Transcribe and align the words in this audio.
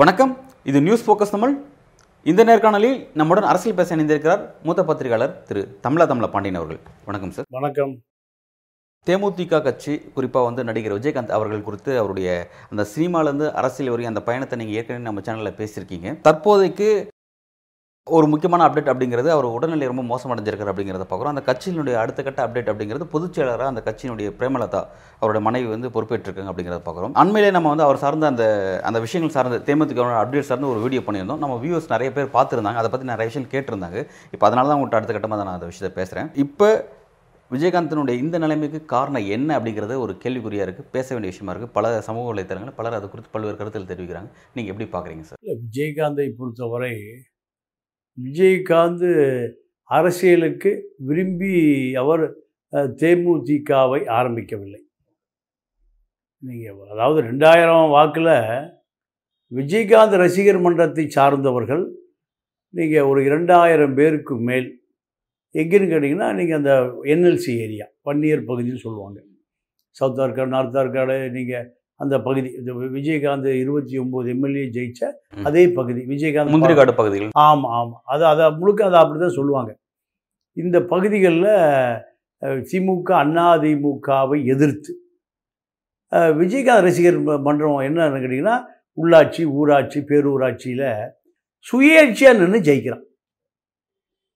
வணக்கம். 0.00 0.36
இது 0.64 0.80
news 0.80 1.04
focus 1.06 1.32
Tamil 1.34 1.54
இந்த 2.30 2.44
நேர்காணலில் 2.44 2.96
நம்முடன் 3.14 3.48
அரசியல் 3.50 3.76
பேச 3.76 3.96
இணைந்திருக்கிறார் 3.96 4.42
மூத்த 4.62 4.84
பத்திரிகையாளர் 4.84 5.42
திரு 5.48 5.62
தமிழா 5.82 6.06
தமிழ 6.12 6.28
பாண்டியன் 6.30 6.58
அவர்கள். 6.60 6.80
வணக்கம் 7.04 7.34
சார் 7.36 7.46
வணக்கம். 7.58 7.92
தேமுதிக 9.06 9.62
கட்சி 9.62 9.98
குறிப்பாக 10.16 10.46
வந்து 10.48 10.64
நடிகர் 10.64 10.98
விஜயகாந்த் 10.98 11.36
அவர்கள் 11.36 11.66
குறித்து 11.68 11.92
அவருடைய 11.98 12.50
அந்த 12.70 12.86
சினிமாலேருந்து 12.96 13.46
அரசியல் 13.60 13.92
வரையும் 13.92 14.12
அந்த 14.14 14.24
பயணத்தை 14.26 14.58
நீங்கள் 14.58 14.78
ஏற்கனவே 14.80 15.06
நம்ம 15.08 15.20
சேனலில் 15.28 15.58
பேசியிருக்கீங்க. 15.60 16.20
தற்போதைக்கு 16.26 16.90
ஒரு 18.06 18.26
முக்கியமான 18.32 18.64
அப்டேட் 18.66 18.90
அப்படிங்கிறது 18.90 19.28
அவர் 19.34 19.46
உடல்நிலை 19.56 19.86
ரொம்ப 19.90 20.02
மோசமடைஞ்சிருக்கார் 20.10 20.70
அப்படிங்கிறத 20.70 21.04
பார்க்குறோம். 21.08 21.32
அந்த 21.34 21.42
கட்சியினுடைய 21.48 21.94
அடுத்த 22.02 22.20
கட்ட 22.26 22.40
அப்டேட் 22.44 22.70
அப்படிங்கிறது 22.72 23.06
பொதுச்செயலராக 23.14 23.68
அந்த 23.72 23.82
கட்சியினுடைய 23.88 24.28
பிரேமலதா 24.38 24.80
அவருடைய 25.20 25.42
மனைவி 25.48 25.68
வந்து 25.74 25.88
பொறுப்பேற்றிருக்காங்க 25.94 26.50
அப்படிங்கிறத 26.52 26.82
பார்க்குறோம். 26.86 27.14
அண்மையிலே 27.22 27.50
நம்ம 27.56 27.70
வந்து 27.72 27.86
அவர் 27.86 28.02
சார்ந்த 28.04 28.26
அந்த 28.32 28.44
அந்த 28.90 29.00
விஷயங்கள் 29.06 29.34
சார்ந்த 29.36 29.60
தேமுதிக 29.68 30.06
அப்டேட் 30.22 30.48
சார்ந்து 30.50 30.70
ஒரு 30.72 30.82
வீடியோ 30.84 31.02
பண்ணியிருந்தோம். 31.08 31.42
நம்ம 31.44 31.56
வியூஸ் 31.64 31.92
நிறைய 31.94 32.10
பேர் 32.18 32.34
பார்த்துருந்தாங்க. 32.36 32.80
அதை 32.82 32.90
பற்றி 32.94 33.08
நிறைய 33.12 33.28
விஷயம் 33.30 33.50
கேட்டிருந்தாங்க. 33.54 34.00
இப்போ 34.34 34.46
அதனால 34.50 34.68
தான் 34.70 34.78
உங்கள்கிட்ட 34.78 35.00
அடுத்த 35.00 35.16
கட்டமாக 35.18 35.46
நான் 35.48 35.58
அந்த 35.58 35.70
விஷயத்தை 35.72 35.92
பேசுகிறேன் 36.00 36.30
இப்போ 36.46 36.70
விஜயகாந்தினுடைய 37.50 38.16
இந்த 38.24 38.36
நிலைமைக்கு 38.42 38.80
காரணம் 38.92 39.28
என்ன 39.36 39.50
அப்படிங்கிறது 39.58 39.94
ஒரு 40.04 40.12
கேள்விக்குறியாக 40.24 40.66
இருக்குது 40.66 40.90
பேச 40.96 41.08
வேண்டிய 41.14 41.32
விஷயமா 41.32 41.52
இருக்குது 41.54 41.74
பல 41.78 41.88
சமூக 42.08 42.26
வலைத்தளங்கள் 42.32 42.76
பலர் 42.78 42.98
அது 42.98 43.08
குறித்து 43.14 43.32
பல்வேறு 43.34 43.58
கருத்தில் 43.60 43.90
தெரிவிக்கிறாங்க. 43.92 44.30
நீங்கள் 44.56 44.72
எப்படி 44.74 44.88
பார்க்குறீங்க 44.94 45.24
சார்? 45.30 45.40
விஜயகாந்தை 45.64 46.28
பொறுத்தவரை 46.38 46.94
விஜயகாந்த் 48.18 49.08
அரசியலுக்கு 49.90 50.70
விரும்பி 51.08 51.52
அவர் 52.02 52.24
தேமுதிகவை 53.02 54.00
ஆரம்பிக்கவில்லை. 54.18 54.80
நீங்கள் 56.42 56.90
அதாவது 56.94 57.20
ரெண்டாயிரம் 57.30 57.88
வாக்கில் 57.96 58.34
விஜயகாந்த் 59.58 60.16
ரசிகர் 60.24 60.60
மன்றத்தை 60.64 61.04
சார்ந்தவர்கள் 61.16 61.84
நீங்கள் 62.74 63.08
ஒரு 63.10 63.20
இரண்டாயிரம் 63.28 63.96
பேருக்கு 63.98 64.34
மேல் 64.48 64.68
எங்கேன்னு 65.60 65.90
கேட்டிங்கன்னா 65.92 66.28
நீங்கள் 66.38 66.58
அந்த 66.60 66.72
என்எல்சி 67.12 67.52
ஏரியா 67.64 67.86
பன்னியர் 68.06 68.48
பகுதின்னு 68.50 68.84
சொல்லுவாங்க. 68.86 69.18
சவுத் 69.96 70.20
ஆர்காடு 70.24 70.54
நார்த் 70.56 70.78
ஆர்காடு 70.80 71.16
நீங்கள் 71.36 71.66
அந்த 72.02 72.14
பகுதி 72.26 72.48
இந்த 72.58 72.72
விஜயகாந்த் 72.96 73.48
இருபத்தி 73.62 73.94
ஒம்பது 74.02 74.28
எம்எல்ஏ 74.34 74.64
ஜெயிச்ச. 74.76 75.00
அதே 75.48 75.62
பகுதி 75.78 76.00
விஜயகாந்த் 76.12 76.52
முந்திரிக்காடு 76.54 76.92
பகுதிகள். 77.00 77.30
ஆமாம் 77.46 77.74
ஆமாம் 77.80 78.02
அது 78.12 78.24
அதை 78.32 78.46
முழுக்க 78.60 78.86
அதை 78.88 78.98
அப்படி 79.02 79.20
தான் 79.24 79.36
சொல்லுவாங்க. 79.38 79.70
இந்த 80.56 80.76
பகுதிகளில் 80.92 81.52
திமுக 82.70 83.10
அண்ணா 83.22 83.46
திமுகவை 83.64 84.38
எதிர்த்து. 84.54 84.92
விஜயகாந்த் 86.40 86.84
ரசிகர் 86.86 87.18
மன்றம் 87.46 87.84
என்னன்னு 87.88 88.20
கேட்டிங்கன்னா 88.22 88.56
உள்ளாட்சி 89.00 89.42
ஊராட்சி 89.58 90.00
பேரூராட்சியில் 90.10 90.88
சுயேட்சையாக 91.66 92.38
நின்று 92.38 92.60
ஜெயிக்கிறான். 92.68 93.04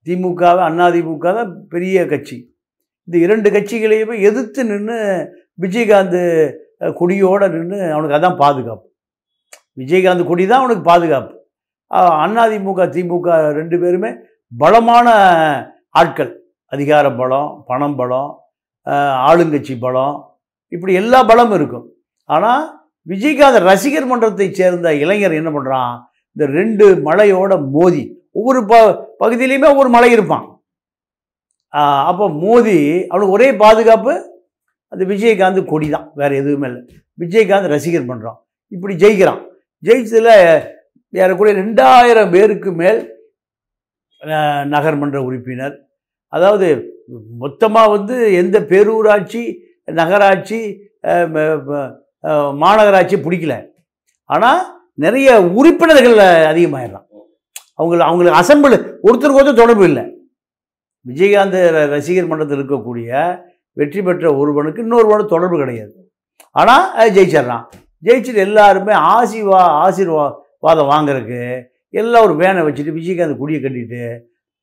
திமுகவை 0.07 0.61
அண்ணா 0.67 0.87
திமுக 0.95 1.33
தான் 1.39 1.51
பெரிய 1.73 2.05
கட்சி. 2.11 2.37
இந்த 3.07 3.17
இரண்டு 3.25 3.49
கட்சிகளையுமே 3.55 4.15
எதிர்த்து 4.29 4.61
நின்று 4.71 4.99
விஜயகாந்த் 5.63 6.21
கொடியோடு 6.81 7.49
நின்று 7.49 7.91
அவனுக்கு 7.93 8.17
அதான் 8.17 8.41
பாதுகாப்பு. 8.43 8.87
விஜயகாந்த் 9.79 10.27
கொடி 10.27 10.47
தான் 10.47 10.59
அவனுக்கு 10.59 10.83
பாதுகாப்பு. 10.83 11.33
அஹ் 11.91 12.37
அதிமுக 12.45 12.81
திமுக 12.95 13.51
ரெண்டு 13.51 13.79
பேருமே 13.79 14.11
பலமான 14.57 15.07
ஆட்கள். 15.89 16.31
அதிகார 16.65 17.11
பலம் 17.11 17.63
பணம் 17.67 17.95
பலம் 17.95 18.43
ஆளுங்கட்சி 19.27 19.79
பலம் 19.79 20.37
இப்படி 20.67 20.93
எல்லா 20.93 21.23
பலமும் 21.23 21.55
இருக்கும். 21.55 21.85
ஆனால் 22.23 22.83
விஜயகாந்த் 23.07 23.59
ரசிகர் 23.59 24.05
மன்றத்தை 24.05 24.53
சேர்ந்த 24.53 24.95
இளைஞர் 24.95 25.31
என்ன 25.31 25.49
பண்ணுறான் 25.49 25.93
இந்த 26.31 26.51
ரெண்டு 26.59 26.85
மலையோட 27.11 27.69
மோதி 27.71 28.03
ஒவ்வொரு 28.31 28.65
ப 28.65 28.75
பகுதியிலையுமே 29.19 29.67
ஒவ்வொரு 29.69 29.89
மலை 29.89 30.11
இருப்பான். 30.11 30.45
அப்போ 32.09 32.29
மோதி 32.29 33.07
அவனுக்கு 33.07 33.33
ஒரே 33.33 33.53
பாதுகாப்பு 33.53 34.34
அந்த 34.87 35.05
விஜயகாந்த் 35.05 35.65
கொடி 35.65 35.89
தான் 35.89 36.11
வேறு 36.15 36.35
எதுவுமே 36.35 36.67
இல்லை. 36.67 36.85
விஜயகாந்த் 37.19 37.67
ரசிகர் 37.67 38.05
பண்ணுறான் 38.05 38.35
இப்படி 38.67 38.95
ஜெயிக்கிறான். 38.95 39.41
ஜெயிச்சதில் 39.83 40.63
ஏறக்குறைய 41.11 41.61
ரெண்டாயிரம் 41.61 42.31
பேருக்கு 42.31 42.71
மேல் 42.71 43.13
நகர்மன்ற 44.21 45.17
உறுப்பினர். 45.17 45.89
அதாவது 46.27 46.93
மொத்தமாக 47.37 47.89
வந்து 47.89 48.33
எந்த 48.33 48.59
பேரூராட்சி 48.59 49.55
நகராட்சி 49.85 50.89
மாநகராட்சி 52.61 53.17
பிடிக்கல. 53.17 53.67
ஆனால் 54.23 54.89
நிறைய 54.93 55.43
உறுப்பினர்கள் 55.43 56.15
அதிகமாகிடலாம் 56.55 57.03
அவங்கள 57.77 57.97
அவங்களுக்கு 57.97 58.39
அசம்பிள் 58.39 58.81
ஒருத்தருக்கு 59.03 59.39
ஒருத்தர் 59.39 59.55
தொடர்பு 59.55 59.83
இல்லை. 59.83 60.29
விஜயகாந்த் 61.07 61.67
ர- 61.67 61.87
ரசிகர் 61.87 62.27
மன்றத்தில் 62.27 62.59
இருக்கக்கூடிய 62.59 63.39
வெற்றி 63.79 64.01
பெற்ற 64.07 64.25
ஒருவனுக்கு 64.41 64.83
இன்னொருவனுக்கு 64.85 65.33
தொடர்பு 65.35 65.57
கிடையாது. 65.61 65.95
ஆனால் 66.59 67.11
ஜெயிச்சிடுறான். 67.15 67.65
ஜெயிச்சுட்டு 68.03 68.41
எல்லாருமே 68.47 68.93
ஆசிர்வா 69.13 69.61
ஆசீர்வா 69.85 70.25
வாதம் 70.65 70.91
வாங்குறதுக்கு 70.91 71.41
எல்லாம் 72.01 72.25
ஒரு 72.27 72.35
வேனை 72.41 72.61
வச்சுட்டு 72.67 72.97
விஜயகாந்த் 72.99 73.41
குடியை 73.41 73.59
கட்டிட்டு 73.61 74.03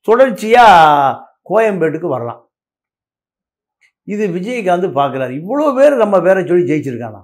தொடர்ச்சியாக 0.07 1.19
கோயம்பேட்டுக்கு 1.49 2.07
வரலாம். 2.15 2.41
இது 4.13 4.23
விஜயகாந்த் 4.37 4.87
பார்க்குறாரு 4.99 5.33
இவ்வளோ 5.41 5.67
பேர் 5.77 6.01
நம்ம 6.03 6.15
பேரை 6.25 6.41
சொல்லி 6.49 6.65
ஜெயிச்சிருக்கானா? 6.71 7.21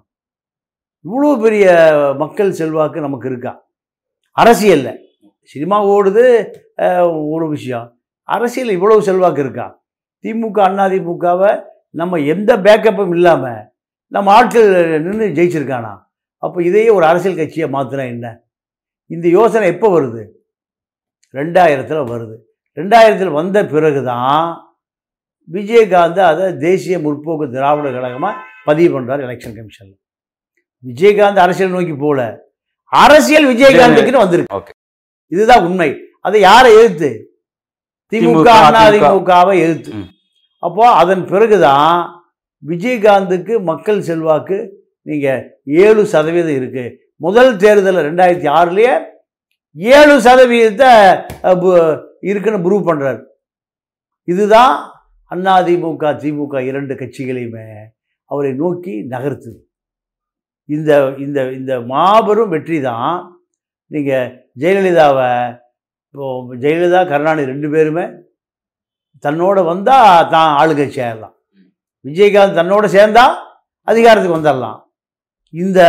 இவ்வளோ 1.05 1.31
பெரிய 1.43 1.65
மக்கள் 2.21 2.57
செல்வாக்கு 2.59 2.99
நமக்கு 3.07 3.27
இருக்கா? 3.31 3.53
அரசியலில். 4.41 4.93
சினிமா 5.51 5.77
ஓடுது 5.95 6.23
ஒரு 7.33 7.45
விஷயம். 7.55 7.87
அரசியல் 8.35 8.75
இவ்வளோ 8.77 8.97
செல்வாக்கு 9.09 9.43
இருக்கா? 9.45 9.67
திமுக 10.23 10.59
அதிமுகவை 10.85 11.51
நம்ம 11.95 12.19
எந்த 12.33 12.51
பேக்கப்பும் 12.57 13.13
இல்லாமல் 13.17 13.61
நம்ம 14.07 14.31
ஆட்கள் 14.33 14.69
நின்று 15.05 15.25
ஜெயிச்சிருக்கானா? 15.37 15.93
அப்போ 16.43 16.63
இதையே 16.63 16.89
ஒரு 16.89 17.05
அரசியல் 17.05 17.39
கட்சியை 17.39 17.67
மாற்றினா 17.75 18.05
என்ன? 18.13 18.27
இந்த 19.05 19.27
யோசனை 19.27 19.67
எப்போ 19.73 19.87
வருது? 19.99 20.23
ரெண்டாயிரத்தில் 21.33 22.09
வருது. 22.13 22.35
ரெண்டாயிரத்தில் 22.77 23.37
வந்த 23.39 23.65
பிறகு 23.65 24.03
தான் 24.03 24.49
விஜயகாந்த் 25.47 26.21
அதை 26.31 26.45
தேசிய 26.57 26.99
முற்போக்கு 26.99 27.45
திராவிட 27.55 27.87
கழகமாக 27.91 28.35
பதிவு 28.67 28.89
பண்ணுறார் 28.95 29.23
எலெக்ஷன் 29.27 29.55
கமிஷனில் 29.57 29.97
விஜயகாந்த் 30.83 31.43
அரசியல் 31.45 31.75
நோக்கி 31.75 31.95
போல. 31.95 32.19
அரசியல் 32.91 33.47
விஜயகாந்துக்குன்னு 33.51 34.23
வந்திருக்கு. 34.25 34.73
இதுதான் 35.31 35.65
உண்மை. 35.65 35.89
அதை 36.21 36.41
யாரை 36.41 36.69
எதிர்த்து? 36.77 37.09
திமுக 38.11 38.25
திமுக, 38.25 38.49
அண்ணா 38.67 38.81
அதிமுக. 38.85 39.07
திமுகவை 39.07 39.55
எதிர்த்து. 39.65 39.91
அப்போது 40.63 40.95
அதன் 40.95 41.01
அதன் 41.01 41.25
பிறகுதான் 41.25 41.93
விஜயகாந்துக்கு 42.63 43.53
மக்கள் 43.61 44.01
செல்வாக்கு 44.01 44.57
நீங்கள் 45.05 45.41
ஏழு 45.65 46.01
சதவீதம் 46.05 46.57
இருக்குது 46.59 46.95
முதல் 47.17 47.51
தேர்தலில் 47.57 48.07
ரெண்டாயிரத்தி 48.09 48.49
ஆறுலேயே 48.49 48.93
ஏழு 49.75 50.13
சதவீதத்தை 50.21 50.91
இருக்குன்னு 52.21 52.63
ப்ரூவ் 52.65 52.87
பண்ணுறார் 52.89 53.21
இதுதான் 54.27 54.75
அதிமுக 55.31 56.13
திமுக 56.13 56.61
இரண்டு 56.63 56.93
கட்சிகளையுமே 56.95 57.65
அவரை 58.29 58.51
நோக்கி 58.53 58.93
நகர்த்துது. 59.11 59.59
இந்த 60.69 61.15
இந்த 61.17 61.51
இந்த 61.51 61.73
மாபெரும் 61.81 62.49
வெற்றி 62.49 62.81
தான் 62.81 63.15
நீங்கள் 63.91 64.27
ஜெயலலிதாவை 64.57 65.29
இப்போ 66.15 66.25
ஜெயலலிதா 66.55 67.01
கருணாநிதி 67.07 67.51
ரெண்டு 67.51 67.69
பேருமே 67.69 68.05
தன்னோட 69.23 69.57
வந்தால் 69.65 70.29
தான் 70.29 70.51
ஆளுகை 70.59 70.87
சேரலாம். 70.97 71.35
விஜயகாந்த் 72.05 72.59
தன்னோட 72.59 72.85
சேர்ந்தால் 72.95 73.35
அதிகாரத்துக்கு 73.87 74.37
வந்துடலாம் 74.37 74.79
இந்த 75.53 75.79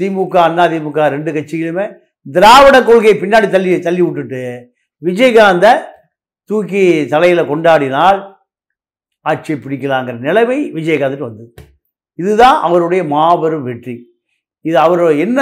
திமுக 0.00 0.36
அண்ணா 0.42 0.64
திமுக 0.66 1.08
ரெண்டு 1.08 1.30
கட்சிகளுமே 1.32 1.86
திராவிட 2.26 2.76
கொள்கையை 2.82 3.14
பின்னாடி 3.20 3.46
தள்ளி 3.50 3.70
தள்ளி 3.80 4.02
விட்டுட்டு 4.02 4.42
விஜயகாந்தை 5.02 5.72
தூக்கி 6.50 6.82
தலையில் 7.06 7.50
கொண்டாடினால் 7.50 8.18
ஆட்சி 9.24 9.52
பிடிக்கலாங்கிற 9.54 10.16
நிலைமை 10.18 10.58
விஜயகாந்துக்கு 10.74 11.28
வந்தது. 11.28 11.50
இதுதான் 12.18 12.56
அவருடைய 12.66 13.02
மாபெரும் 13.04 13.62
வெற்றி. 13.62 13.94
இது 14.64 14.76
அவர் 14.78 15.02
என்ன 15.16 15.40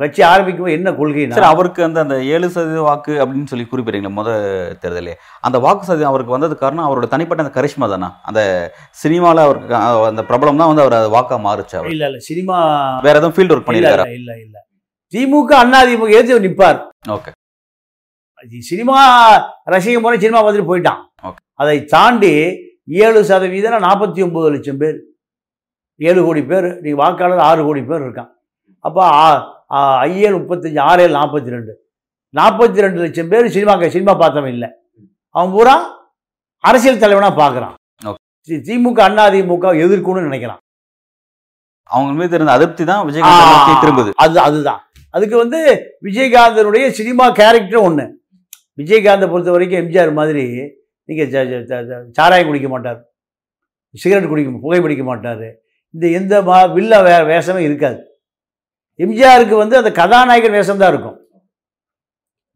கட்சி 0.00 0.22
ஆரம்பிக்கும் 0.30 0.74
என்ன 0.76 0.88
கொள்கைனா? 0.98 1.36
சார் 1.38 1.52
அவருக்கு 1.54 1.80
அந்த 1.86 1.98
அந்த 2.04 2.16
ஏழு 2.34 2.46
சதவீத 2.54 2.82
வாக்கு 2.88 3.12
அப்படின்னு 3.22 3.50
சொல்லி 3.52 3.66
குறிப்பிட்டீங்களா 3.72 4.12
முத 4.18 4.28
தேர்தலே. 4.82 5.14
அந்த 5.48 5.56
வாக்கு 5.64 5.88
சதவீதம் 5.88 6.10
அவருக்கு 6.12 6.36
வந்தது 6.36 6.54
காரணம் 6.62 6.86
அவரோட 6.88 7.08
தனிப்பட்ட 7.14 7.44
அந்த 7.44 7.54
கரிஷ்மா 7.58 7.88
தானா? 7.92 8.08
அந்த 8.30 8.40
சினிமாவில் 9.02 9.42
அவருக்கு 9.46 9.74
அந்த 10.10 10.24
பிரபலம் 10.30 10.60
தான் 10.62 10.70
வந்து 10.72 10.84
அவர் 10.84 10.98
அது 11.00 11.10
வாக்கா 11.16 11.38
மாறுச்சு 11.48 11.76
அவர். 11.80 11.90
இல்ல 11.96 12.06
இல்ல 12.10 12.20
சினிமா 12.28 12.56
வேற 13.08 13.14
எதுவும் 13.20 13.36
ஃபீல்ட் 13.38 13.54
ஒர்க் 13.56 13.66
பண்ணியிருக்காரு? 13.68 14.06
இல்ல 14.20 14.30
இல்ல 14.44 14.56
திமுக 15.12 15.52
அண்ணா 15.64 15.80
திமுக 15.90 16.16
எதிர்த்து 16.20 16.46
நிற்பார் 16.46 16.80
ஓகே. 17.16 17.32
சினிமா 18.70 18.96
ரசிகம் 19.74 20.04
போல 20.06 20.18
சினிமா 20.24 20.40
பார்த்துட்டு 20.40 20.70
போயிட்டான். 20.72 21.00
Okay. 21.28 21.42
அதை 21.62 21.76
தாண்டி 21.92 22.32
ஏழு 23.04 23.20
சதவீதம் 23.30 23.86
நாற்பத்தி 23.86 24.20
ஒம்பது 24.26 24.50
லட்சம் 24.54 24.80
பேர். 24.82 24.98
ஏழு 26.00 26.20
கோடி 26.26 26.42
பேர் 26.50 26.68
நீ 26.84 26.90
வாக்காளர் 27.00 27.46
ஆறு 27.46 27.62
கோடி 27.68 27.82
பேர் 27.88 28.04
இருக்கான். 28.06 28.30
அப்போ 28.88 29.04
ஐஏழு 30.06 30.34
முப்பத்தஞ்சு 30.40 30.80
ஆறு 30.90 31.02
ஏழு 31.04 31.12
நாற்பத்தி 31.20 31.54
ரெண்டு 31.56 31.72
நாற்பத்தி 32.38 32.84
ரெண்டு 32.84 32.98
லட்சம் 33.04 33.30
பேர் 33.32 33.54
சினிமா 33.56 33.74
சினிமா 33.96 34.14
பார்த்தவன் 34.22 34.54
இல்லை. 34.56 34.68
அவன் 35.34 35.52
பூரா 35.56 35.76
அரசியல் 36.64 37.02
தலைவனாக 37.02 37.34
பார்க்குறான். 37.42 37.74
திமுக 38.66 39.00
அண்ணா 39.08 39.24
திமுக 39.34 39.72
எதிர்க்கணும்னு 39.84 40.28
நினைக்கிறான். 40.28 40.60
அவங்க 41.90 42.12
மீது 42.20 42.36
இருந்த 42.38 42.54
அதிருப்தி 42.56 42.84
தான் 42.90 43.04
விஜயகாந்த் 43.08 43.82
திரும்புது. 43.84 44.10
அது 44.24 44.40
அதுதான். 44.46 44.80
அதுக்கு 45.16 45.36
வந்து 45.42 45.58
விஜயகாந்தனுடைய 46.06 46.84
சினிமா 46.98 47.26
கேரக்டர் 47.40 47.84
ஒன்று 47.88 48.04
விஜயகாந்தை 48.80 49.26
பொறுத்த 49.32 49.50
வரைக்கும் 49.54 49.80
எம்ஜிஆர் 49.82 50.12
மாதிரி 50.18 50.44
நீங்கள் 51.08 51.30
சாராயம் 52.18 52.48
குடிக்க 52.50 52.68
மாட்டார். 52.74 53.00
சிகரெட் 54.02 54.30
குடிக்க 54.32 54.64
புகை 54.66 54.80
பிடிக்க 54.84 55.04
மாட்டார். 55.10 55.46
இந்த 55.94 56.06
எந்த 56.18 56.34
மா 56.48 56.58
வில்ல 56.76 56.94
வே 57.06 57.14
வேஷமே 57.30 57.62
இருக்காது. 57.68 57.98
எம்ஜிஆருக்கு 58.98 59.56
வந்து 59.56 59.76
அந்த 59.76 59.90
கதாநாயகன் 59.92 60.50
வேஷம் 60.50 60.78
தான் 60.78 60.92
இருக்கும். 60.92 61.16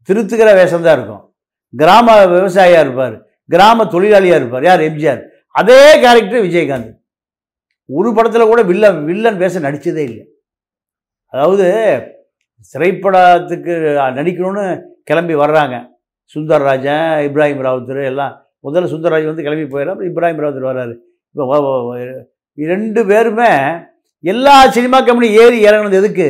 திருத்துக்கிற 0.07 0.49
வேஷந்தான் 0.59 0.95
இருக்கும். 0.97 1.21
கிராம 1.77 2.25
விவசாயியாக 2.25 2.85
இருப்பார். 2.85 3.15
கிராம 3.47 3.83
தொழிலாளியாக 3.83 4.39
இருப்பார். 4.39 4.63
யார்? 4.63 4.79
எம்ஜிஆர். 4.79 5.21
அதே 5.51 5.79
கேரக்டர் 5.99 6.43
விஜயகாந்த். 6.43 6.91
ஒரு 7.85 8.13
படத்தில் 8.13 8.49
கூட 8.51 8.61
வில்லன் 8.61 9.05
வில்லன் 9.05 9.37
வேஷம் 9.37 9.63
நடித்ததே 9.63 10.03
இல்லை. 10.09 10.25
அதாவது 11.27 11.65
திரைப்படத்துக்கு 12.73 13.73
நடிக்கணும்னு 14.19 14.81
கிளம்பி 15.03 15.35
வர்றாங்க. 15.35 15.75
சுந்தர்ராஜன் 16.35 17.07
இப்ராஹிம் 17.27 17.63
ராவுத்தர் 17.67 18.05
எல்லாம். 18.05 18.33
முதல்ல 18.63 18.91
சுந்தர்ராஜன் 18.93 19.31
வந்து 19.31 19.45
கிளம்பி 19.47 19.77
போயிடலாம் 19.77 19.95
அப்புறம் 19.95 20.15
இப்ராஹிம் 20.15 20.41
ராவுத்தர் 20.43 20.69
வர்றாரு. 20.69 20.95
இப்போ 21.31 21.97
ரெண்டு 22.55 23.05
பேருமே 23.05 23.51
எல்லா 24.31 24.67
சினிமா 24.75 24.97
கம்பெனி 25.01 25.27
ஏறி 25.33 25.57
இறங்குனது 25.63 25.99
எதுக்கு? 25.99 26.27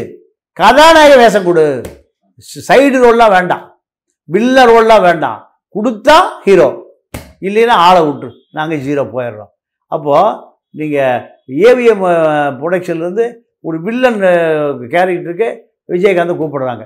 கதாநாயக 0.60 1.18
வேஷம் 1.18 1.44
கொடு. 1.44 1.81
சைடு 2.68 2.98
ரோல்லாம் 3.04 3.34
வேண்டாம். 3.36 3.66
வில்ல 4.31 4.63
ரோல்லாம் 4.69 5.01
வேண்டாம். 5.01 5.40
கொடுத்தா 5.75 6.16
ஹீரோ 6.45 6.68
இல்லைன்னா 7.42 7.75
ஆளை 7.86 8.01
விட்டுரு. 8.01 8.31
நாங்கள் 8.51 8.81
ஜீரோ 8.86 9.04
போயிடுறோம். 9.13 9.51
அப்போது 9.95 10.40
நீங்கள் 10.80 11.22
ஏவிஎம் 11.68 12.04
ப்ரொடக்ஷன்லேருந்து 12.62 13.25
ஒரு 13.60 13.81
வில்லன் 13.81 14.19
கேரக்டருக்கு 14.94 15.48
விஜயகாந்தை 15.88 16.36
கூப்பிடுறாங்க. 16.42 16.84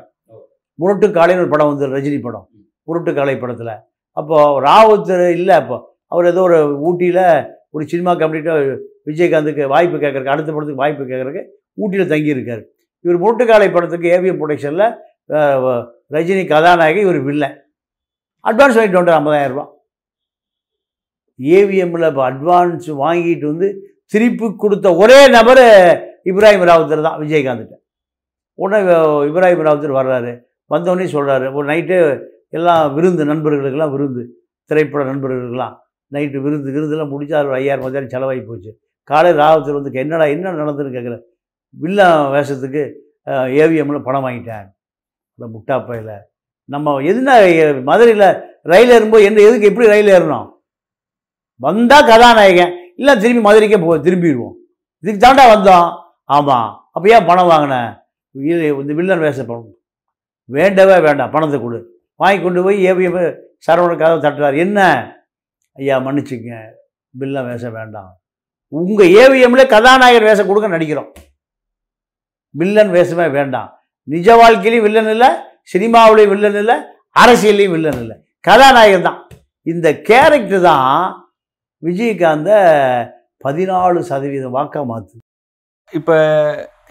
முரட்டு 0.79 1.07
காளைன்னு 1.07 1.43
ஒரு 1.43 1.49
படம் 1.49 1.71
வந்து 1.71 1.87
ரஜினி 1.95 2.21
படம். 2.21 2.49
முரட்டு 2.83 3.13
காலை 3.13 3.37
படத்தில். 3.37 3.73
அப்போது 4.11 4.61
ராவுத்தர் 4.67 5.25
இல்லை 5.39 5.55
அப்போ. 5.55 5.77
அவர் 6.07 6.31
ஏதோ 6.33 6.41
ஒரு 6.41 6.59
ஊட்டியில் 6.79 7.25
ஒரு 7.69 7.87
சினிமா 7.87 8.11
கம்பெனிட்ட 8.15 8.51
விஜயகாந்துக்கு 9.09 9.63
வாய்ப்பு 9.75 9.97
கேட்கறக்கு 10.03 10.33
அடுத்த 10.33 10.49
படத்துக்கு 10.55 10.83
வாய்ப்பு 10.83 11.03
கேட்கறக்கு 11.11 11.43
ஊட்டியில் 11.81 12.11
தங்கியிருக்கார். 12.13 12.63
இவர் 13.05 13.21
முரட்டு 13.23 13.69
படத்துக்கு 13.77 14.07
ஏவிஎம் 14.17 14.39
ப்ரொடக்ஷனில் 14.41 14.87
ரஜினி 16.15 16.43
கதாநாயகி 16.53 17.01
இவர் 17.07 17.19
வில்லை 17.29 17.49
அட்வான்ஸ் 18.49 18.77
வாங்கிட்டு 18.77 18.99
வந்துட்டார் 18.99 19.19
ஐம்பதாயிரம் 19.21 19.55
ரூபா. 19.55 19.65
ஏவிஎம்மில் 21.39 22.09
இப்போ 22.11 22.23
அட்வான்ஸ் 22.29 22.89
வாங்கிட்டு 23.03 23.45
வந்து 23.51 23.67
திருப்பி 24.13 24.47
கொடுத்த 24.63 24.87
ஒரே 25.03 25.19
நபர் 25.37 25.63
இப்ராஹிம் 26.31 26.65
ராவுத்தர் 26.69 27.07
தான் 27.07 27.19
விஜயகாந்துட்ட. 27.23 27.75
உடனே 28.59 28.79
இப்ராஹிம் 29.29 29.65
ராவுத்தர் 29.67 29.99
வர்றாரு. 29.99 30.31
வந்தோடனே 30.73 31.07
சொல்கிறாரு 31.15 31.45
ஒரு 31.57 31.65
நைட்டு 31.71 31.97
எல்லாம் 32.57 32.83
விருந்து 32.95 33.23
நண்பர்களுக்கெல்லாம் 33.31 33.93
விருந்து 33.95 34.23
திரைப்பட 34.71 35.01
நண்பர்களுக்கெல்லாம். 35.11 35.75
நைட்டு 36.15 36.37
விருந்து 36.45 36.73
விருந்தெல்லாம் 36.75 37.11
முடிச்சு 37.13 37.35
அது 37.39 37.49
ஒரு 37.51 37.57
ஐயாயிரம் 37.61 37.85
மதியாயிரம் 37.85 38.13
செலவாகி 38.13 38.43
போச்சு. 38.49 38.71
காலையில் 39.09 39.41
ராவத்தில் 39.43 39.77
வந்து 39.77 39.99
என்னடா 40.03 40.25
என்ன 40.35 40.53
நடந்துன்னு 40.61 40.95
கேட்குற 40.95 41.17
வில்லா 41.83 42.07
வேஷத்துக்கு 42.33 42.83
ஏவிஎம்மில் 43.63 44.07
பணம் 44.07 44.25
வாங்கிட்டேன் 44.25 44.65
இந்த 45.37 45.45
முட்டாப்பையில் 45.53 46.15
நம்ம 46.73 46.93
எதுனா 47.09 47.33
மதுரையில் 47.89 48.27
ரயில் 48.71 48.93
ஏறும்போது 48.95 49.25
என்ன 49.27 49.43
எதுக்கு 49.47 49.69
எப்படி 49.69 49.87
ரயில் 49.93 50.13
ஏறணும்? 50.15 50.47
வந்தால் 51.65 52.09
கதாநாயகன் 52.09 52.73
இல்லை 52.99 53.13
திரும்பி 53.23 53.41
மதுரைக்கே 53.47 53.77
போ 53.83 53.97
திரும்பிடுவோம். 54.07 54.55
இதுக்கு 55.03 55.21
தாண்டா 55.25 55.43
வந்தோம். 55.53 55.87
ஆமாம் 56.35 56.69
அப்போ 56.95 57.07
ஏன் 57.15 57.27
பணம் 57.29 57.51
வாங்கினேன் 57.51 57.89
இது 58.35 58.67
இந்த 58.81 58.93
வில்லன் 58.99 59.23
வேஷ 59.25 59.39
பணம். 59.49 59.73
வேண்டவே 60.55 60.97
வேண்டாம் 61.07 61.33
பணத்தை 61.35 61.57
கொடு. 61.59 61.79
வாங்கி 62.21 62.39
கொண்டு 62.43 62.63
போய் 62.65 62.77
ஏவிஎம் 62.89 63.19
சரவணக்காக 63.65 64.13
தட்டுறார் 64.13 64.25
தட்டுறாரு. 64.25 64.57
என்ன? 64.65 64.79
ஐயா 65.79 65.95
மன்னிச்சுங்க 66.05 66.59
பில்லாம் 67.13 67.47
வேஷம் 67.51 67.77
வேண்டாம். 67.79 68.11
உங்கள் 68.71 69.13
ஏவிஎம்ல 69.21 69.63
கதாநாயகர் 69.73 70.27
வேஷம் 70.29 70.49
கொடுக்க 70.49 70.67
நடிக்கிறோம். 70.75 71.09
வில்லன் 72.55 72.91
வேஷமே 72.95 73.27
வேண்டாம். 73.37 73.69
நிஜ 74.13 74.27
வாழ்க்கையிலையும் 74.41 74.85
வில்லன் 74.87 75.11
இல்லை 75.13 75.29
சினிமாவிலையும் 75.73 76.33
வில்லன் 76.33 76.59
இல்லை 76.61 76.75
அரசியல்லையும் 77.21 77.75
வில்லன் 77.75 77.99
இல்லை. 78.03 78.15
கதாநாயகன் 78.47 79.07
தான். 79.07 79.19
இந்த 79.71 79.87
கேரக்டர் 80.09 80.65
தான் 80.69 80.91
விஜயகாந்த 81.83 82.49
பதினாலு 83.45 83.99
சதவீதம் 84.09 84.55
வாக்கா 84.57 84.81
மாற்று 84.91 85.17
இப்போ 85.93 86.15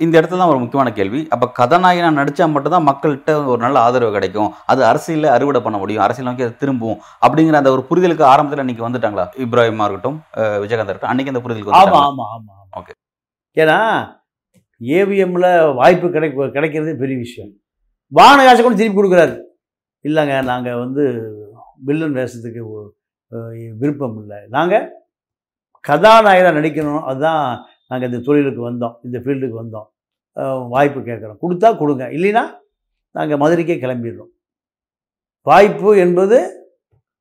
இந்த 0.04 0.14
இடத்துல 0.20 0.38
தான் 0.40 0.52
ஒரு 0.52 0.60
முக்கியமான 0.62 0.90
கேள்வி. 0.98 1.20
அப்போ 1.34 1.46
கதாநாயகனா 1.58 2.10
நடிச்சா 2.20 2.46
மட்டும்தான் 2.54 2.86
மக்கள்கிட்ட 2.88 3.30
ஒரு 3.52 3.60
நல்ல 3.64 3.76
ஆதரவு 3.86 4.16
கிடைக்கும். 4.16 4.50
அது 4.72 4.80
அரசியலில் 4.90 5.34
அறுவடை 5.36 5.60
பண்ண 5.66 5.76
முடியும். 5.82 6.02
அரசியல் 6.06 6.28
நோக்கி 6.28 6.46
அது 6.46 6.60
திரும்பும் 6.62 6.98
அப்படிங்கிற 7.26 7.60
அந்த 7.62 7.72
ஒரு 7.76 7.84
புரிதலுக்கு 7.90 8.24
ஆரம்பத்தில் 8.32 8.64
இன்னைக்கு 8.64 8.86
வந்துட்டாங்களா? 8.88 9.26
இப்ராஹிமா 9.44 9.86
இருக்கட்டும் 9.88 10.18
விஜயகாந்த் 10.64 10.92
இருக்கட்டும் 10.92 11.12
அன்னைக்கு 11.12 11.32
அந்த 11.34 11.42
புரிதலுக்கு 11.46 11.78
ஆமாம்? 11.82 12.06
ஆமாம் 12.10 12.32
ஆமாம் 12.36 12.62
Okay. 12.80 12.94
ஏன்னா 13.56 13.78
ஏவிஎம்ல 14.80 15.46
வாய்ப்பு 15.78 16.06
கிடை 16.14 16.28
கிடைக்கிறதே 16.56 16.94
பெரிய 17.02 17.16
விஷயம். 17.22 17.52
வானகாசை 18.12 18.60
கூட 18.62 18.76
திருப்பி 18.80 18.98
கொடுக்குறாரு. 18.98 19.34
இல்லைங்க 20.04 20.34
நாங்கள் 20.50 20.80
வந்து 20.82 21.04
வில்லன் 21.88 22.16
வேஷத்துக்கு 22.18 22.62
விருப்பம் 23.80 24.18
இல்லை. 24.22 24.40
நாங்கள் 24.56 24.84
கதாநாயகராக 25.84 26.56
நடிக்கணும். 26.58 27.02
அதுதான் 27.10 27.42
நாங்கள் 27.88 28.10
இந்த 28.10 28.22
தொழிலுக்கு 28.24 28.70
வந்தோம் 28.70 28.94
இந்த 29.02 29.18
ஃபீல்டுக்கு 29.18 29.62
வந்தோம். 29.62 30.68
வாய்ப்பு 30.68 31.00
கேட்குறோம். 31.00 31.36
கொடுத்தா 31.42 31.76
கொடுங்க. 31.76 32.08
இல்லைன்னா 32.08 32.42
நாங்கள் 33.10 33.38
மதுரைக்கே 33.38 33.68
கிளம்பிடுறோம். 33.68 34.34
வாய்ப்பு 35.42 35.98
என்பது 35.98 36.60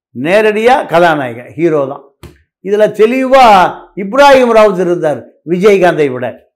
நேரடியாக 0.09 0.85
கதாநாயகன் 0.85 1.51
ஹீரோ 1.51 1.87
தான். 1.87 2.31
இதில் 2.59 2.91
தெளிவாக 2.91 3.91
இப்ராஹிம் 3.95 4.51
ராவத் 4.51 4.79
இருந்தார் 4.79 5.25
விஜயகாந்தை 5.45 6.11
விட. 6.11 6.53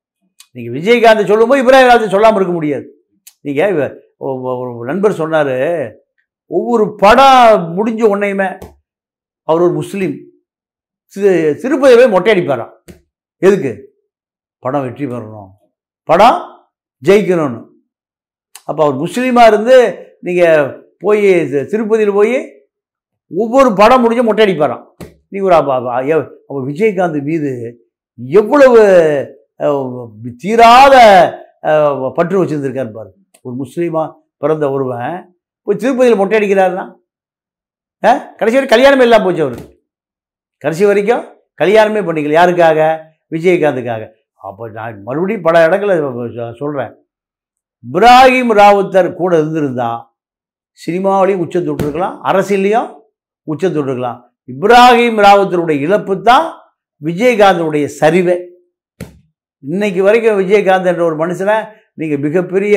நீங்கள் 0.51 0.81
விஜயகாந்தை 0.81 1.25
சொல்லும்போது 1.25 1.63
இப்ராஹிம் 1.63 1.87
ராவத்தை 1.87 2.09
சொல்லாமல் 2.09 2.35
இருக்க 2.35 2.53
முடியாது. 2.53 3.05
நீங்கள் 3.41 4.13
ஒரு 4.17 4.81
நண்பர் 4.85 5.13
சொன்னார் 5.13 5.95
ஒவ்வொரு 6.45 6.95
படம் 6.95 7.75
முடிஞ்ச 7.77 7.99
உன்னையுமே 7.99 8.57
அவர் 9.43 9.61
ஒரு 9.61 9.73
முஸ்லீம். 9.73 10.17
தி- 11.15 11.55
திருப்பதி 11.55 12.07
மொட்டை 12.07 12.33
அடிப்பாராம். 12.33 12.71
எதுக்கு? 13.37 13.88
படம் 14.59 14.81
வெற்றி 14.81 15.05
பெறணும். 15.05 15.47
படம் 16.03 16.67
ஜெயிக்கணும்னு. 17.03 17.65
அப்போ 18.65 18.85
அவர் 18.85 19.09
முஸ்லீமாக 19.09 19.47
இருந்து 19.47 20.05
நீங்கள் 20.21 20.93
போய் 20.97 21.25
திருப்பதியில் 21.49 22.13
போய் 22.13 22.53
ஒவ்வொரு 23.35 23.73
படம் 23.73 24.09
முடிஞ்ச 24.09 24.23
மொட்டை 24.23 24.45
அடிப்பாராம் 24.45 24.85
நீ 25.29 25.39
ஒரு 25.39 25.53
அப்போ 25.53 25.75
அப்ப- 25.75 26.67
விஜயகாந்த் 26.67 27.23
மீது 27.23 27.79
எவ்வளவு 28.25 29.37
தீராத 30.37 30.97
பற்று 32.15 32.45
வச்சுருந்துருக்காரு 32.45 32.91
பாரு. 32.91 33.15
ஒரு 33.41 33.55
முஸ்லீமாக 33.63 34.13
பிறந்த 34.37 34.71
ஒருவன் 34.71 35.35
போய் 35.61 35.77
திருப்பதியில் 35.77 36.17
மொட்டை 36.17 36.39
அடிக்கிறாருன்னா 36.39 36.97
ஆ? 38.03 38.17
கடைசி 38.17 38.59
வரைக்கும் 38.59 38.79
கல்யாணமே 38.79 39.01
இல்லாம 39.01 39.23
போச்சு 39.23 39.43
அவருக்கு. 39.43 39.83
கடைசி 40.57 40.85
வரைக்கும் 40.85 41.23
கல்யாணமே 41.61 42.09
பண்ணிக்கல. 42.09 42.31
யாருக்காக? 42.31 42.99
விஜயகாந்துக்காக. 43.31 44.09
அப்போ 44.41 44.63
நான் 44.75 45.01
மறுபடியும் 45.07 45.45
பல 45.47 45.63
இடங்களில் 45.67 46.03
சொல்கிறேன் 46.59 46.93
இப்ராஹிம் 47.83 48.53
ராவுத்தர் 48.59 49.09
கூட 49.13 49.31
இருந்திருந்தா 49.37 49.89
சினிமாவிலையும் 50.79 51.43
உச்சம் 51.45 51.67
தொட்டிருக்கலாம் 51.67 52.15
அரசியல்லையும் 52.23 52.89
உச்சம் 53.47 53.75
தொட்டிருக்கலாம் 53.75 54.19
இப்ராஹிம் 54.49 55.19
ராவுத்தருடைய 55.25 55.77
இழப்பு 55.85 56.13
தான் 56.21 56.47
விஜயகாந்தனுடைய 57.01 57.85
சரிவே. 57.99 58.35
இன்னைக்கு 59.63 60.01
வரைக்கும் 60.01 60.39
விஜயகாந்த் 60.41 60.89
என்ற 60.91 61.03
ஒரு 61.05 61.17
மனுஷனை 61.17 61.57
நீங்கள் 61.97 62.23
மிகப்பெரிய 62.25 62.75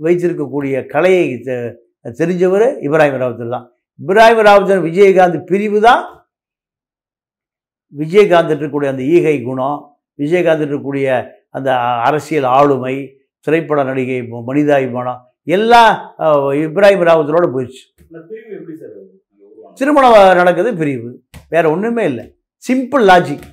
வைத்திருக்கக்கூடிய 0.00 0.74
கலையை 0.86 1.26
தெ- 1.46 1.72
தெரிஞ்சவர் 2.18 2.66
இப்ராஹிம் 2.84 3.20
ராவுத்தர் 3.22 3.54
தான். 3.54 3.66
இப்ராஹிம் 4.00 4.42
ராவுத்தர் 4.48 4.84
விஜயகாந்த் 4.86 5.38
பிரிவு 5.50 5.80
தான் 5.80 6.02
விஜயகாந்த் 7.98 8.52
இருக்கக்கூடிய 8.54 8.88
அந்த 8.94 9.02
ஈகை 9.14 9.36
குணம் 9.42 9.78
விஜயகாந்த் 10.20 10.64
இருக்கக்கூடிய 10.66 11.06
அந்த 11.56 11.70
அரசியல் 12.08 12.48
ஆளுமை 12.58 12.94
திரைப்பட 13.46 13.80
நடிகை 13.90 14.18
மனிதாபிமானம் 14.50 15.22
எல்லாம் 15.56 15.92
இப்ராஹிம் 16.64 17.06
ராவத்தரோட 17.08 17.46
போயிடுச்சு. 17.54 17.82
திருமணம் 19.78 20.36
நடக்குது 20.40 20.70
பிரிவு. 20.80 21.10
வேற 21.48 21.64
ஒன்றுமே 21.70 22.04
இல்லை. 22.10 22.24
சிம்பிள் 22.68 23.04
லாஜிக் 23.10 23.44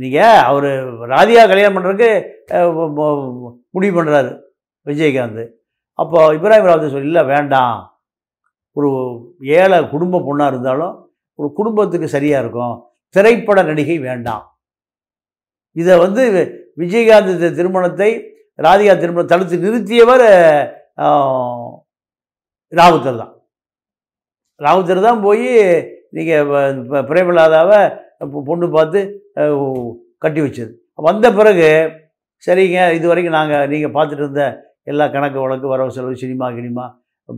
நீங்கள் 0.00 0.42
அவர் 0.50 0.68
ராதிகா 1.12 1.42
கல்யாணம் 1.50 1.76
பண்ணுறதுக்கு 1.76 2.10
முடிவு 3.76 3.94
பண்ணுறாரு 3.96 4.32
விஜயகாந்த். 4.90 5.44
அப்போ 6.02 6.18
இப்ராஹிம் 6.34 6.68
ராவத் 6.68 6.92
சொல்லி 6.94 7.10
இல்லை 7.12 7.24
வேண்டாம். 7.32 7.78
ஒரு 8.78 8.90
ஏழை 9.60 9.78
குடும்ப 9.94 10.20
பொண்ணாக 10.28 10.52
இருந்தாலும் 10.52 10.94
ஒரு 11.40 11.48
குடும்பத்துக்கு 11.58 12.08
சரியாக 12.16 12.42
இருக்கும். 12.44 12.76
திரைப்பட 13.14 13.62
நடிகை 13.68 13.98
வேண்டாம். 14.08 14.44
இதை 15.76 15.94
வந்து 16.04 16.22
விஜயகாந்த் 16.80 17.54
திருமணத்தை 17.58 18.10
ராதிகா 18.58 18.94
திருமணம் 19.00 19.30
தடுத்து 19.32 19.56
நிறுத்தியவர் 19.64 20.26
ராவுத்தர் 22.72 23.18
தான். 23.20 23.32
ராவுத்தர் 24.60 25.02
தான் 25.06 25.22
போய் 25.26 25.46
நீங்கள் 26.16 26.46
பிரேமலாதாவை 27.10 27.80
பொ- 28.32 28.44
பொண்ணு 28.48 28.66
பார்த்து 28.76 29.00
கட்டி 30.22 30.40
வச்சது. 30.40 30.72
வந்த 31.06 31.26
பிறகு 31.38 31.68
சரிங்க 32.46 32.78
இது 32.96 33.06
வரைக்கும் 33.10 33.36
நாங்கள் 33.38 33.68
நீங்கள் 33.72 33.94
பார்த்துட்டு 33.96 34.22
இருந்த 34.24 34.42
எல்லா 34.90 35.06
கணக்கு 35.14 35.38
வழக்கு 35.40 35.66
வரவு 35.72 35.90
செலவு 35.96 36.16
சினிமா 36.22 36.46
கினிமா 36.56 36.84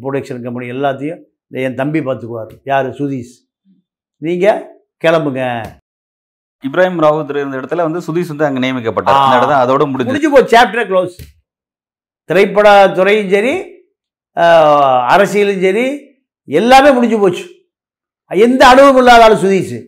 ப்ரொடக்ஷன் 0.02 0.42
கம்பெனி 0.42 0.66
எல்லாத்தையும் 0.74 1.20
என் 1.64 1.78
தம்பி 1.80 2.00
பார்த்துக்குவார். 2.00 2.52
யார்? 2.64 2.88
சுதீஷ். 2.98 3.34
நீங்கள் 4.22 4.60
கிளம்புங்க. 5.04 5.42
இப்ராஹிம் 6.68 7.00
ராவுத் 7.04 7.30
இருந்த 7.36 7.60
இடத்துல 7.60 7.86
வந்து 7.86 8.00
சுதீஷ் 8.06 8.32
வந்து 8.32 8.46
அங்க 8.48 8.60
நியமிக்கப்பட்டார். 8.64 9.22
அந்த 9.22 9.38
இடம் 9.38 9.62
அதோட 9.62 9.86
முடிஞ்சு 9.92 10.10
முடிஞ்சு 10.10 10.30
போச்சு 10.34 10.54
சாப்டர் 10.56 10.88
க்ளோஸ் 10.90 11.16
திரைப்பட 12.30 12.68
துறையும் 12.98 13.32
சரி 13.34 13.54
அரசியலும் 15.14 15.64
சரி 15.64 15.86
எல்லாமே 16.60 16.90
முடிஞ்சு 16.96 17.18
போச்சு. 17.22 17.44
எந்த 18.30 18.62
அனுபவம் 18.72 19.00
இல்லாத 19.00 19.24
ஆளு 19.24 19.42
சுதீஷ். 19.42 19.78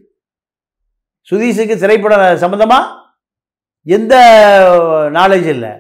சுதீஷுக்கு 1.29 1.77
திரைப்பட 1.83 2.15
சம்பந்தமா 2.43 2.81
எந்த 3.87 4.15
நாலேஜ் 5.17 5.49
இல்லை. 5.55 5.73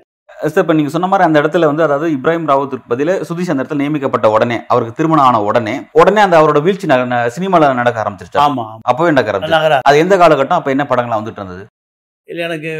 சார் 0.44 0.62
இப்போ 0.62 0.74
நீங்க 0.74 0.90
சொன்ன 0.92 1.08
மாதிரி 1.08 1.26
அந்த 1.26 1.38
இடத்துல 1.40 1.68
வந்து 1.68 1.84
அதாவது 1.84 2.06
இப்ராஹிம் 2.14 2.48
ராவுத்துக்கு 2.50 2.90
பதிலா 2.90 3.14
சுதீஷ் 3.28 3.50
அந்த 3.52 3.62
இடத்துல 3.62 3.82
நியமிக்கப்பட்ட 3.82 4.26
உடனே 4.34 4.56
அவருக்கு 4.68 4.96
திருமணம் 4.98 5.26
ஆன 5.26 5.40
உடனே 5.46 5.74
உடனே 5.94 6.20
அந்த 6.22 6.36
அவரோட 6.40 6.60
வீழ்ச்சி 6.64 6.86
சினிமால 7.34 7.70
நடக்க 7.74 8.02
ஆரம்பிச்சிருச்சு? 8.02 8.40
ஆமா 8.44 8.64
அப்பவே 8.84 9.10
நடக்க 9.12 9.32
ஆரம்பிச்சு 9.32 9.80
அது 9.84 10.02
எந்த 10.04 10.14
காலகட்டம்? 10.22 10.58
அப்ப 10.58 10.70
என்ன 10.74 10.86
படங்கள்லாம் 10.90 11.20
வந்துட்டு 11.20 11.40
இருந்தது? 11.42 11.64
இல்லை 12.28 12.42
எனக்கு 12.44 12.70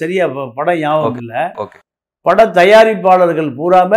சரியா 0.00 0.24
படம் 0.56 0.80
ஞாபகம் 0.82 1.20
இல்லை. 1.22 1.40
ஓகே. 1.62 1.78
பட 2.26 2.40
தயாரிப்பாளர்கள் 2.58 3.48
பூராம 3.56 3.94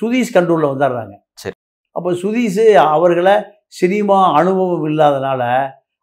சுதீஷ் 0.00 0.34
கண்ட்ரோலில் 0.34 0.72
வந்துடுறாங்க 0.72 1.14
சரி. 1.42 1.56
அப்போ 1.96 2.10
சுதீஷ் 2.20 2.62
அவர்களை 2.90 3.34
சினிமா 3.76 4.18
அனுபவம் 4.38 4.86
இல்லாதனால 4.90 5.42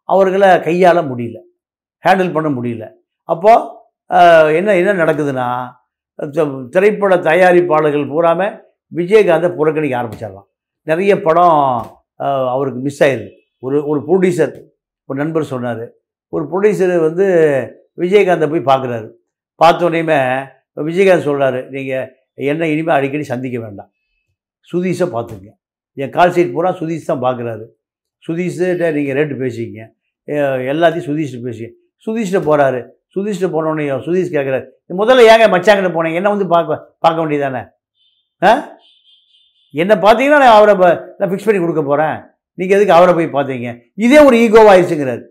அவர்களை 0.09 0.49
கையாள 0.65 0.97
முடியல. 1.09 1.37
ஹேண்டில் 2.03 2.35
பண்ண 2.35 2.49
முடியல. 2.55 2.85
அப்போ 3.29 3.51
ஆஹ், 4.09 4.49
என்ன 4.57 4.71
என்ன 4.79 4.91
நடக்குதுன்னா 4.99 5.45
திரைப்பட 6.73 7.15
தயாரிப்பாளர்கள் 7.29 8.05
பூராமல் 8.13 8.55
விஜயகாந்தை 8.91 9.49
புறக்கணிக்க 9.57 9.95
ஆரம்பிச்சிடலாம் 10.01 10.47
நிறைய 10.89 11.13
படம் 11.21 11.57
அவருக்கு 12.55 12.79
மிஸ் 12.87 13.01
ஆயிடுது 13.05 13.31
ஒரு 13.65 13.77
ஒரு 13.91 13.99
ப்ரொடியூசர் 14.07 14.55
ஒரு 15.09 15.17
நண்பர் 15.21 15.51
சொன்னார். 15.51 15.85
ஒரு 16.33 16.43
ப்ரொடியூசர் 16.51 16.93
வந்து 17.07 17.25
விஜயகாந்தை 18.01 18.47
போய் 18.51 18.69
பார்க்குறாரு 18.71 19.07
பார்த்தோன்னே 19.61 20.01
விஜயகாந்த் 20.89 21.27
சொல்கிறாரு 21.29 21.59
நீங்கள் 21.73 22.07
என்ன 22.51 22.67
இனிமேல் 22.73 22.95
அடிக்கடி 22.97 23.25
சந்திக்க 23.31 23.57
வேண்டாம். 23.65 23.89
சுதீஷை 24.69 25.07
பார்த்துங்க 25.15 25.49
என் 25.97 26.13
கால் 26.17 26.33
சீட் 26.35 26.53
பூரா 26.55 26.69
சுதீஷ் 26.79 27.09
தான் 27.09 27.23
பார்க்குறாரு 27.25 27.65
சுதீஷ்கிட்ட 28.25 28.87
நீங்கள் 28.97 29.15
ரேட்டு 29.17 29.35
பேசிக்கிங்க. 29.43 29.83
எல்லாத்தையும் 30.71 31.07
சுதீஷ்ட்டு 31.09 31.45
பேசிங்க 31.47 31.71
சுதீஷ்கிட்ட 32.05 32.41
போகிறாரு 32.49 32.79
சுதீஷ்ட 33.15 33.47
போனோடனே 33.47 33.85
சுதீஷ் 34.05 34.35
கேட்குறாரு 34.35 34.65
முதல்ல 34.97 35.27
ஏங்க 35.27 35.45
மச்சாங்கிட்ட 35.49 35.91
போனேன் 35.93 36.13
என்ன 36.13 36.29
வந்து 36.29 36.47
பார்க்க 36.47 36.77
பார்க்க 36.99 37.23
வேண்டியதானே? 37.23 37.61
ஆ? 38.41 38.51
என்னை 39.73 39.95
பார்த்தீங்கன்னா 39.97 40.41
நான் 40.43 40.57
அவரை 40.57 40.73
நான் 41.19 41.29
ஃபிக்ஸ் 41.29 41.45
பண்ணி 41.45 41.61
கொடுக்க 41.61 41.81
போகிறேன் 41.83 42.15
நீங்கள் 42.57 42.77
எதுக்கு 42.77 42.93
அவரை 42.93 43.13
போய் 43.13 43.35
பார்த்தீங்க? 43.35 43.69
இதே 43.97 44.19
ஒரு 44.19 44.35
ஈகோவாயிருச்சுங்கிறாரு 44.37 45.23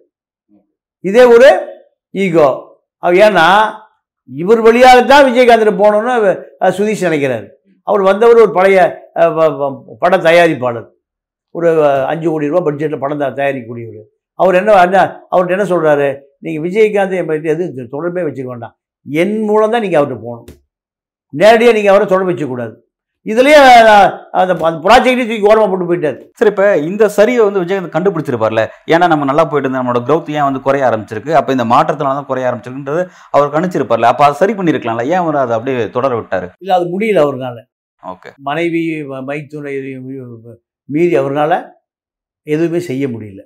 இதே 1.04 1.24
ஒரு 1.24 1.48
ஈகோ 2.14 2.48
அவ 3.02 3.12
ஏன்னா 3.18 3.46
இவர் 4.28 4.60
வழியாக 4.60 5.02
தான் 5.02 5.24
விஜயகாந்தில் 5.24 5.78
போகணுன்னு 5.78 6.32
சுதீஷ் 6.78 7.06
நினைக்கிறாரு. 7.06 7.46
அவர் 7.86 8.02
வந்தவர் 8.02 8.36
ஒரு 8.36 8.52
பழைய 8.52 8.80
வ- 9.36 9.54
பட 10.00 10.16
தயாரிப்பாளர். 10.18 10.86
ஒரு 11.54 11.68
அஞ்சு 12.06 12.30
கோடி 12.30 12.48
ரூபா 12.48 12.62
பட்ஜெட்டில் 12.66 12.98
படம் 12.98 13.18
த- 13.18 13.34
தயாரிக்கக்கூடியவர். 13.38 14.06
அவர் 14.38 14.54
என்ன 14.54 14.76
என்ன 14.82 14.98
அவர்கிட்ட 15.32 15.50
என்ன 15.50 15.64
சொல்கிறாரு 15.64 16.08
நீங்கள் 16.42 16.70
விஜயகாந்த் 16.70 17.16
என் 17.16 17.26
பற்றி 17.26 17.48
எதுவும் 17.48 17.88
தொடர்பே 17.88 18.22
வச்சுக்க 18.22 18.44
வேண்டாம். 18.44 18.78
என் 19.08 19.44
மூலம் 19.44 19.70
தான் 19.70 19.80
நீங்கள் 19.80 20.00
அவர்கிட்ட 20.02 20.20
போகணும். 20.22 20.46
நேரடியாக 21.30 21.76
நீங்கள் 21.76 21.94
அவரை 21.94 22.08
தொடர்பு 22.08 22.32
வச்சுக்கூடாது 22.32 22.74
இதுலேயே 23.24 23.58
அந்த 23.58 23.92
அந்த 24.30 24.54
ப்ராஜெக்டை 24.54 25.18
தூக்கி 25.18 25.40
ஓரமாக 25.40 25.68
போட்டு 25.68 25.86
போயிட்டார். 25.86 26.24
சரி 26.32 26.50
இப்ப 26.50 26.76
இந்த 26.76 27.08
சரியை 27.08 27.50
வந்து 27.50 27.62
விஜயகாந்த் 27.62 27.96
கண்டுபிடிச்சிருப்பார்ல? 27.96 28.66
ஏன்னா 28.90 29.08
நம்ம 29.08 29.24
நல்லா 29.24 29.44
போயிட்டு 29.44 29.70
இருந்த 29.70 29.80
நம்மளோட 29.82 30.02
growth 30.02 30.30
ஏன் 30.30 30.42
வந்து 30.42 30.60
குறைய 30.60 30.86
ஆரம்பிச்சிருக்கு? 30.86 31.32
அப்ப 31.32 31.52
இந்த 31.52 31.64
மாற்றத்தினால 31.64 32.12
தான் 32.12 32.26
குறைய 32.26 32.50
ஆரம்பிச்சிருக்குன்றது 32.50 33.08
அவர் 33.30 33.52
கணிச்சிருப்பார்ல 33.52 34.02
அப்ப 34.02 34.24
அதை 34.24 34.36
சரி 34.36 34.52
பண்ணிருக்கலாம்ல? 34.52 35.04
ஏன் 35.04 35.22
அவர் 35.24 35.36
அதை 35.36 35.58
அப்படியே 35.58 35.90
தொடர 35.90 36.20
விட்டாரு? 36.20 36.48
இல்லை 36.58 36.76
அது 36.76 36.98
முடியல 36.98 37.20
அவர்னால. 37.26 37.64
ஓகே. 38.06 38.30
மனைவி 38.36 39.02
ம- 39.02 39.24
மைத்துனை 39.26 40.00
மீறி 40.84 41.18
அவர்னால 41.18 41.64
எதுவுமே 42.42 42.78
செய்ய 42.78 43.08
முடியல. 43.08 43.40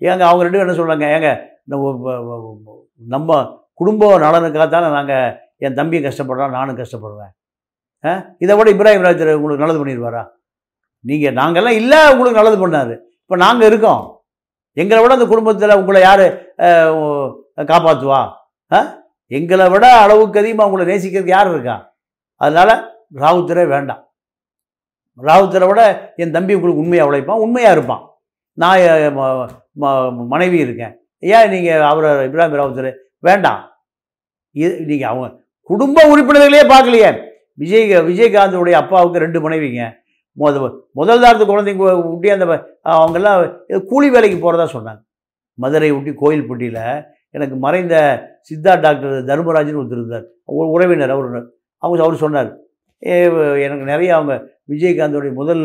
ஏங்க 0.00 0.20
அவங்க 0.20 0.48
ரெண்டு 0.48 0.58
என்ன 0.58 0.72
சொல்றாங்க? 0.72 1.10
ஏங்க 1.16 1.38
நம்ம 1.68 2.10
வ- 2.10 2.22
வ- 2.24 3.60
குடும்ப 3.74 4.18
நலனுக்காகத்தானே 4.18 4.92
நாங்கள் 4.92 5.38
என் 5.56 5.74
தம்பியும் 5.74 6.04
கஷ்டப்படுறான் 6.04 6.50
நானும் 6.50 6.76
கஷ்டப்படுறேன் 6.76 7.34
ஆ? 8.04 8.24
இதை 8.38 8.56
விட 8.56 8.72
இப்ராஹிம் 8.72 9.00
ராஜர் 9.00 9.34
உங்களுக்கு 9.34 9.66
நல்லது 9.66 9.86
பண்ணிடுவாரா 9.86 10.28
நீங்கள் 11.00 11.34
நாங்கள்லாம் 11.34 11.68
இல்லை 11.68 12.12
உங்களுக்கு 12.12 12.42
நல்லது 12.42 12.68
பண்ணாரு. 12.68 12.98
இப்போ 13.22 13.36
நாங்கள் 13.36 13.66
இருக்கோம். 13.66 14.22
எங்களை 14.72 15.02
விட 15.02 15.14
அந்த 15.14 15.26
குடும்பத்தில் 15.26 15.76
உங்களை 15.76 16.00
யார் 16.00 16.24
காப்பாற்றுவா 17.56 18.32
ஆ? 18.72 18.96
எங்களை 19.26 19.70
விட 19.70 19.92
அளவுக்கு 20.00 20.38
அதிகமாக 20.38 20.70
உங்களை 20.70 20.96
நேசிக்கிறதுக்கு 20.96 21.26
யார் 21.26 21.50
இருக்கா? 21.50 21.94
அதனால் 22.34 22.74
ராவுத்தரே 23.14 23.68
வேண்டாம். 23.68 24.02
ராவுத்தரை 25.22 25.66
விட 25.66 26.12
என் 26.16 26.32
தம்பி 26.32 26.54
உங்களுக்கு 26.54 26.82
உண்மையாக 26.82 27.10
உழைப்பான் 27.10 27.38
உண்மையாக 27.38 27.76
இருப்பான். 27.76 28.02
நான் 28.52 30.16
மனைவி 30.26 30.58
இருக்கேன். 30.58 30.97
ஏன் 31.22 31.50
நீங்கள் 31.54 31.84
அவரை 31.90 32.10
இப்ராஹிம் 32.28 32.58
ராவுத்தர் 32.60 32.90
வேண்டாம். 33.26 33.62
இது 34.54 34.72
நீங்கள் 34.90 35.10
அவங்க 35.12 35.28
குடும்ப 35.70 36.04
உறுப்பினர்களே 36.12 36.62
பார்க்கலையே. 36.74 37.10
விஜய் 37.62 37.86
விஜயகாந்தனுடைய 38.10 38.74
அப்பாவுக்கு 38.82 39.24
ரெண்டு 39.24 39.38
மனைவிங்க. 39.44 39.84
முத 40.40 40.58
முதல் 40.98 41.22
தாரத்து 41.22 41.44
குழந்தைங்க 41.46 41.86
ஊட்டி 42.10 42.28
அந்த 42.34 42.46
அவங்கெல்லாம் 42.96 43.38
கூலி 43.92 44.08
வேலைக்கு 44.14 44.38
போகிறதா 44.40 44.66
சொன்னாங்க. 44.74 45.00
மதுரை 45.62 45.88
ஊட்டி 45.96 46.12
கோயில்பட்டியில் 46.22 46.82
எனக்கு 47.36 47.56
மறைந்த 47.64 47.94
சித்தா 48.48 48.72
டாக்டர் 48.84 49.16
தர்மராஜன் 49.30 49.78
ஒருத்தர் 49.80 50.00
இருந்தார். 50.00 50.26
உறவினர் 50.74 51.14
அவர். 51.14 51.28
அவங்க 51.82 52.00
அவர் 52.04 52.22
சொன்னார். 52.24 52.50
எனக்கு 53.64 53.84
நிறைய 53.92 54.10
அவங்க 54.18 54.34
விஜயகாந்தோடைய 54.72 55.32
முதல் 55.40 55.64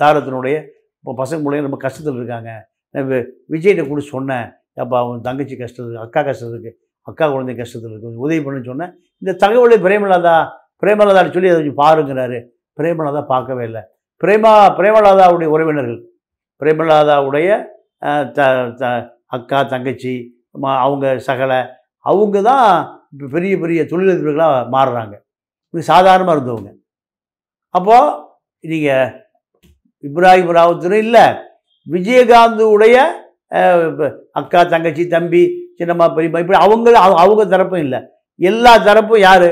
தாரத்தினுடைய 0.00 0.56
இப்போ 1.00 1.12
பசங்க 1.22 1.40
பிள்ளைங்க 1.44 1.68
ரொம்ப 1.68 1.80
கஷ்டத்தில் 1.86 2.20
இருக்காங்க. 2.20 2.50
விஜய்கிட்ட 2.94 3.88
கூட 3.88 4.00
சொன்னேன். 4.00 4.52
அப்போ 4.74 4.98
அவன் 4.98 5.20
தங்கச்சி 5.20 5.56
கஷ்டத்துக்கு 5.56 5.96
அக்கா 5.96 6.20
கஷ்டத்துக்கு 6.20 6.70
அக்கா 7.02 7.30
குழந்தை 7.30 7.54
கஷ்டத்தில் 7.54 7.90
இருக்கு 7.90 8.00
கொஞ்சம் 8.00 8.20
உதவி 8.20 8.42
பண்ணு 8.42 8.64
சொன்னேன். 8.64 8.92
இந்த 9.18 9.46
தகவலை 9.46 9.76
பிரேமலாதா 9.76 10.48
பிரேமலதான்னு 10.82 11.32
சொல்லி 11.32 11.48
அதை 11.48 11.66
கொஞ்சம் 11.66 11.80
பாருங்கிறாரு. 11.84 12.46
பிரேமலாதா 12.76 13.22
பார்க்கவே 13.22 13.64
இல்லை. 13.64 13.80
பிரேமா 14.24 14.52
பிரேமலாதாவுடைய 14.78 15.44
உறவினர்கள் 15.44 16.04
பிரேமலாதாவுடைய 16.60 17.64
த 18.32 18.70
த 18.74 19.12
அக்கா 19.26 19.62
தங்கச்சி 19.62 20.40
ம- 20.62 20.78
அவங்க 20.78 21.22
சகலை 21.26 21.68
அவங்க 21.98 22.42
தான் 22.42 23.00
இப்போ 23.12 23.26
பெரிய 23.26 23.58
பெரிய 23.58 23.82
தொழிலதிபர்களாக 23.82 24.68
மாறுறாங்க. 24.72 25.14
இது 25.70 25.82
சாதாரணமாக 25.82 26.38
இருந்தவங்க. 26.38 26.72
அப்போது 27.68 28.16
நீங்கள் 28.60 29.26
இப்ராஹிம் 30.02 30.56
ராவுத்தரும் 30.58 30.98
இல்லை 30.98 31.34
விஜயகாந்துடைய 31.86 32.70
உடைய 32.74 32.96
அக்கா 34.40 34.60
தங்கச்சி 34.72 35.04
தம்பி 35.14 35.42
சின்னம்மா 35.78 36.06
பெரியம்மா 36.16 36.40
இப்படி 36.42 36.58
அவங்க 36.64 36.90
அவங்க 37.22 37.42
தரப்பும் 37.54 37.82
இல்லை. 37.86 38.00
எல்லா 38.40 38.72
தரப்பும் 38.88 39.24
யார்? 39.28 39.48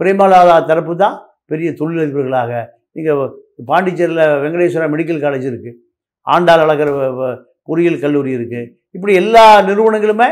பிரேமலாதா 0.00 0.56
தரப்பு 0.70 0.92
தான் 1.02 1.16
பெரிய 1.50 1.68
தொழிலதிபர்களாக. 1.80 2.52
நீங்கள் 2.96 3.20
பாண்டிச்சேரியில் 3.70 4.24
வெங்கடேஸ்வரா 4.42 4.88
மெடிக்கல் 4.94 5.22
காலேஜ் 5.24 5.46
இருக்குது 5.50 5.78
ஆண்டாள் 6.26 6.62
அழகர் 6.64 6.92
பொறியியல் 7.68 8.02
கல்லூரி 8.04 8.30
இருக்குது 8.38 8.70
இப்படி 8.96 9.12
எல்லா 9.22 9.44
நிறுவனங்களுமே 9.68 10.28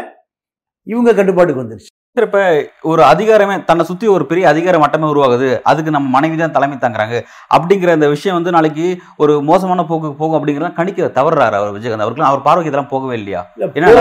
இவங்க 0.92 1.10
கட்டுப்பாட்டுக்கு 1.18 1.62
வந்துருச்சு. 1.62 1.92
சரி, 2.14 2.26
இப்ப 2.26 2.70
ஒரு 2.82 3.02
அதிகாரமே 3.02 3.64
தன்னை 3.64 3.84
சுத்தி 3.84 4.06
ஒரு 4.06 4.26
பெரிய 4.26 4.48
அதிகார 4.48 4.78
மட்டமே 4.78 5.10
உருவாகுது. 5.10 5.60
அதுக்கு 5.62 5.90
நம்ம 5.90 6.08
மனைவி 6.08 6.36
தான் 6.36 6.50
தலைமை 6.50 6.78
தாங்குறாங்க. 6.78 7.22
அப்படிங்கிற 7.56 7.94
இந்த 7.94 8.08
விஷயம் 8.08 8.36
வந்து 8.36 8.52
நாளைக்கு 8.52 8.98
ஒரு 9.16 9.42
மோசமான 9.42 9.84
போக்கு 9.84 10.14
போகும் 10.14 10.46
அப்படிங்கிறத 10.46 10.72
கணிக்க 10.72 11.06
தவறுறாரு 11.06 11.50
அவர் 11.50 11.72
விஜயகாந்த். 11.72 11.98
அவருக்கு 11.98 12.24
அவர் 12.24 12.42
பார்வைக்கு 12.42 12.72
இதெல்லாம் 12.72 12.88
போகவே 12.88 13.16
இல்லையா? 13.16 13.52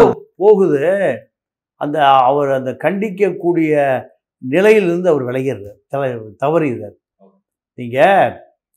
போ- 0.06 0.12
போகுது. 0.36 1.18
அந்த 1.76 2.08
அவர் 2.08 2.52
அந்த 2.52 2.76
கண்டிக்கக்கூடிய 2.76 4.04
நிலையிலிருந்து 4.38 5.10
அவர் 5.10 5.24
விலகிறார். 5.24 5.76
தலை 5.88 6.18
தவறுகிறார் 6.38 6.94
நீங்கள் 7.74 8.34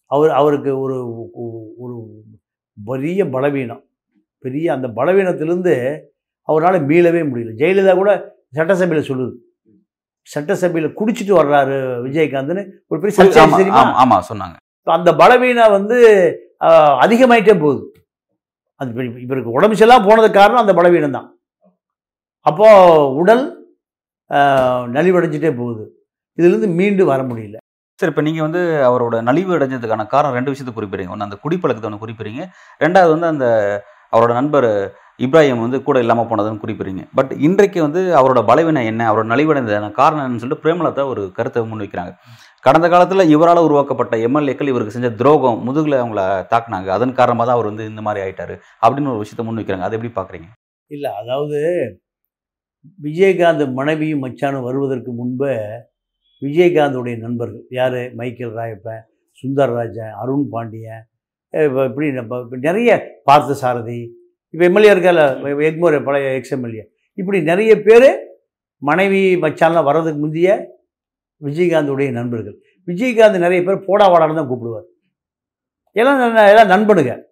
அவர் 0.06 0.30
அவருக்கு 0.30 0.80
ஒரு 0.80 1.28
ஒரு 1.78 2.06
பெரிய 2.84 3.28
பலவீனம். 3.28 3.84
பெரிய 4.38 4.72
அந்த 4.72 4.88
பலவீனத்திலிருந்து 4.88 6.00
அவரால் 6.42 6.86
மீளவே 6.86 7.24
முடியல. 7.26 7.52
ஜெயலலிதா 7.56 7.94
கூட 7.94 8.34
சட்டசபையில் 8.56 9.08
சொல்லுது. 9.10 9.34
சட்டசபையில் 10.34 10.96
குடிச்சிட்டு 10.98 11.34
வர்றாரு 11.40 11.76
விஜயகாந்த்னு. 12.06 12.62
ஒரு 12.90 12.98
பெரிய 13.02 13.16
சர்ச்சை 13.18 13.42
ஆமா, 13.42 13.58
தெரியுமா? 13.60 13.82
ஆமா, 13.82 13.94
ஆமா 14.04 14.16
சொன்னாங்க. 14.30 14.56
அந்த 14.98 15.10
பலவீனம் 15.20 15.74
வந்து 15.78 15.98
அதிகமாயிட்டே 17.04 17.54
போகுது. 17.64 17.82
அது 18.80 18.90
இவருக்கு 19.26 19.56
உடம்பு 19.56 19.76
சரியில்லாம 19.76 20.06
போனதுக்கு 20.08 20.38
காரணம் 20.40 20.62
அந்த 20.64 20.74
பலவீனம் 20.78 21.16
தான். 21.18 21.28
அப்போ 22.48 22.66
உடல் 23.20 23.44
நலிவடைஞ்சிட்டே 24.96 25.50
போகுது. 25.60 25.84
இதிலிருந்து 26.38 26.68
மீண்டு 26.78 27.02
வர 27.12 27.20
முடியல. 27.30 27.56
சரி 28.00 28.10
இப்போ 28.12 28.22
நீங்கள் 28.26 28.46
வந்து 28.46 28.62
அவரோட 28.88 29.16
நலிவு 29.28 29.52
அடைஞ்சதுக்கான 29.56 30.04
காரணம் 30.14 30.36
ரெண்டு 30.38 30.52
விஷயத்தை 30.52 30.72
குறிப்பிடுறீங்க. 30.78 31.12
ஒன்று 31.14 31.26
அந்த 31.28 31.38
குடிப்பழக்கத்தை 31.44 31.88
ஒன்று 31.90 32.02
குறிப்பிடுறீங்க. 32.04 32.42
ரெண்டாவது 32.84 33.12
வந்து 33.14 33.28
அந்த 33.32 33.46
அவரோட 34.14 34.32
நண்பர் 34.40 34.68
இப்ராஹிம் 35.24 35.62
வந்து 35.64 35.78
கூட 35.86 35.98
இல்லாமல் 36.04 36.28
போனதுன்னு 36.30 36.62
குறிப்பிடுறீங்க. 36.62 37.02
பட் 37.18 37.32
இன்றைக்கு 37.46 37.78
வந்து 37.84 38.00
அவரோட 38.18 38.40
பலவீனம் 38.50 38.88
என்ன 38.90 39.02
அவரோட 39.10 39.26
நலிவடைந்ததான 39.32 39.90
காரணம் 40.00 40.24
என்னன்னு 40.24 40.42
சொல்லிட்டு 40.42 40.64
பிரேமலதா 40.64 41.04
ஒரு 41.12 41.22
கருத்தை 41.38 41.62
முன்வைக்கிறாங்க. 41.70 42.12
கடந்த 42.64 42.86
காலத்தில் 42.92 43.30
இவரால் 43.34 43.66
உருவாக்கப்பட்ட 43.66 44.14
எம்எல்ஏக்கள் 44.26 44.70
இவருக்கு 44.72 44.96
செஞ்ச 44.96 45.10
துரோகம் 45.20 45.58
முதுகில் 45.66 46.00
அவங்கள 46.02 46.22
தாக்குனாங்க. 46.52 46.88
அதன் 46.96 47.18
காரணமாக 47.20 47.46
தான் 47.48 47.56
அவர் 47.58 47.70
வந்து 47.70 47.84
இந்த 47.92 48.02
மாதிரி 48.06 48.22
ஆயிட்டாரு 48.24 48.54
அப்படின்னு 48.82 49.12
ஒரு 49.14 49.22
விஷயத்தை 49.22 49.46
முன்வைக்கிறாங்க. 49.48 49.86
அதை 49.88 49.96
எப்படி 49.98 50.12
பார்க்குறீங்க? 50.18 50.48
இல்லை 50.90 51.10
அதாவது 51.20 51.60
விஜயகாந்த் 53.04 53.64
மனைவியும் 53.78 54.24
மச்சானும் 54.24 54.66
வருவதற்கு 54.68 55.12
முன்பே 55.20 55.54
விஜயகாந்தோடைய 56.42 57.16
நண்பர்கள் 57.24 57.64
யார்? 57.78 58.00
மைக்கேல் 58.18 58.56
ராயப்பன் 58.58 59.04
சுந்தர்ராஜன் 59.42 60.14
அருண் 60.22 60.46
பாண்டியன் 60.52 61.04
இப்போ 61.54 61.82
இப்படி 61.90 62.06
நம்ம 62.18 62.38
நிறைய 62.66 62.90
பார்த்த 63.28 63.56
சாரதி 63.62 63.98
இப்போ 64.56 64.68
எம்எல்ஏ 64.68 64.94
இருக்கால 64.94 65.38
எக்மோர் 65.70 66.04
பழைய 66.04 66.34
எக்ஸ் 66.34 66.52
எம்எல்ஏ 66.52 66.88
இப்படி 67.14 67.42
நிறைய 67.42 67.80
பேர் 67.80 68.26
மனைவி 68.76 69.36
மச்சான்லாம் 69.36 69.84
வர்றதுக்கு 69.84 70.18
முந்தைய 70.18 70.68
விஜயகாந்துடைய 71.42 72.10
நண்பர்கள். 72.10 72.58
விஜயகாந்த் 72.86 73.38
நிறைய 73.38 73.62
பேர் 73.62 73.84
போடா 73.86 74.12
வாடான்னு 74.12 74.34
தான் 74.34 74.48
கூப்பிடுவார். 74.48 75.12
எல்லாம் 75.90 76.34
எல்லாம் 76.34 76.70
நண்பனுங்க. 76.70 77.22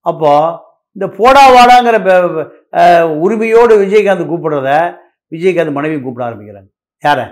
அப்போ 0.00 0.60
இந்த 0.92 1.14
போடா 1.16 1.50
வாடாங்கிற 1.54 3.04
உரிமையோடு 3.04 3.86
விஜயகாந்த் 3.86 4.26
கூப்பிடுறத 4.26 4.96
விஜயகாந்த் 5.30 5.72
மனைவி 5.72 6.00
கூப்பிட 6.00 6.28
ஆரம்பிக்கிறாங்க. 6.28 6.70
யாரை? 7.00 7.24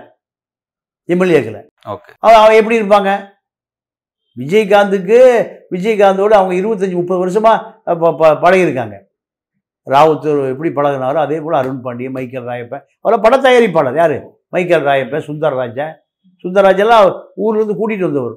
எம்எல்ஏக்களை. 1.07 1.67
ஓகே. 1.87 2.13
அவன் 2.19 2.35
அவன் 2.35 2.55
எப்படி 2.55 2.81
இருப்பாங்க? 2.81 3.31
விஜயகாந்துக்கு 4.37 5.47
விஜயகாந்தோடு 5.71 6.33
அவங்க 6.33 6.53
இருபத்தஞ்சி 6.53 6.93
முப்பது 6.93 7.27
வருஷமா 7.27 7.73
ப- 7.83 8.15
ப- 8.15 8.49
பழகியிருக்காங்க. 8.49 9.11
ராவுத்தர் 9.87 10.39
எப்படி 10.53 10.69
பழகினாரோ 10.77 11.19
அதே 11.25 11.37
போல் 11.43 11.59
அருண் 11.61 11.81
பாண்டியன் 11.85 12.15
மைக்கேல் 12.15 12.47
ராயப்பன் 12.49 12.83
அவரை 13.03 13.17
பட 13.25 13.35
தயாரிப்பாளர். 13.45 13.97
யார்? 14.01 14.17
மைக்கேல் 14.53 14.87
ராயப்பன் 14.89 15.25
சுந்தரராஜன் 15.29 15.93
சுந்தரராஜெல்லாம் 16.43 17.05
ஊர்லேருந்து 17.43 17.75
கூட்டிகிட்டு 17.79 18.07
வந்தவர். 18.09 18.35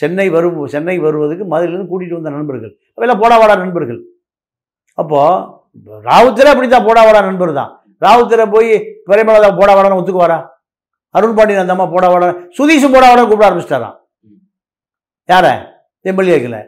சென்னை 0.00 0.26
வரும் 0.34 0.58
சென்னை 0.74 0.96
வருவதுக்கு 1.04 1.44
மதுரையிலேருந்து 1.52 1.90
கூட்டிகிட்டு 1.92 2.18
வந்த 2.18 2.32
நண்பர்கள். 2.36 2.72
அவையெல்லாம் 2.96 3.22
போடாவாடா 3.22 3.54
நண்பர்கள். 3.62 4.00
அப்போது 4.98 6.02
ராவுத்தரே 6.08 6.52
அப்படி 6.52 6.68
தான் 6.68 6.86
போடாவாடா 6.88 7.20
நண்பர் 7.28 7.58
தான். 7.60 7.72
ராவுத்தரை 8.04 8.46
போய் 8.54 8.70
பிரேமலதா 9.08 9.50
போடாவாடான்னு 9.60 10.00
ஒத்துக்குவாரா? 10.00 10.38
அருண் 11.14 11.36
பாண்டியன் 11.36 11.62
அந்த 11.64 11.74
அம்மா 11.76 11.88
போடாவாடா 11.94 12.28
சுதீஷும் 12.58 12.94
போடா 12.94 13.08
கூப்பிட 13.22 13.48
ஆரம்பிச்சிட்டாராம் 13.48 13.96
யார? 15.28 15.46
எம்எல்ஏக்களை. 16.04 16.60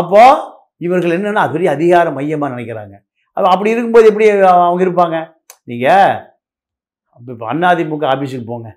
அப்போது 0.00 0.42
இவர்கள் 0.86 1.14
என்னென்னா 1.16 1.42
அது 1.44 1.54
பெரிய 1.56 1.70
அதிகார 1.76 2.10
மையமாக 2.16 2.52
நினைக்கிறாங்க. 2.54 2.94
அப்படி 3.36 3.72
இருக்கும்போது 3.74 4.08
எப்படி 4.10 4.26
அவங்க 4.66 4.82
இருப்பாங்க? 4.86 5.16
நீங்கள் 5.70 6.16
இப்போ 7.34 7.46
அதிமுக 7.72 8.06
ஆஃபீஸுக்கு 8.14 8.46
போங்க. 8.52 8.68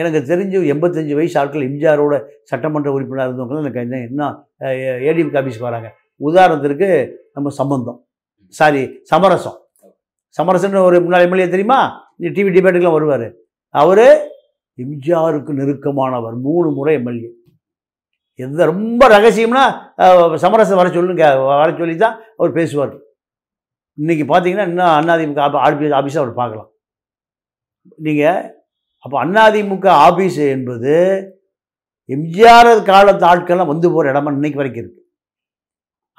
எனக்கு 0.00 0.18
தெரிஞ்சு 0.30 0.58
எண்பத்தஞ்சு 0.72 1.14
வயசு 1.18 1.36
ஆட்கள் 1.40 1.66
எம்ஜிஆரோட 1.68 2.14
சட்டமன்ற 2.50 2.88
உறுப்பினர் 2.96 3.28
இருந்தவங்க 3.28 3.62
எனக்கு 3.64 3.80
என்ன 3.86 3.98
இன்னும் 4.08 4.34
ஏடிஎம்கே 5.10 5.38
ஆஃபீஸ்க்கு 5.40 5.68
வராங்க. 5.68 5.88
உதாரணத்திற்கு 6.28 6.88
நம்ம 7.36 7.50
சம்பந்தம். 7.60 7.98
சாரி 8.58 8.82
சமரசம். 9.10 9.58
சமரசன்னு 10.38 10.86
ஒரு 10.88 10.96
முன்னாள் 11.04 11.24
எம்எல்ஏ 11.26 11.48
தெரியுமா? 11.54 11.80
டிவி 12.36 12.50
டிபேட்டுக்கெலாம் 12.54 12.98
வருவார். 12.98 13.26
அவர் 13.82 14.06
எம்ஜிஆருக்கு 14.84 15.52
நெருக்கமானவர் 15.60 16.36
மூணு 16.46 16.68
முறை 16.78 16.94
எம்எல்ஏ. 17.00 17.30
எந்த 18.44 18.66
ரொம்ப 18.72 19.02
ரகசியம்னா 19.16 19.64
சமரசம் 20.44 20.80
வர 20.80 20.88
சொல்லுங்க 20.98 21.24
வர 21.62 21.68
சொல்லி 21.80 21.96
தான் 22.04 22.16
அவர் 22.38 22.58
பேசுவார். 22.58 22.92
இன்றைக்கி 24.00 24.24
பார்த்தீங்கன்னா 24.28 24.66
இன்னும் 24.70 24.94
அண்ணாதிமுக 24.98 25.40
ஆபி 25.66 25.88
ஆஃபீஸை 25.98 26.18
அவர் 26.22 26.38
பார்க்கலாம். 26.40 26.70
நீங்கள் 28.06 28.40
அப்போ 29.04 29.16
அண்ணாதிமுக 29.24 29.86
ஆஃபீஸ் 30.06 30.40
என்பது 30.54 30.94
எம்ஜிஆர் 32.14 32.70
காலத்து 32.90 33.24
ஆட்கள்லாம் 33.30 33.70
வந்து 33.72 33.88
போகிற 33.94 34.12
இடமா 34.12 34.32
இன்னைக்கு 34.36 34.60
வரைக்கும் 34.60 34.82
இருக்குது 34.82 35.02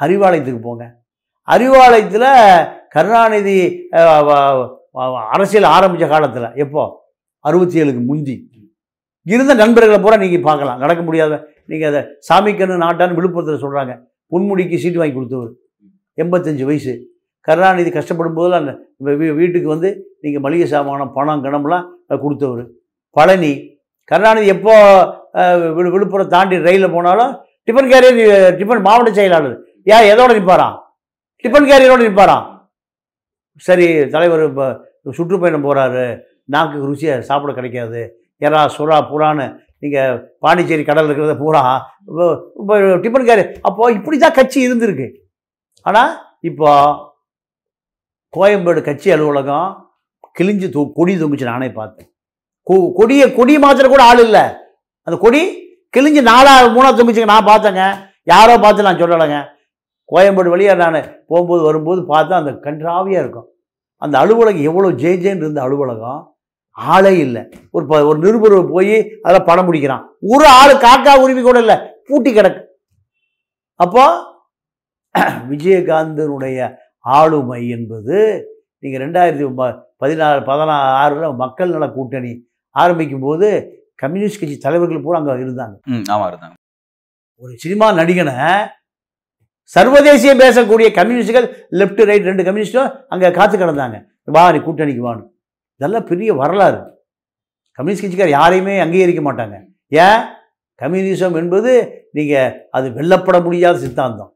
அறிவாலயத்துக்கு 0.05 0.61
போங்க. 0.67 0.83
அறிவாலயத்தில் 1.53 2.29
கருணாநிதி 2.95 3.55
அரசியல் 5.35 5.67
ஆரம்பித்த 5.75 6.05
காலத்தில் 6.13 6.47
எப்போ? 6.63 6.83
அறுபத்தி 7.45 7.81
ஏழுக்கு 7.81 8.01
முந்தி. 8.09 8.35
இருந்த 9.25 9.53
நண்பர்களை 9.61 9.99
பூரா 10.03 10.17
நீங்கள் 10.23 10.47
பார்க்கலாம். 10.49 10.81
நடக்க 10.83 11.01
முடியாத 11.07 11.33
நீங்கள் 11.71 11.89
அதை 11.91 12.01
சாமிக்கண்ணு 12.27 12.83
நாட்டான்னு 12.85 13.17
விழுப்புரத்தில் 13.19 13.63
சொல்கிறாங்க 13.63 13.93
பொன்முடிக்கு 14.33 14.81
சீட்டு 14.83 15.01
வாங்கி 15.01 15.15
கொடுத்தவர். 15.17 15.51
எண்பத்தஞ்சு 16.23 16.65
வயசு. 16.69 16.93
கருணாநிதி 17.47 17.91
கஷ்டப்படும் 17.97 18.37
போது 18.39 18.53
அந்த 18.59 18.71
வீட்டுக்கு 19.39 19.67
வந்து 19.73 19.89
நீங்கள் 20.23 20.43
மளிகை 20.45 20.67
சாமானம் 20.73 21.13
பணம் 21.17 21.43
கணம்லாம் 21.45 21.87
கொடுத்தவர். 22.23 22.65
பழனி. 23.15 23.53
கருணாநிதி 24.11 24.47
எப்போ 24.55 24.73
விழு- 25.75 25.91
விழுப்புரம் 25.95 26.31
தாண்டி 26.35 26.55
ரயிலில் 26.67 26.93
போனாலும் 26.95 27.33
டிஃபன் 27.67 27.89
கேரியர் 27.91 28.55
டிஃபன் 28.59 28.85
மாவட்ட 28.87 29.11
செயலாளர். 29.17 29.57
ஏன் 29.93 30.07
எதோட 30.11 30.31
நிற்பாராம் 30.37 30.77
டிஃபன் 31.43 31.69
கேரியரோடு 31.71 32.07
நிற்பாராம் 32.07 32.45
சரி 33.67 33.87
தலைவர் 34.13 34.43
இப்போ 34.49 34.67
சுற்றுப்பயணம் 35.17 35.65
போகிறாரு 35.65 36.05
நாக்கு 36.53 36.77
ருசியாக 36.89 37.27
சாப்பிட 37.29 37.51
கிடைக்காது. 37.57 38.01
எறா 38.45 38.61
சுறா 38.77 38.97
புறான்னு 39.11 39.45
நீங்கள் 39.83 40.17
பாண்டிச்சேரி 40.43 40.83
கடல் 40.89 41.07
இருக்கிறத 41.07 41.33
பூரா 41.43 41.61
இப்போ 42.09 42.25
இப்போ 42.59 42.75
டிஃபன் 43.03 43.27
கேரியர். 43.29 43.53
அப்போது 43.69 43.95
இப்படி 43.97 44.17
தான் 44.23 44.37
கட்சி 44.39 44.59
இருந்திருக்கு. 44.67 45.07
ஆனால் 45.85 46.11
இப்போ 46.49 46.69
கோயம்பேடு 48.35 48.81
கட்சி 48.87 49.07
அலுவலகம் 49.13 49.71
கிழிஞ்சு 50.37 50.67
தூ 50.73 50.81
கொடி 50.97 51.13
தொங்குச்சு 51.21 51.47
நானே 51.51 51.67
பார்த்தேன். 51.79 52.07
கொ 52.67 52.75
கொடியை 52.99 53.25
கொடி 53.37 53.53
மாத்திர 53.63 53.85
கூட 53.93 54.03
ஆள் 54.09 54.21
இல்லை. 54.25 54.43
அந்த 55.07 55.15
கொடி 55.23 55.41
கிழிஞ்சு 55.95 56.21
நாலா 56.29 56.51
மூணாக 56.75 56.93
தொங்குச்சுங்க 56.97 57.31
நான் 57.33 57.49
பார்த்தேங்க. 57.49 57.83
யாரோ 58.31 58.53
பார்த்து 58.63 58.85
நான் 58.87 59.01
சொல்லலைங்க. 59.01 59.39
கோயம்பேடு 60.11 60.53
வழியாக 60.53 60.77
நான் 60.81 61.09
போகும்போது 61.29 61.61
வரும்போது 61.67 62.01
பார்த்தா 62.13 62.39
அந்த 62.41 62.51
கன்றாவியாக 62.65 63.23
இருக்கும். 63.23 63.47
அந்த 64.05 64.15
அலுவலகம் 64.23 64.67
எவ்வளோ 64.69 64.91
ஜே 65.01 65.11
ஜேன்னு 65.23 65.43
இருந்த 65.45 65.61
அலுவலகம் 65.65 66.21
ஆளே 66.93 67.13
இல்லை. 67.25 67.41
ஒரு 67.75 67.85
ப 67.89 67.99
ஒரு 68.09 68.17
நிருபர் 68.25 68.55
போய் 68.75 68.95
அதில் 69.25 69.47
படம் 69.49 69.67
முடிக்கிறான் 69.67 70.05
ஒரு 70.33 70.45
ஆள் 70.59 70.73
காக்கா 70.85 71.13
உரிமை 71.23 71.43
கூட 71.43 71.59
இல்லை. 71.63 71.77
பூட்டி 72.07 72.31
கிடக்கு. 72.31 72.61
அப்போ 73.83 74.05
விஜயகாந்தனுடைய 75.51 76.59
ஆளுமை 77.01 77.69
என்பது 77.69 78.45
நீங்கள் 78.79 79.11
ரெண்டாயிரத்தி 79.11 79.53
ப- 79.53 79.93
பதினாறு 79.97 80.39
பதினாறில் 80.39 81.35
மக்கள் 81.35 81.69
நல 81.69 81.89
கூட்டணி 81.89 82.47
ஆரம்பிக்கும் 82.69 83.19
போது 83.19 83.75
கம்யூனிஸ்ட் 83.95 84.39
கட்சி 84.39 84.57
தலைவர்கள் 84.57 85.01
பூரா 85.01 85.19
அங்கே 85.19 85.31
இருந்தாங்க. 85.31 86.03
ஆமாம் 86.09 86.33
இருந்தாங்க. 86.33 86.53
ஒரு 87.35 87.57
சினிமா 87.57 87.91
நடிகனை 87.91 88.67
சர்வதேசிய 89.63 90.35
பேசக்கூடிய 90.35 90.93
கம்யூனிஸ்டுகள் 90.93 91.67
லெஃப்ட் 91.71 92.03
ரைட் 92.03 92.23
ரெண்டு 92.23 92.43
கம்யூனிஸ்டும் 92.43 93.05
அங்கே 93.07 93.31
காத்து 93.31 93.57
கிடந்தாங்க. 93.57 94.03
வா 94.23 94.51
நீ 94.51 94.57
கூட்டணிக்கு 94.57 95.11
வான்னு. 95.11 95.27
இதெல்லாம் 95.75 96.05
பெரிய 96.05 96.33
வரலாறு. 96.33 96.83
கம்யூனிஸ்ட் 97.71 98.05
கட்சிக்கார் 98.05 98.29
யாரையுமே 98.29 98.79
அங்கீகரிக்க 98.79 99.33
மாட்டாங்க. 99.33 99.63
ஏன்? 99.87 100.21
கம்யூனிசம் 100.81 101.35
என்பது 101.35 102.03
நீங்கள் 102.11 102.67
அது 102.71 102.89
வெல்லப்பட 102.89 103.43
முடியாத 103.43 103.77
சித்தாந்தம். 103.77 104.35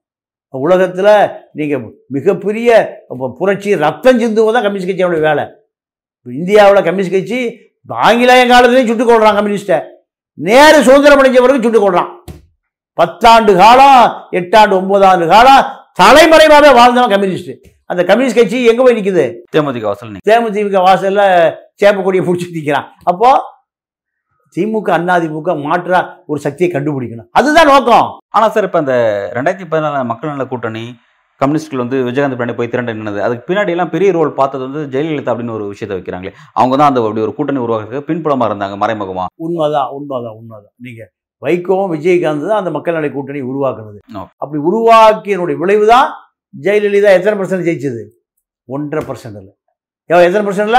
உலகத்தில் 0.53 1.11
நீங்கள் 1.59 1.83
மிகப்பெரிய 2.15 2.69
புரட்சி 3.39 3.71
ரத்தம் 3.83 4.19
சிந்துவது 4.21 4.55
தான் 4.55 4.65
கம்யூனிஸ்ட் 4.65 4.91
கட்சியோட 4.91 5.19
வேலை. 5.27 5.43
இந்தியாவில் 6.25 6.85
கம்யூனிஸ்ட் 6.87 7.15
கட்சி 7.15 7.39
ஆங்கிலேய 7.89 8.43
காலத்துலேயும் 8.51 8.91
சுட்டுக் 8.91 9.09
கொள்றான் 9.09 9.37
கம்யூனிஸ்ட்டை 9.39 9.77
நேரு 10.37 10.77
சுதந்திரம் 10.87 11.21
அடைஞ்ச 11.21 11.39
பிறகு 11.41 11.65
சுட்டுக் 11.65 11.85
கொள்றான் 11.85 12.09
பத்தாண்டு 12.97 13.53
காலம் 13.61 14.03
எட்டாண்டு 14.39 14.73
ஒன்பதாண்டு 14.79 15.25
காலம் 15.33 15.65
தலைமறைவாகவே 15.99 16.69
வாழ்ந்தவன் 16.77 17.13
கம்யூனிஸ்ட். 17.13 17.51
அந்த 17.89 18.01
கம்யூனிஸ்ட் 18.03 18.39
கட்சி 18.39 18.57
எங்கே 18.71 18.83
போய் 18.83 18.97
நிற்குது 18.97 19.25
தேமுதிக 19.55 19.85
வாசல் 19.89 20.15
தேமுதிக 20.29 20.79
வாசல்ல 20.87 21.21
சேப்ப 21.81 21.97
கொடியை 22.03 22.23
பிடிச்சி 22.25 22.55
நிற்கிறான் 22.57 22.87
அப்போ 23.03 23.29
திமுக 24.55 24.89
அதிமுக 25.15 25.61
மாற்றா 25.63 25.99
ஒரு 26.31 26.39
சக்தியை 26.45 26.69
கண்டுபிடிக்கணும். 26.73 27.27
அதுதான் 27.39 27.69
நோக்கம். 27.73 28.07
ஆனா 28.35 28.49
சார் 28.49 28.67
இப்ப 28.67 28.79
அந்த 28.83 28.95
ரெண்டாயிரத்தி 29.35 29.67
பதினாலு 29.73 30.05
மக்கள் 30.11 30.33
நல 30.33 30.45
கூட்டணி 30.53 30.85
கம்யூனிஸ்ட்கள் 31.41 31.81
வந்து 31.83 31.97
விஜயகாந்த் 32.07 32.37
பின்னாடி 32.39 32.55
போய் 32.57 32.69
திரண்டு 32.73 32.93
நின்னது. 32.93 33.19
அதுக்கு 33.25 33.45
பின்னாடி 33.47 33.71
எல்லாம் 33.75 33.91
பெரிய 33.95 34.09
ரோல் 34.17 34.31
பார்த்தது 34.33 34.63
வந்து 34.67 34.81
ஜெயலலிதா 34.93 35.31
அப்படின்னு 35.31 35.55
ஒரு 35.57 35.65
விஷயத்தை 35.71 35.95
வைக்கிறாங்களே. 35.97 36.33
அவங்க 36.59 36.75
தான் 36.77 36.89
அந்த 36.89 37.01
அப்படி 37.01 37.23
ஒரு 37.25 37.33
கூட்டணி 37.37 37.59
உருவாக்குறதுக்கு 37.65 38.09
பின்புலமா 38.09 38.47
இருந்தாங்க 38.49 38.75
மறைமுகமா. 38.83 39.25
உண்மைதான் 39.45 39.89
உண்மைதான் 39.97 40.35
உண்மைதான். 40.39 40.73
நீங்க 40.85 41.09
வைகோவும் 41.45 41.91
விஜயகாந்த் 41.95 42.47
தான் 42.49 42.61
அந்த 42.61 42.71
மக்கள் 42.75 42.97
நல 42.97 43.09
கூட்டணி 43.15 43.41
உருவாக்குனது. 43.51 43.99
அப்படி 44.43 44.61
உருவாக்கியனுடைய 44.69 45.57
விளைவு 45.63 45.87
தான் 45.93 46.07
ஜெயலலிதா 46.67 47.09
எத்தனை 47.17 47.35
பர்சன்ட் 47.39 47.67
ஜெயிச்சது? 47.69 48.03
ஒன்றரை 48.65 49.03
பர்சன்ட் 49.09 49.39
இல்லை. 49.41 49.53
எத்தனை 50.27 50.45
பர்சன்ட் 50.47 50.71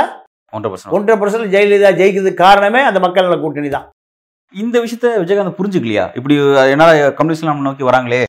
ஒன்றரை 0.96 1.16
பர்சன்ட் 1.20 1.52
ஜெயலலிதா 1.54 1.90
ஜெயிக்கிறதுக்கு 2.00 2.44
காரணமே 2.46 2.80
அந்த 2.88 2.98
மக்கள் 3.04 3.28
நல 3.28 3.36
கூட்டணி 3.44 3.70
தான். 3.76 3.86
இந்த 4.54 4.76
விஷயத்த 4.82 5.06
விஜயகாந்த் 5.22 5.58
புரிஞ்சுக்கலையா? 5.58 6.04
இப்படி 6.18 6.34
என்னால 6.72 6.90
கம்யூனிஸ்ட் 7.18 7.48
நம்ம 7.48 7.64
நோக்கி 7.68 7.84
வராங்களே? 7.88 8.20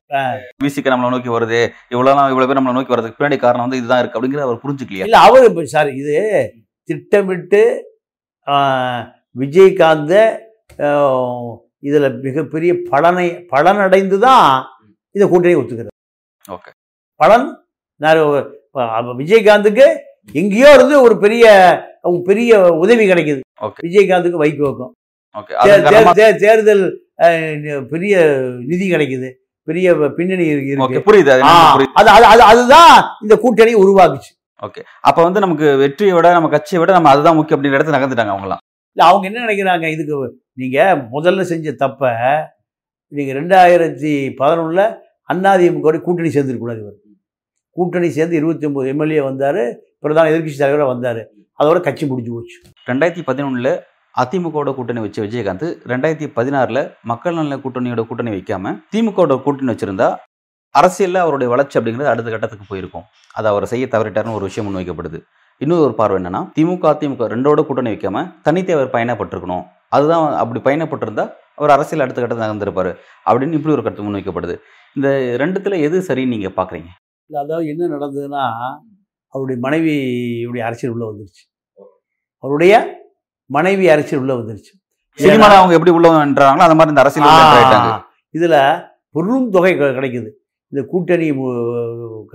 விசிக்க 0.64 0.90
நம்மளை 0.92 1.10
நோக்கி 1.14 1.30
வருது 1.34 1.60
இவ்வளவு 1.94 2.30
இவ்வளவு 2.32 2.48
பேர் 2.50 2.58
நம்மளை 2.58 2.76
நோக்கி 2.78 2.94
வரதுக்கு 2.94 3.18
பின்னாடி 3.18 3.38
காரணம் 3.44 3.66
வந்து 3.66 3.80
இதுதான் 3.80 4.00
இருக்கு 4.02 4.18
அப்படிங்கிற 4.18 4.42
அவர் 4.46 4.62
புரிஞ்சுக்கலையா? 4.64 5.06
இல்லை 5.08 5.20
அவர் 5.26 5.72
சார் 5.74 5.90
இது 6.00 6.16
திட்டமிட்டு 6.88 7.62
விஜயகாந்த 9.36 10.12
இதில் 11.88 12.08
மிகப்பெரிய 12.26 12.72
பலனை 12.92 13.26
பலனடைந்து 13.52 14.18
தான் 14.26 14.46
இதை 15.14 15.26
கூட்டணி 15.32 15.58
ஒத்துக்கிறது 15.60 15.94
ஓகே. 16.48 16.70
பலன் 17.20 17.46
நான் 18.00 18.20
விஜயகாந்துக்கு 19.22 19.86
எங்கேயோ 20.34 20.70
இருந்து 20.76 20.96
ஒரு 21.06 21.14
பெரிய 21.24 21.44
பெரிய 22.16 22.68
உதவி 22.68 23.10
கிடைக்குது. 23.10 23.40
ஓகே. 23.60 23.72
விஜயகாந்துக்கு 23.82 24.36
வைகோக்கும் 24.36 24.90
ஓகே. 25.38 26.36
தேர்தல் 26.36 27.86
பெரிய 27.88 28.40
நிதி 28.66 28.92
கிடைக்குது. 28.92 29.32
பெரிய 29.62 29.94
பின்னணி 30.16 30.54
இருக்கு- 30.54 30.78
ஓகே 30.78 31.00
புரியுது. 31.06 31.38
அதுதான் 32.38 33.04
இந்த 33.22 33.36
கூட்டணி 33.36 33.74
உருவாக்குச்சு. 33.74 34.36
அப்ப 35.00 35.22
வந்து 35.22 35.40
நமக்கு 35.40 35.76
வெற்றியை 35.76 36.14
விட 36.14 36.30
நம்ம 36.30 36.48
கட்சியை 36.48 36.84
விட 36.84 36.94
நம்ம 36.94 37.10
அதுதான் 37.10 37.36
முக்கியம் 37.36 37.62
அப்படின்ற 37.62 37.66
இடத்துல 37.66 37.96
நகர்ந்துட்டாங்க 37.96 38.32
அவங்கலாம் 38.32 38.56
இல்லை 38.92 39.12
அவங்க 39.12 39.28
என்ன 39.28 39.44
நினைக்கிறாங்க? 39.44 39.86
இதுக்கு 39.86 40.42
நீங்கள் 40.52 41.02
முதல்ல 41.12 41.40
செஞ்ச 41.40 41.72
தப்பை 41.72 42.44
நீங்கள் 43.08 43.46
ரெண்டாயிரத்தி 43.46 44.32
பதினொன்றில் 44.38 44.94
அண்ணாதிமுக 45.32 46.00
கூட்டணி 46.00 46.28
சேர்ந்துருக்கூடாது 46.28 46.78
இவர். 46.78 46.92
கூட்டணி 47.70 48.10
சேர்ந்து 48.10 48.36
இருபத்தி 48.36 48.66
ஒம்பது 48.66 48.86
எம்எல்ஏ 48.86 49.20
வந்தார் 49.20 49.76
பிரதான 49.98 50.30
எதிர்க்கட்சி 50.30 50.56
தலைவராக 50.56 50.92
வந்தார். 50.92 51.28
அதோட 51.60 51.78
கட்சி 51.86 52.04
முடிஞ்சு 52.10 52.32
போச்சு. 52.34 52.56
ரெண்டாயிரத்தி 52.90 53.24
பதினொன்னுல 53.30 53.70
அதிமுகவோட 54.14 54.70
கூட்டணி 54.76 55.00
வச்ச 55.04 55.18
விஜயகாந்த் 55.24 55.66
ரெண்டாயிரத்தி 55.90 56.26
பதினாறுல 56.36 56.78
மக்கள் 57.10 57.36
நல 57.38 57.56
கூட்டணியோட 57.64 58.02
கூட்டணி 58.08 58.30
வைக்காம 58.36 58.72
திமுகவோட 58.94 59.34
கூட்டணி 59.46 59.70
வச்சிருந்தா 59.72 60.08
அரசியல்ல 60.74 61.18
அவருடைய 61.24 61.48
வளர்ச்சி 61.52 61.76
அப்படிங்கிறது 61.78 62.10
அடுத்த 62.12 62.28
கட்டத்துக்கு 62.32 62.66
போயிருக்கும். 62.70 63.04
அதை 63.38 63.46
அவர் 63.52 63.66
செய்ய 63.72 63.84
தவறிட்டாருன்னு 63.92 64.38
ஒரு 64.38 64.48
விஷயம் 64.48 64.66
முன்வைக்கப்படுது 64.68 65.18
இன்னொரு 65.60 65.82
ஒரு 65.86 65.94
பார்வை 66.00 66.16
என்னன்னா 66.20 66.40
திமுக 66.56 66.86
அதிமுக 66.92 67.28
ரெண்டோட 67.34 67.60
கூட்டணி 67.68 67.92
வைக்காம 67.94 68.18
தனித்தே 68.46 68.74
அவர் 68.76 68.92
பயணப்பட்டிருக்கணும். 68.96 69.64
அதுதான் 69.96 70.24
அப்படி 70.42 70.60
பயணப்பட்டிருந்தா 70.66 71.24
அவர் 71.58 71.74
அரசியல் 71.76 72.04
அடுத்த 72.04 72.18
கட்டத்தில் 72.20 72.46
நகர்ந்திருப்பாரு 72.46 72.92
அப்படின்னு 73.28 73.58
இப்படி 73.58 73.74
ஒரு 73.76 73.84
கருத்து 73.86 74.06
முன்வைக்கப்படுது 74.08 74.54
இந்த 74.96 75.08
ரெண்டுத்துல 75.42 75.78
எது 75.86 75.98
சரின்னு 76.08 76.34
நீங்க 76.34 76.50
பாக்குறீங்க? 76.60 76.90
இல்லை 77.30 77.40
அதாவது 77.44 77.66
என்ன 77.72 77.88
நடந்ததுன்னா 77.94 78.44
அவருடைய 79.32 79.58
மனைவியுடைய 79.66 80.62
அரசியல் 80.68 80.94
உள்ளே 80.94 81.06
வந்துருச்சு. 81.10 81.42
அவருடைய 82.44 82.74
மனைவி 83.56 83.88
அரசியல் 83.94 84.22
உள்ளே 84.22 84.34
வந்துருச்சு. 84.40 84.72
சினிமால 85.24 85.56
அவங்க 85.60 85.74
எப்படி 85.78 85.92
உள்ளவன்றாங்களோ 85.96 86.64
அந்த 86.66 86.76
மாதிரி 86.78 86.92
இந்த 86.94 87.02
அரசியல் 87.04 87.28
உள்ள 87.28 88.04
இதில் 88.36 88.60
பெரும் 89.16 89.50
தொகை 89.54 89.72
கிடைக்குது. 89.76 90.30
இந்த 90.72 90.82
கூட்டணி 90.92 91.28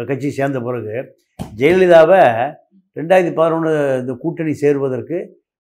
கட்சி 0.10 0.30
சேர்ந்த 0.38 0.60
பிறகு 0.68 0.94
ஜெயலலிதாவை 1.60 2.22
ரெண்டாயிரத்தி 3.00 3.34
பதினொன்று 3.40 3.74
இந்த 4.02 4.14
கூட்டணி 4.24 4.54
சேருவதற்கு 4.62 5.18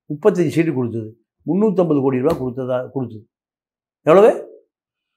முப்பத்தஞ்சு 0.09 0.55
சீட்டு 0.55 0.73
கொடுத்தது. 0.73 1.09
முந்நூற்றம்பது 1.49 2.01
கோடி 2.05 2.23
ரூபா 2.23 2.33
கொடுத்ததா 2.41 2.77
கொடுத்தது. 2.95 3.23
எவ்வளவு? 4.07 4.31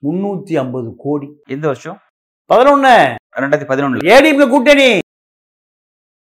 முந்நூற்றி 0.06 0.54
ஐம்பது 0.62 0.88
கோடி. 1.04 1.28
எந்த 1.54 1.66
வருஷம்? 1.66 1.98
பதினொன்று 2.50 2.92
ரெண்டாயிரத்தி 3.40 3.68
பதினொன்னுல. 3.72 4.06
ஏடிஎம்கே 4.14 4.48
கூட்டணி. 4.54 4.88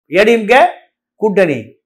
ஏடிஎம்கே 0.10 0.66
கூட்டணி. 1.16 1.78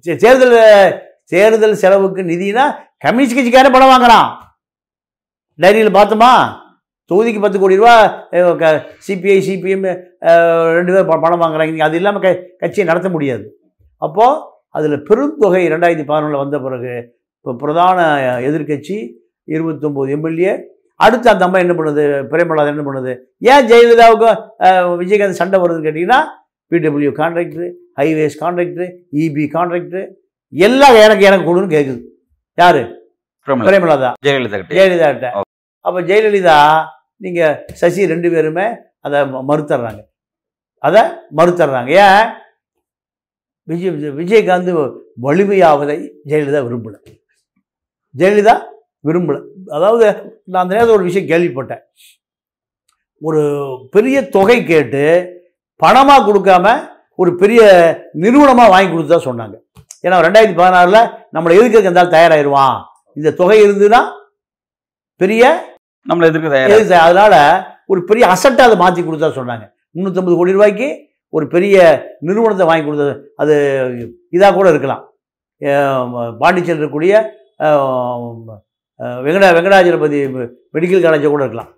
தேர்தல் 0.00 1.02
தேர்தல் 1.24 1.74
செலவுக்கு 1.74 2.22
நிதினா 2.22 2.74
கம்யூனிஸ்ட் 2.98 3.38
கட்சிக்காரே 3.38 3.72
பணம் 3.72 3.88
வாங்குறான். 3.88 4.28
டைரியில் 5.62 5.96
பார்த்தோமா? 5.96 6.62
தொகுதிக்கு 7.14 7.40
பத்து 7.40 7.58
கோடி 7.58 7.76
ரூபா 7.76 8.26
சிபிஐ 8.30 9.40
சிபிஎம் 9.40 10.02
ரெண்டு 10.74 10.92
பேர் 10.92 11.06
ப- 11.06 11.20
பணம் 11.20 11.40
வாங்குறாங்க. 11.40 11.78
அது 11.78 11.96
இல்லாமல் 11.96 12.20
க 12.20 12.40
கட்சியை 12.58 12.86
நடத்த 12.86 13.08
முடியாது. 13.08 13.60
அப்போது 13.96 14.40
அதில் 14.68 15.02
பெருந்தொகை 15.02 15.68
ரெண்டாயிரத்தி 15.70 16.04
பதினொன்றில் 16.04 16.36
வந்த 16.36 16.58
பிறகு 16.58 17.16
இப்போ 17.36 17.54
பிரதான 17.54 18.18
எதிர்க்கட்சி 18.38 19.12
இருபத்தொம்போது 19.46 20.10
எம்எல்ஏ 20.10 20.60
அடுத்து 20.96 21.30
அந்த 21.30 21.44
அம்மா 21.44 21.58
என்ன 21.58 21.72
பண்ணுது? 21.72 22.24
பிரேமலாதன் 22.30 22.76
என்ன 22.76 22.90
பண்ணுது? 22.90 23.16
ஏன் 23.38 23.66
ஜெயலலிதாவுக்கும் 23.66 24.48
விஜயகாந்த் 25.02 25.30
சண்டை 25.30 25.60
வருதுன்னு 25.60 25.62
கேட்டிங்கன்னா 25.62 26.24
PW 26.70 27.12
contractor 27.12 27.72
highways 27.96 28.30
contractor 28.40 28.92
EB 29.12 29.48
contractor 29.52 30.10
எல்லாம் 30.48 30.94
எனக்கு 30.94 31.24
எனக்கு 31.24 31.56
கொடுன்னு 31.56 31.68
கேட்குது 31.68 32.02
யாரு? 32.54 33.12
பிரேமலதா. 33.46 34.12
ஜெயலலிதா 34.26 34.62
ஜெயலலிதாட்ட. 34.68 35.40
அப்போ 35.80 36.02
ஜெயலலிதா 36.02 36.84
நீங்கள் 37.16 37.64
சசி 37.72 38.06
ரெண்டு 38.06 38.30
பேருமே 38.30 38.68
அதை 38.98 39.20
மறுத்தர்றாங்க. 39.20 40.00
அதை 40.78 41.02
மறுத்தர்றாங்க. 41.36 41.88
ஏன்? 41.88 42.42
விஜய்- 43.68 44.14
விஜயகாந்த் 44.14 44.98
வலிமையாவதை 45.22 46.10
ஜெயலலிதா 46.26 46.60
விரும்பல. 46.60 46.98
ஜெயலலிதா 48.18 48.60
விரும்பல. 49.04 49.44
அதாவது 49.66 50.12
நான் 50.44 50.62
அந்த 50.62 50.74
நேரத்தில் 50.74 50.96
ஒரு 50.96 51.04
விஷயம் 51.04 51.28
கேள்விப்பட்டேன். 51.28 51.80
ஒரு 53.20 53.66
பெரிய 53.90 54.28
தொகை 54.28 54.64
கேட்டு 54.64 55.32
பணமாக 55.82 56.24
கொடுக்காம 56.28 56.66
ஒரு 57.22 57.30
பெரிய 57.42 57.60
நிறுவனமாக 58.22 58.72
வாங்கி 58.74 58.90
கொடுத்ததா 58.92 59.18
சொன்னாங்க. 59.28 59.56
ஏன்னா 60.06 60.16
ரெண்டாயிரத்தி 60.26 60.56
பதினாறில் 60.60 61.00
நம்மளை 61.34 61.54
எதுக்கு 61.58 61.84
இருந்தாலும் 61.86 62.14
தயாராகிடுவான் 62.16 62.76
இந்த 63.18 63.32
தொகை 63.40 63.58
இருந்துன்னா 63.66 64.00
பெரிய 65.20 65.42
நம்மள 66.08 66.28
எதிர்க்க? 66.30 66.98
அதனால 67.06 67.34
ஒரு 67.92 68.00
பெரிய 68.08 68.24
அசட்டை 68.34 68.62
அதை 68.66 68.76
மாற்றி 68.82 69.02
கொடுத்தா 69.02 69.28
சொன்னாங்க. 69.38 69.64
முந்நூற்றம்பது 69.96 70.36
கோடி 70.40 70.56
ரூபாய்க்கு 70.56 70.88
ஒரு 71.36 71.46
பெரிய 71.54 71.76
நிறுவனத்தை 72.28 72.66
வாங்கி 72.66 72.84
கொடுத்தது. 72.86 73.14
அது 73.42 73.54
இதாக 74.36 74.54
கூட 74.58 74.68
இருக்கலாம். 74.74 75.02
அஹ் 75.60 76.34
பாண்டிச்சேரியில் 76.42 76.82
இருக்கக்கூடிய 76.82 77.14
வெங்கடா 79.26 79.48
வெங்கடாஜலபதி 79.56 80.18
மெடிக்கல் 80.74 81.04
காலேஜை 81.04 81.30
கூட 81.34 81.42
இருக்கலாம். 81.44 81.70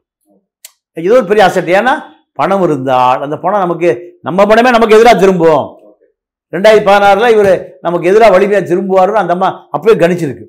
ஏதோ 1.07 1.17
ஒரு 1.21 1.27
பெரிய 1.31 1.45
அசட் 1.49 1.71
ஏன்னா 1.79 1.95
பணம் 2.39 2.63
இருந்தால் 2.67 3.23
அந்த 3.27 3.37
பணம் 3.45 3.65
நமக்கு 3.65 3.91
நம்ம 4.29 4.47
பணமே 4.51 4.71
நமக்கு 4.77 4.97
எதிராக 4.99 5.17
திரும்பும். 5.23 5.65
ரெண்டாயிரத்தி 6.55 6.87
பதினாறில் 6.89 7.35
இவர் 7.37 7.53
நமக்கு 7.87 8.09
எதிராக 8.11 8.35
வலிமையாக 8.35 8.69
திரும்புவாருன்னு 8.71 9.23
அந்த 9.23 9.35
அம்மா 9.37 9.49
அப்பவே 9.75 9.95
கணிச்சிருக்கு. 10.03 10.45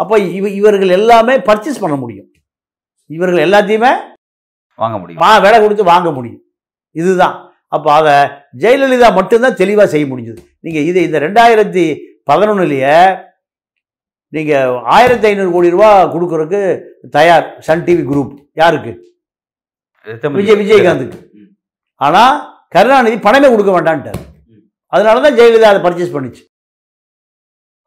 அப்போ 0.00 0.14
இவ 0.38 0.48
இவர்கள் 0.60 0.96
எல்லாமே 0.98 1.34
பர்ச்சேஸ் 1.48 1.82
பண்ண 1.82 1.96
முடியும். 1.96 2.28
இவர்கள் 3.16 3.44
எல்லாத்தையுமே 3.46 3.92
வாங்க 4.82 4.96
முடியும். 4.98 5.20
வா 5.24 5.30
விலை 5.44 5.58
கொடுத்து 5.60 5.90
வாங்க 5.92 6.08
முடியும். 6.16 6.42
இதுதான். 7.00 7.36
அப்போ 7.76 7.88
அதை 7.98 8.14
ஜெயலலிதா 8.62 9.08
மட்டும்தான் 9.18 9.60
தெளிவாக 9.60 9.88
செய்ய 9.92 10.06
முடிஞ்சது. 10.10 10.40
நீங்கள் 10.60 10.86
இது 10.90 10.98
இந்த 11.08 11.18
ரெண்டாயிரத்தி 11.26 11.84
பதினொன்னுலேயே 12.30 12.96
நீங்கள் 14.36 14.76
ஆயிரத்தி 14.94 15.26
ஐநூறு 15.30 15.50
கோடி 15.54 15.74
ரூபா 15.74 15.88
கொடுக்கறதுக்கு 16.14 16.62
தயார் 17.16 17.46
சன் 17.66 17.84
டிவி 17.88 18.04
குரூப். 18.10 18.32
யாருக்கு? 18.62 18.92
விஜய் 20.38 20.58
விஜயகாந்துக்கு. 20.62 21.18
ஆனால் 22.00 22.34
கருணாநிதி 22.76 23.16
பணமே 23.26 23.48
கொடுக்க 23.52 23.70
வேண்டான்ட்டார். 23.76 24.20
அதனால 24.92 25.22
தான் 25.24 25.36
ஜெயலலிதா 25.38 25.70
அதை 25.72 25.80
பர்ச்சேஸ் 25.86 26.14
பண்ணுச்சு. 26.16 26.42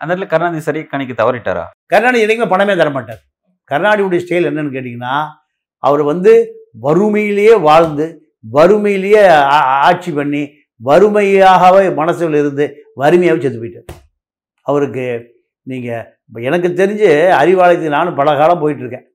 அந்த 0.02 0.10
இடத்துல 0.12 0.30
கருணாநிதி 0.34 0.64
சரி 0.68 0.82
கணிக்க 0.94 1.14
தவறிட்டாரா? 1.22 1.66
கருணாநிதி 1.92 2.24
என்னைக்குமே 2.26 2.50
பணமே 2.54 2.74
தர 2.82 2.90
மாட்டார் 2.98 3.22
கருணாநிதியுடைய 3.72 4.22
ஸ்டைல் 4.24 4.48
என்னன்னு 4.50 4.74
கேட்டிங்கன்னா 4.76 5.16
அவர் 5.84 6.04
வந்து 6.12 6.34
வறுமையிலேயே 6.86 7.56
வாழ்ந்து 7.68 8.06
வறுமையிலேயே 8.56 9.24
ஆட்சி 9.88 10.12
பண்ணி 10.20 10.44
வறுமையாகவே 10.82 11.86
மனசில் 12.00 12.38
இருந்து 12.42 12.66
வறுமையாகவே 13.02 13.42
செத்து 13.44 13.60
போயிட்டார். 13.62 13.88
அவருக்கு 14.68 15.06
நீங்கள் 15.68 16.44
எனக்கு 16.50 16.70
தெரிஞ்சு 16.82 17.10
அறிவாலயத்துக்கு 17.42 17.98
நானும் 17.98 18.20
பல 18.20 18.36
காலம் 18.40 18.62
போயிட்டுருக்கேன் 18.64 19.07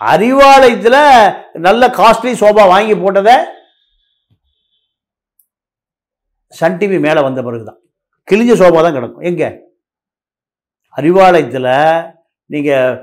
அறிவாலயத்தில் 0.00 1.00
நல்ல 1.66 1.82
காஸ்ட்லி 1.98 2.32
சோபா 2.42 2.64
வாங்கி 2.72 2.94
போட்டதை 3.02 3.36
சன் 6.58 6.78
டிவி 6.80 6.98
மேலே 7.06 7.20
வந்த 7.26 7.40
பிறகு 7.46 7.64
தான் 7.70 7.80
கிழிஞ்ச 8.28 8.52
சோபா 8.60 8.78
தான் 8.84 8.96
கிடக்கும். 8.96 9.26
எங்கே? 9.30 9.48
அறிவாலயத்தில் 10.98 11.72
நீங்கள் 12.50 12.98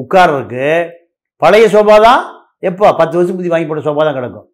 உட்கார்றதுக்கு 0.00 0.66
பழைய 1.42 1.66
சோபா 1.74 1.96
தான் 2.06 2.22
எப்போ? 2.68 2.86
பத்து 3.00 3.16
வருஷம் 3.18 3.36
புத்தி 3.38 3.52
வாங்கி 3.52 3.68
போட்ட 3.68 3.82
சோபா 3.88 4.04
தான் 4.06 4.18
கிடக்கும். 4.18 4.46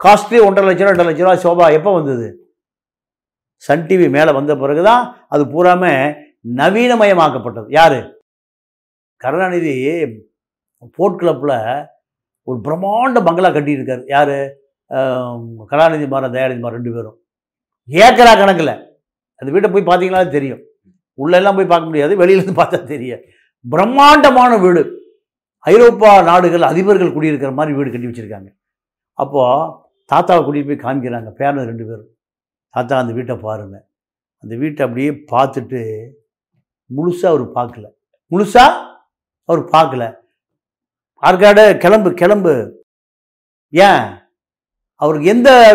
காஸ்ட்லி 0.00 0.38
ஒன்றரை 0.46 0.66
லட்ச 0.68 0.82
ரூபா 0.82 0.92
ரெண்டரை 0.92 1.08
லட்ச 1.10 1.22
ரூபா 1.24 1.36
சோபா 1.46 1.66
எப்போ 1.78 1.92
வந்தது? 1.98 2.28
சன் 3.62 3.86
டிவி 3.88 4.08
மேலே 4.16 4.32
வந்த 4.38 4.52
பிறகு 4.62 4.82
தான் 4.90 5.02
அது 5.34 5.44
பூராமல் 5.52 6.16
நவீனமயமாக்கப்பட்டது. 6.60 7.68
யார்? 7.78 7.98
கருணாநிதி 9.20 9.72
போர்ட் 10.96 11.18
கிளப்பில் 11.20 11.56
ஒரு 12.48 12.58
பிரம்மாண்ட 12.66 13.20
பங்களா 13.28 13.48
கட்டியிருக்கார். 13.54 14.04
யார்? 14.14 14.36
கலாநிதி 15.72 16.06
மாறன் 16.12 16.34
தயாநிதி 16.36 16.60
மாறன் 16.64 16.78
ரெண்டு 16.78 16.92
பேரும். 16.96 17.16
ஏக்கரா 18.04 18.32
கணக்கில். 18.40 18.74
அந்த 19.40 19.48
வீட்டை 19.54 19.70
போய் 19.72 19.88
பார்த்தீங்களா 19.88 20.20
தெரியும். 20.36 20.62
உள்ளெல்லாம் 21.22 21.56
போய் 21.58 21.72
பார்க்க 21.72 21.90
முடியாது. 21.90 22.12
வெளியிலேருந்து 22.20 22.60
பார்த்தா 22.60 22.78
தெரியும் 22.92 23.24
பிரம்மாண்டமான 23.72 24.52
வீடு. 24.64 24.82
ஐரோப்பா 25.72 26.10
நாடுகள் 26.28 26.70
அதிபர்கள் 26.70 27.14
குடியிருக்கிற 27.14 27.50
மாதிரி 27.58 27.76
வீடு 27.76 27.90
கட்டி 27.92 28.08
வச்சுருக்காங்க. 28.08 28.50
அப்போது 29.22 29.72
தாத்தாவை 30.12 30.40
கூட்டிகிட்டு 30.42 30.70
போய் 30.70 30.84
காமிக்கிறாங்க. 30.86 31.30
பேரன் 31.40 31.68
ரெண்டு 31.70 31.84
பேரும். 31.88 32.10
தாத்தா 32.74 32.98
அந்த 33.02 33.12
வீட்டை 33.18 33.36
பாருங்க. 33.46 33.76
அந்த 34.42 34.54
வீட்டை 34.62 34.80
அப்படியே 34.86 35.10
பார்த்துட்டு 35.32 35.80
முழுசாக 36.96 37.32
அவர் 37.32 37.44
பார்க்கல. 37.58 37.86
முழுசாக 38.32 38.86
அவர் 39.50 39.62
பார்க்கல. 39.74 40.04
ஆற்காடு 41.22 41.78
கிளம்பு 41.78 42.14
கிளம்பு. 42.14 42.84
ஏன்? 43.70 44.04
அவருக்கு 44.94 45.28
எந்த 45.28 45.72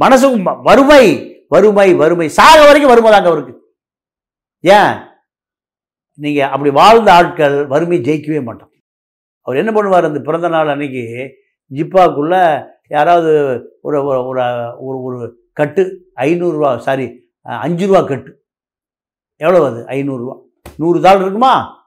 மனசும் 0.00 0.62
வறுமை 0.62 1.28
வறுமை 1.48 1.94
வறுமை. 1.94 2.28
சாக 2.28 2.58
வரைக்கும் 2.58 2.88
வறுமை 2.88 3.10
தாங்க 3.10 3.28
அவருக்கு. 3.28 3.76
ஏன்? 4.60 5.08
நீங்கள் 6.14 6.48
அப்படி 6.48 6.70
வாழ்ந்த 6.70 7.12
ஆட்கள் 7.12 7.66
வறுமையை 7.66 8.04
ஜெயிக்கவே 8.04 8.42
மாட்டோம். 8.42 8.70
அவர் 9.40 9.58
என்ன 9.58 9.70
பண்ணுவார் 9.70 10.04
அந்த 10.04 10.20
பிறந்த 10.20 10.48
நாள் 10.48 10.68
அன்னைக்கு? 10.68 11.34
ஜிப்பாக்குள்ளே 11.74 12.66
யாராவது 12.88 13.32
ஒரு 13.82 14.02
ஒரு- 14.02 14.26
ஒரு 14.26 14.42
ஒரு 14.78 15.02
ஒரு 15.02 15.50
கட்டு 15.52 16.12
ஐநூறுரூவா 16.16 16.78
சாரி 16.78 17.30
அஞ்சு 17.42 17.86
ரூபா 17.86 18.02
கட்டு. 18.02 18.44
எவ்வளோ 19.36 19.66
அது? 19.66 19.84
ஐநூறுரூவா 19.84 20.38
நூறு 20.76 21.00
தாள் 21.00 21.20
இருக்குமா? 21.20 21.79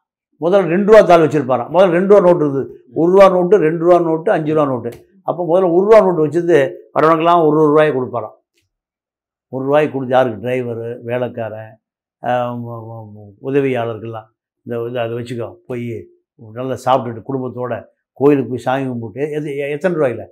முதல்ல 0.44 0.68
ரெண்டு 0.68 0.92
ரூபா 0.92 1.02
தாள் 1.02 1.26
வச்சுருப்பாராம். 1.28 1.70
முதல்ல 1.74 1.90
ரெண்டு 1.90 2.12
ரூபா 2.14 2.22
நோட்டு 2.28 2.46
இருக்குது. 2.46 2.68
ஒரு 2.94 3.12
ரூபா 3.12 3.30
நோட்டு 3.30 3.58
ரெண்டு 3.58 3.84
ரூபா 3.86 4.00
நோட்டு 4.00 4.32
அஞ்சு 4.32 4.54
ரூபா 4.54 4.66
நோட்டு. 4.66 4.92
அப்போ 5.24 5.42
முதல்ல 5.50 5.72
ஒரு 5.76 5.86
ரூபா 5.86 6.00
நோட்டு 6.02 6.26
வச்சது 6.28 6.58
வரவனுக்கெல்லாம் 6.96 7.44
ஒரு 7.46 7.58
ஒரு 7.58 7.68
ரூபாய் 7.68 7.96
கொடுப்பாராம். 7.98 8.36
ஒரு 9.50 9.66
ரூபாய் 9.66 9.92
கொடுத்து 9.92 10.16
யாருக்கு? 10.16 10.48
டிரைவரு 10.48 11.04
வேலைக்காரன் 11.04 11.74
உதவியாளர்கள்லாம். 13.48 14.28
இந்த 14.66 14.90
இது 14.90 15.00
அதை 15.00 15.14
வச்சுக்கோ. 15.18 15.54
போய் 15.68 16.08
நல்லா 16.40 16.78
சாப்பிட்டுட்டு 16.86 17.28
குடும்பத்தோட 17.30 17.74
கோயிலுக்கு 18.14 18.50
போய் 18.50 18.66
சாமி 18.66 18.88
கும்பிட்டு 18.88 19.32
எது 19.32 19.58
எத்தனை 19.58 19.96
ரூபாயில்? 20.00 20.24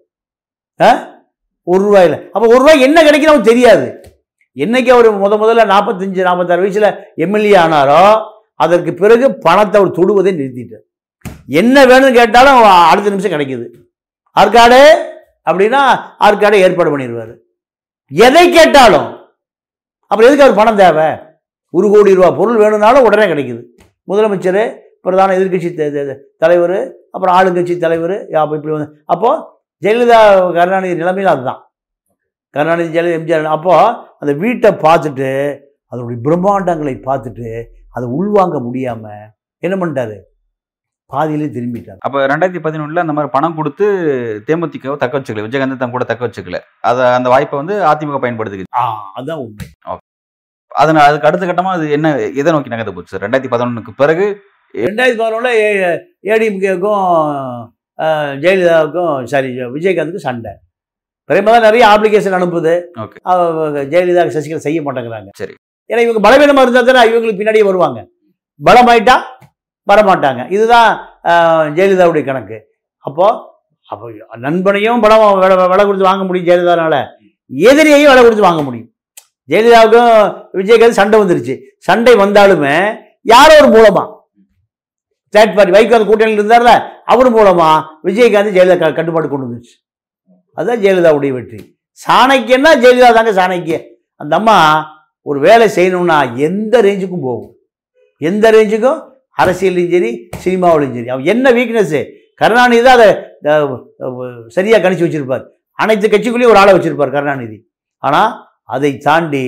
ஆ? 0.80 0.89
ஒரு 1.63 1.82
ரூபாயில். 1.86 2.30
அப்போ 2.32 2.45
ஒரு 2.47 2.58
ரூபாய் 2.58 2.80
என்ன 2.80 3.02
அவனுக்கு 3.02 3.41
தெரியாது. 3.41 3.88
என்னைக்கு 4.56 4.89
அவர் 4.89 5.08
முத 5.21 5.36
முதல்ல 5.38 5.65
நாற்பத்தஞ்சு 5.65 6.21
நாற்பத்தாறு 6.21 6.62
வயசில் 6.62 6.97
எம்எல்ஏ 7.15 7.56
ஆனாரோ 7.56 8.02
அதற்கு 8.63 8.91
பிறகு 9.02 9.26
பணத்தை 9.45 9.76
அவர் 9.80 9.97
தொடுவதை 10.00 10.32
நிறுத்திட்டார். 10.39 10.86
என்ன 11.62 11.86
வேணும்னு 11.91 12.17
கேட்டாலும் 12.19 12.60
அடுத்த 12.91 13.13
நிமிஷம் 13.13 13.34
கிடைக்குது. 13.36 13.65
ஆற்காடு 14.36 14.82
அப்படின்னா 15.50 15.82
ஆற்காடை 16.28 16.60
ஏற்பாடு 16.65 16.91
பண்ணிடுவார். 16.93 17.34
எதை 18.12 18.45
கேட்டாலும் 18.58 19.10
அப்புறம் 20.12 20.28
எதுக்கு 20.30 20.45
அவர் 20.45 20.60
பணம் 20.60 20.80
தேவை? 20.84 21.10
ஒரு 21.78 21.88
கோடி 21.91 22.15
ரூபா 22.17 22.30
பொருள் 22.39 22.62
வேணும்னாலும் 22.62 23.06
உடனே 23.08 23.26
கிடைக்குது. 23.32 23.62
முதலமைச்சர் 24.12 24.63
பிரதான 25.06 25.36
எதிர்க்கட்சி 25.38 25.69
தலைவர் 26.43 26.78
அப்புறம் 27.15 27.36
ஆளுங்கட்சி 27.38 27.76
தலைவர் 27.84 28.15
இப்படி 28.32 28.74
வந்து 28.74 28.89
அப்போது 29.13 29.43
ஜெயலலிதா 29.84 30.19
கருணாநிதி 30.58 30.95
நிலைமையில் 31.02 31.32
அதுதான். 31.34 31.62
கருணாநிதி 32.56 32.91
ஜெயலலிதா 32.95 33.17
எம்ஜிஆர் 33.19 33.54
அப்போது 33.58 33.93
அந்த 34.21 34.32
வீட்டை 34.43 34.69
பார்த்துட்டு 34.86 35.30
அதனுடைய 35.91 36.19
பிரம்மாண்டங்களை 36.28 36.95
பார்த்துட்டு 37.08 37.47
அதை 37.96 38.06
உள்வாங்க 38.18 38.58
முடியாமல் 38.68 39.24
என்ன 39.68 39.76
பண்ணிட்டாரு? 39.80 40.18
பாதியிலே 41.14 41.48
திரும்பிட்டார். 41.56 41.98
அப்போ 42.06 42.18
ரெண்டாயிரத்தி 42.32 42.62
பதினொன்றில் 42.66 43.02
அந்த 43.04 43.14
மாதிரி 43.16 43.32
பணம் 43.34 43.58
கொடுத்து 43.58 43.86
தேமுதிகவை 44.48 44.96
தக்க 45.02 45.14
வச்சுக்கல 45.18 45.44
விஜயகாந்த் 45.48 45.96
கூட 45.96 46.06
தக்க 46.12 46.22
வச்சுக்கல. 46.28 46.60
அதை 46.90 47.10
அந்த 47.18 47.28
வாய்ப்பை 47.34 47.58
வந்து 47.62 47.76
அதிமுக 47.90 48.20
பயன்படுத்திக்கிச்சு 48.26 48.78
ஆ 48.82 48.84
அதான் 49.20 49.42
உண்மை. 49.46 49.68
அதனால 50.82 51.06
அதுக்கு 51.10 51.28
அடுத்த 51.30 51.46
கட்டமாக 51.48 51.78
அது 51.78 51.86
என்ன 51.98 52.10
எதை 52.42 52.50
நோக்கி 52.54 52.74
நகர்ந்து 52.74 52.96
போச்சு? 52.98 53.14
சார் 53.14 53.24
ரெண்டாயிரத்தி 53.26 53.52
பதினொன்றுக்கு 53.54 53.94
பிறகு 54.02 54.28
ரெண்டாயிரத்தி 54.74 55.22
பதினொன்றில் 55.22 55.58
ஏடிஎம்கேக்கும் 56.34 57.08
ஜெயலலிதாவுக்கும் 58.44 59.16
சாரி 59.32 59.50
விஜயகாந்துக்கும் 59.74 60.28
சண்டை. 60.28 60.54
பிரேமா 61.30 61.52
தான் 61.56 61.68
நிறைய 61.68 61.84
ஆப்ளிகேஷன் 61.94 62.38
அனுப்புது. 62.38 62.74
அவங்க 63.34 63.84
ஜெயலலிதா 63.92 64.24
சசிகலா 64.38 64.66
செய்ய 64.68 64.80
மாட்டேங்கிறாங்க. 64.86 65.30
சரி. 65.42 65.56
ஏன்னா 65.92 66.02
இவங்க 66.06 66.22
பலவீனமாக 66.26 66.66
இருந்தால் 66.66 66.90
தானே 66.90 67.02
இவங்களுக்கு 67.12 67.40
பின்னாடியே 67.40 67.66
வருவாங்க. 67.70 68.00
பலமாயிட்டா 68.68 69.16
வரமாட்டாங்க. 69.92 70.42
இதுதான் 70.56 70.90
ஜெயலலிதாவுடைய 71.78 72.24
கணக்கு. 72.30 72.58
அப்போது 73.08 73.40
அப்போ 73.92 74.06
நண்பனையும் 74.46 75.02
பலம் 75.04 75.24
விலை 75.44 75.56
விலை 75.72 75.84
கொடுத்து 75.86 76.10
வாங்க 76.10 76.24
முடியும் 76.28 76.48
ஜெயலலிதானால. 76.50 76.96
எதிரியையும் 77.70 78.12
விலை 78.12 78.22
கொடுத்து 78.24 78.48
வாங்க 78.48 78.62
முடியும். 78.68 78.90
ஜெயலலிதாவுக்கும் 79.52 80.14
விஜயகாந்த் 80.60 81.00
சண்டை 81.00 81.18
வந்துருச்சு. 81.22 81.56
சண்டை 81.88 82.14
வந்தாலுமே 82.24 82.76
யாரோ 83.34 83.54
ஒரு 83.62 83.70
மூலமா. 83.76 84.04
தேர்ட் 85.36 85.56
பார்ட்டி 85.58 85.76
வைகோ 85.78 86.00
கூட்டணியில் 86.08 86.40
இருந்தார்ல 86.42 86.72
அவர் 87.14 87.30
மூலமா 87.36 87.70
விஜயகாந்த் 88.08 88.56
ஜெயலலிதா 88.58 88.90
கட்டுப்பாடு 88.98 89.28
கொண்டு 89.34 89.48
வந்துருச்சு. 89.48 89.76
அதுதான் 90.58 90.82
ஜெயலலிதாவுடைய 90.84 91.32
வெற்றி. 91.38 91.60
சாணக்கியன்னா 92.06 92.72
ஜெயலலிதா 92.84 93.12
தாங்க 93.20 93.34
சாணக்கியம் 93.42 93.86
அந்த 94.22 94.34
அம்மா 94.40 94.56
ஒரு 95.30 95.40
வேலை 95.48 95.66
செய்யணும்னா 95.78 96.18
எந்த 96.48 96.76
ரேஞ்சுக்கும் 96.88 97.26
போகும். 97.28 97.54
எந்த 98.30 98.46
ரேஞ்சுக்கும் 98.56 99.00
அரசியல்லையும் 99.42 99.94
சரி 99.96 100.12
சினிமாவிலையும் 100.44 100.96
சரி 100.98 101.12
அவன் 101.14 101.30
என்ன 101.34 101.52
வீக்னஸ்ஸு 101.58 102.02
கருணாநிதி 102.42 102.84
தான் 102.88 102.98
அதை 103.00 103.10
சரியாக 104.56 104.82
கணிச்சு 104.84 105.06
வச்சிருப்பார். 105.06 105.44
அனைத்து 105.84 106.08
கட்சிக்குள்ளேயும் 106.14 106.54
ஒரு 106.54 106.62
ஆளை 106.62 106.74
வச்சிருப்பார் 106.78 107.16
கருணாநிதி. 107.18 107.58
ஆனால் 108.08 108.32
அதை 108.76 108.92
தாண்டி 109.08 109.44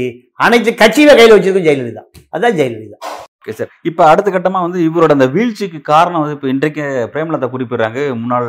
அனைத்து 0.45 0.71
கட்சியில் 0.81 1.17
கையில் 1.19 1.35
வச்சுருக்கும் 1.35 1.67
ஜெயலலிதா. 1.67 2.03
அதுதான் 2.33 2.57
ஜெயலலிதா. 2.59 2.97
ஓகே 3.43 3.53
சார் 3.59 3.71
இப்போ 3.89 4.01
அடுத்த 4.09 4.29
கட்டமாக 4.33 4.65
வந்து 4.65 4.79
இவரோட 4.87 5.13
அந்த 5.15 5.25
வீழ்ச்சிக்கு 5.33 5.79
காரணம் 5.89 6.21
வந்து 6.23 6.35
இப்போ 6.35 6.47
இன்றைக்கு 6.51 6.83
பிரேமலதா 7.13 7.47
குறிப்பிடுறாங்க 7.55 7.99
முன்னாள் 8.19 8.47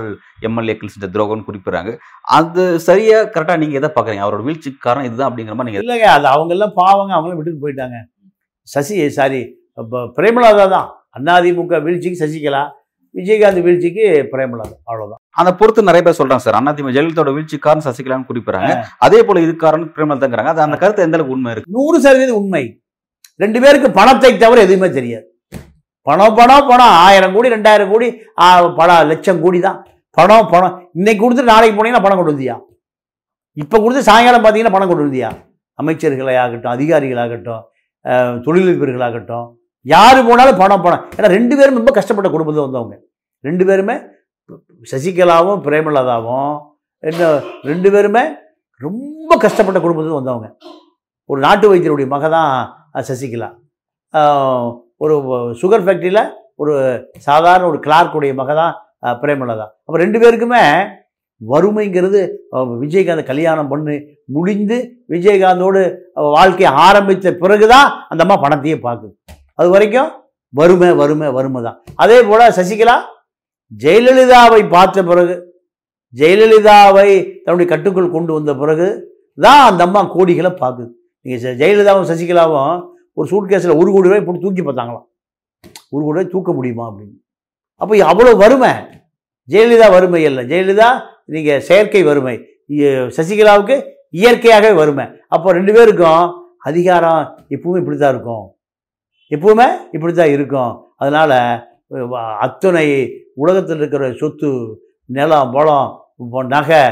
எம்எல்ஏக்கள் 0.48 0.92
செஞ்ச 0.92 1.06
துரோகம்னு 1.14 1.46
குறிப்பிடுறாங்க. 1.48 1.92
அது 2.38 2.64
சரியா 2.86 3.16
கரெக்டாக 3.34 3.60
நீங்கள் 3.62 3.78
எதை 3.80 3.88
பார்க்குறீங்க? 3.96 4.24
அவரோட 4.26 4.44
வீழ்ச்சிக்கு 4.48 4.80
காரணம் 4.86 5.08
இதுதான் 5.08 5.30
அப்படிங்கிற 5.30 5.56
மாதிரி 5.56 5.68
நீங்கள் 5.70 5.84
இல்லைங்க 5.84 6.08
அது 6.16 6.28
அவங்கெல்லாம் 6.34 6.76
பாவங்க 6.82 7.14
அவங்களும் 7.16 7.40
விட்டுட்டு 7.40 7.64
போயிட்டாங்க. 7.64 7.98
சசி 8.68 8.96
சாரி 9.18 9.42
பிரேமலதா 10.20 10.66
தான். 10.76 10.88
அதிமுக 11.38 11.80
வீழ்ச்சிக்கு 11.88 12.22
சசிகலா 12.22 12.62
விஜயகாந்த் 13.14 13.64
வீழ்ச்சிக்கு 13.66 14.04
பிரேமலதா 14.30 14.76
அவ்வளோதான் 14.88 15.20
அந்த 15.40 15.50
பொறுத்து 15.58 15.88
நிறைய 15.88 16.02
பேர் 16.06 16.18
சொல்றாங்க 16.20 16.44
சார் 16.46 16.60
அதிமுக 16.60 16.94
ஜெயலலிதாவோட 16.98 17.34
வீழ்ச்சி 17.36 17.56
காரணம் 17.66 17.88
சசிகலான்னு 17.88 18.30
குறிப்பிடுறாங்க. 18.30 18.72
அதே 19.08 19.20
போல 19.26 19.42
இது 19.48 19.52
காரணம் 19.66 19.92
பிரேமலதாங்கிறாங்க. 19.98 20.54
அது 20.54 20.66
அந்த 20.68 20.78
கருத்து 20.84 21.06
எந்த 21.08 21.18
அளவுக்கு 21.18 21.36
உண்மை 21.38 21.52
இருக்கு? 21.54 21.76
நூறு 21.78 21.98
சதவீதம் 22.06 22.40
உண்மை. 22.42 22.64
ரெண்டு 23.42 23.58
பேருக்கு 23.62 23.88
பணத்தை 23.98 24.30
தவிர 24.44 24.58
எதுவுமே 24.66 24.88
தெரியாது. 24.98 25.26
பணம் 26.08 26.36
பணம் 26.38 26.68
பணம். 26.70 26.94
ஆயிரம் 27.06 27.34
கோடி 27.36 27.48
ரெண்டாயிரம் 27.54 27.90
கோடி 27.92 28.08
பல 28.80 28.90
லட்சம் 29.10 29.42
கோடி 29.44 29.58
தான். 29.66 29.78
பணம் 30.18 30.50
பணம். 30.52 30.74
இன்னைக்கு 30.98 31.22
கொடுத்து 31.22 31.50
நாளைக்கு 31.52 31.76
போனீங்கன்னா 31.78 32.04
பணம் 32.06 32.18
கொண்டு 32.20 32.34
வந்தியா? 32.34 32.56
இப்போ 33.62 33.76
கொடுத்து 33.84 34.08
சாயங்காலம் 34.10 34.42
பார்த்தீங்கன்னா 34.44 34.76
பணம் 34.76 34.90
கொண்டு 34.90 35.06
வந்தியா? 35.06 35.30
அமைச்சர்களாகட்டும் 35.80 36.74
அதிகாரிகளாகட்டும் 36.76 37.62
தொழிலதிபர்களாகட்டும். 38.44 39.46
யார் 39.94 40.18
போனாலும் 40.28 40.60
பணம் 40.62 40.84
பணம். 40.84 41.02
ஏன்னா 41.16 41.28
ரெண்டு 41.36 41.54
பேரும் 41.58 41.78
ரொம்ப 41.80 41.92
கஷ்டப்பட்ட 41.98 42.28
குடும்பத்தில் 42.34 42.66
வந்தவங்க. 42.66 42.94
ரெண்டு 43.48 43.64
பேருமே 43.68 43.96
சசிகலாவும் 44.90 45.60
பிரேமலதாவும் 45.66 46.54
என்ன 47.10 47.28
ரெண்டு 47.70 47.88
பேருமே 47.94 48.24
ரொம்ப 48.86 49.36
கஷ்டப்பட்ட 49.44 49.78
குடும்பத்தில் 49.84 50.18
வந்தவங்க. 50.20 50.48
ஒரு 51.30 51.38
நாட்டு 51.46 51.66
வைத்தியருடைய 51.72 52.08
மக 52.14 52.28
தான் 52.36 52.54
சசிகலா. 53.08 53.48
ஒரு 55.04 55.14
சுகர் 55.60 55.84
ஃபேக்ட்ரியில் 55.84 56.22
ஒரு 56.62 56.72
சாதாரண 57.28 57.64
ஒரு 57.70 57.78
கிளார்க்குடைய 57.86 58.32
மக 58.40 58.54
தான் 58.60 58.74
பிரேமலதா. 59.22 59.66
அப்போ 59.86 59.98
ரெண்டு 60.04 60.18
பேருக்குமே 60.22 60.62
வறுமைங்கிறது 61.40 62.20
விஜயகாந்த் 62.82 63.30
கல்யாணம் 63.30 63.70
பண்ணு 63.72 63.94
முடிந்து 64.34 64.76
விஜயகாந்தோடு 65.14 65.80
வாழ்க்கையை 66.36 66.70
ஆரம்பித்த 66.84 67.32
பிறகு 67.42 67.66
தான் 67.74 67.88
அந்த 68.10 68.24
அம்மா 68.24 68.36
பணத்தையே 68.44 68.76
பார்க்குது. 68.86 69.12
அது 69.58 69.68
வரைக்கும் 69.74 70.10
வறுமை 70.58 70.90
வறுமை 71.00 71.28
வறுமை 71.38 71.60
தான். 71.66 71.78
அதே 72.02 72.18
போல் 72.28 72.54
சசிகலா 72.58 72.96
ஜெயலலிதாவை 73.82 74.60
பார்த்த 74.74 75.02
பிறகு 75.10 75.34
ஜெயலலிதாவை 76.14 77.08
தன்னுடைய 77.44 77.68
கட்டுக்குள் 77.72 78.14
கொண்டு 78.16 78.32
வந்த 78.36 78.52
பிறகு 78.62 78.86
தான் 79.38 79.62
அந்த 79.70 79.82
அம்மா 79.86 80.00
கோடிகளை 80.14 80.52
பார்க்குது. 80.62 80.90
நீங்கள் 81.26 81.56
ஜெயலலிதாவும் 81.60 82.08
சசிகலாவும் 82.10 82.72
ஒரு 83.18 83.26
சூட் 83.32 83.50
கேஸில் 83.50 83.78
ஒரு 83.80 83.88
கோடி 83.94 84.08
ரூபாய் 84.08 84.24
போட்டு 84.26 84.44
தூக்கி 84.44 84.62
பார்த்தாங்களாம். 84.66 85.06
ஒரு 85.92 86.02
கோடி 86.04 86.14
ரூபாய் 86.14 86.32
தூக்க 86.34 86.52
முடியுமா 86.58 86.84
அப்படின்னு. 86.90 87.16
அப்போ 87.80 87.94
அவ்வளோ 88.12 88.32
வறுமை. 88.44 88.72
ஜெயலலிதா 89.52 89.88
வறுமை 89.96 90.20
இல்லை 90.28 90.42
ஜெயலலிதா 90.50 90.88
நீங்கள் 91.34 91.62
செயற்கை 91.68 92.02
வறுமை. 92.08 92.34
சசிகலாவுக்கு 93.16 93.76
இயற்கையாகவே 94.20 94.74
வறுமை. 94.80 95.04
அப்போ 95.34 95.48
ரெண்டு 95.58 95.72
பேருக்கும் 95.76 96.24
அதிகாரம் 96.70 97.22
எப்பவுமே 97.54 97.80
இப்படி 97.82 97.96
தான் 98.02 98.14
இருக்கும். 98.14 98.44
எப்பவுமே 99.30 99.68
இப்படி 99.96 100.12
தான் 100.14 100.34
இருக்கும். 100.36 100.72
அதனால் 101.02 101.36
அத்தனை 102.46 102.86
உலகத்தில் 103.42 103.80
இருக்கிற 103.82 104.04
சொத்து 104.20 104.50
நிலம் 105.16 105.52
பலம் 105.54 105.88
நகை 106.54 106.82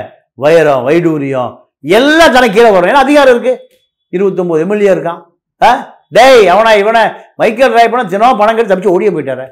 வைரம் 0.43 0.85
வைடூரியம் 0.87 1.53
எல்லாம் 1.99 2.35
தனக்கு 2.37 2.57
கீழே 2.57 2.71
வரும் 2.75 2.91
ஏன்னா 2.91 3.05
அதிகாரம் 3.07 3.35
இருக்குது 3.35 3.61
இருபத்தொம்போது 4.13 4.63
எம்எல்ஏ 4.65 4.93
இருக்கான். 4.95 5.21
ஆ? 5.61 5.71
டேய் 6.11 6.49
அவனை 6.49 6.73
இவனை 6.79 7.03
மைக்கேல் 7.37 7.75
ராயப்பனை 7.77 8.05
தினமும் 8.07 8.41
பணம் 8.41 8.57
கட்டி 8.57 8.71
தப்பிச்சு 8.71 8.95
ஓடிய 8.95 9.11
போயிட்டாரு. 9.11 9.47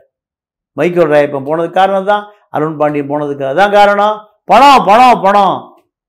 மைக்கேல் 0.77 1.13
ராயப்பன் 1.13 1.47
போனதுக்கு 1.49 1.79
காரணம் 1.79 2.05
தான் 2.05 2.25
அருண் 2.51 2.77
பாண்டியன் 2.77 3.11
போனதுக்கு 3.11 3.45
அதான் 3.47 3.73
காரணம். 3.73 4.17
பணம் 4.45 4.85
பணம் 4.85 5.21
பணம். 5.21 5.57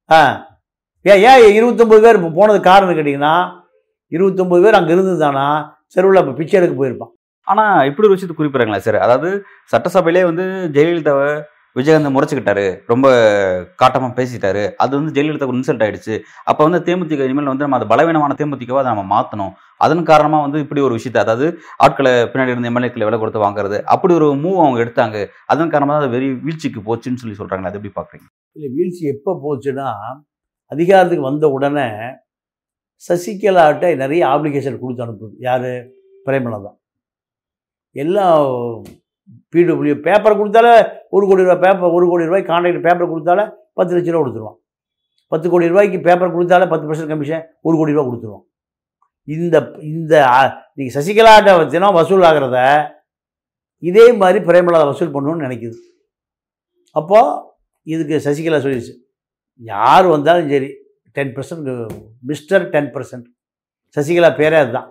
ஆ. 0.09 0.19
ஏன் 1.05 1.21
ஏன் 1.23 1.55
இருபத்தொம்பது 1.57 2.01
பேர் 2.01 2.15
இப்போ 2.15 2.31
போனதுக்கு 2.39 2.69
காரணம் 2.69 2.97
கேட்டிங்கன்னா 2.97 3.35
இருபத்தொம்பது 4.11 4.63
பேர் 4.63 4.77
அங்கே 4.79 4.93
இருந்ததுதானா 4.95 5.45
செருவில் 5.87 6.21
இப்போ 6.21 6.31
பிச்சை 6.31 6.57
எடுக்க 6.59 6.75
போயிருப்பான். 6.75 7.11
ஆனால் 7.47 7.85
இப்படி 7.85 8.07
ஒரு 8.07 8.15
விஷயத்தை 8.15 8.35
குறிப்பிடுறாங்களா 8.37 8.77
சார். 8.77 8.99
அதாவது 8.99 9.29
சட்டசபையிலே 9.71 10.23
வந்து 10.23 10.43
ஜெயலலிதாவை 10.73 11.29
விஜயகாந்த் 11.77 12.13
முறைச்சிக்கிட்டாரு. 12.15 12.65
ரொம்ப 12.91 13.07
காட்டமாக 13.81 14.13
பேசிட்டாரு. 14.19 14.63
அது 14.83 14.93
வந்து 14.99 15.13
ஜெயலலிதாவுக்கு 15.17 15.57
இன்சல்ட் 15.59 15.83
ஆயிடுச்சு. 15.85 16.15
அப்போ 16.49 16.61
வந்து 16.67 16.79
தேமுதிக 16.87 17.27
இனிமேல் 17.27 17.51
வந்து 17.51 17.65
நம்ம 17.65 17.77
அது 17.79 17.87
பலவீனமான 17.91 18.35
தேமுதிகவை 18.39 18.79
அதை 18.81 18.89
நம்ம 18.93 19.05
மாற்றணும் 19.15 19.53
அதன் 19.85 20.03
காரணமாக 20.09 20.45
வந்து 20.45 20.63
இப்படி 20.65 20.81
ஒரு 20.87 20.97
விஷயத்தை 20.97 21.21
அதாவது 21.25 21.45
ஆட்களை 21.85 22.13
பின்னாடி 22.31 22.53
இருந்த 22.53 22.71
எம்எல்ஏக்களை 22.71 23.05
விலை 23.07 23.19
கொடுத்து 23.21 23.45
வாங்குறது 23.45 23.77
அப்படி 23.93 24.13
ஒரு 24.19 24.27
மூவ் 24.43 24.59
அவங்க 24.63 24.83
எடுத்தாங்க. 24.85 25.19
அதன் 25.53 25.73
காரணமாக 25.75 26.01
அது 26.01 26.11
வெறி 26.15 26.27
வீழ்ச்சிக்கு 26.47 26.81
போச்சுன்னு 26.89 27.21
சொல்லி 27.23 27.37
சொல்கிறாங்க 27.39 27.71
அது 27.71 27.79
எப்படி 27.79 27.93
பார்க்குறீங்க? 27.99 28.27
இல்லை 28.57 28.69
வீழ்ச்சி 28.77 29.03
எப்போ 29.15 29.33
போச்சுன்னா 29.45 29.87
அதிகாரத்துக்கு 30.71 31.29
வந்த 31.29 31.45
உடனே 31.55 31.87
சசிகலாட்ட 33.03 33.95
நிறைய 34.03 34.23
ஆப்ளிகேஷன் 34.33 34.81
கொடுத்து 34.81 35.03
அனுப்புது 35.05 35.33
யார்? 35.47 35.71
பிரேமலதா. 36.25 36.71
எல்லாம் 37.95 38.43
பிடபிள்யூ 39.53 39.95
பேப்பர் 40.07 40.37
கொடுத்தாலே 40.39 40.73
ஒரு 41.15 41.25
கோடி 41.29 41.43
ரூபாய் 41.45 41.63
பேப்பர் 41.65 41.95
ஒரு 41.97 42.05
கோடி 42.11 42.29
ரூபாய் 42.29 42.49
கான்ட்ராக்ட் 42.51 42.85
பேப்பர் 42.87 43.11
கொடுத்தாலே 43.13 43.45
பத்து 43.77 43.91
லட்ச 43.95 44.09
ரூபா 44.13 44.21
கொடுத்துருவான். 44.23 44.57
பத்து 45.31 45.47
கோடி 45.51 45.71
ரூபாய்க்கு 45.71 45.99
பேப்பர் 46.07 46.33
கொடுத்தால 46.35 46.63
பத்து 46.71 46.87
பர்சன்ட் 46.87 47.11
கமிஷன் 47.13 47.43
ஒரு 47.67 47.75
கோடி 47.79 47.93
ரூபா 47.95 48.05
கொடுத்துருவான். 48.07 48.45
இந்த 49.35 49.57
இந்த 49.91 50.13
நீங்கள் 50.77 50.95
சசிகலாட்ட 50.97 51.51
தினம் 51.73 51.97
வசூல் 51.99 52.27
ஆகிறத 52.29 52.57
இதே 53.89 54.05
மாதிரி 54.21 54.39
பிரேமலதா 54.47 54.85
வசூல் 54.91 55.13
பண்ணணும்னு 55.15 55.45
நினைக்குது. 55.47 55.77
அப்போது 56.99 57.37
இதுக்கு 57.93 58.15
சசிகலா 58.27 58.59
சொல்லிடுச்சு 58.63 58.95
யார் 59.71 60.07
வந்தாலும் 60.15 60.49
சரி 60.53 60.69
ten 61.17 61.33
percent 61.37 61.69
mister 62.29 62.65
ten 62.73 62.91
percent 62.95 63.27
Sasikala 63.95 64.29
பேரே 64.39 64.57
அதுதான். 64.63 64.89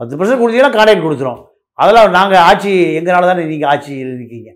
பத்து 0.00 0.18
பர்சன்ட் 0.18 0.40
கொடுத்தீங்கன்னா 0.42 0.74
கான்ட்ராக்ட் 0.76 1.06
கொடுத்துரும். 1.06 1.40
அதெல்லாம் 1.78 2.10
நாங்கள் 2.18 2.44
ஆட்சி 2.48 2.72
எங்களால 2.98 3.28
தானே 3.30 3.44
நீங்கள் 3.52 3.70
ஆட்சியில் 3.72 4.14
இருக்கீங்க. 4.18 4.50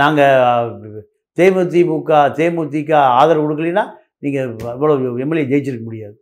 நாங்கள் 0.00 1.04
தேமுதிமுக 1.38 2.10
தேமுதிக 2.38 2.90
ஆதரவு 3.20 3.44
கொடுக்கலைன்னா 3.44 3.84
நீங்கள் 4.24 4.48
இவ்வளோ 4.76 4.94
எம்எல்ஏ 5.24 5.44
ஜெயிச்சிருக்க 5.52 5.84
முடியாது. 5.88 6.16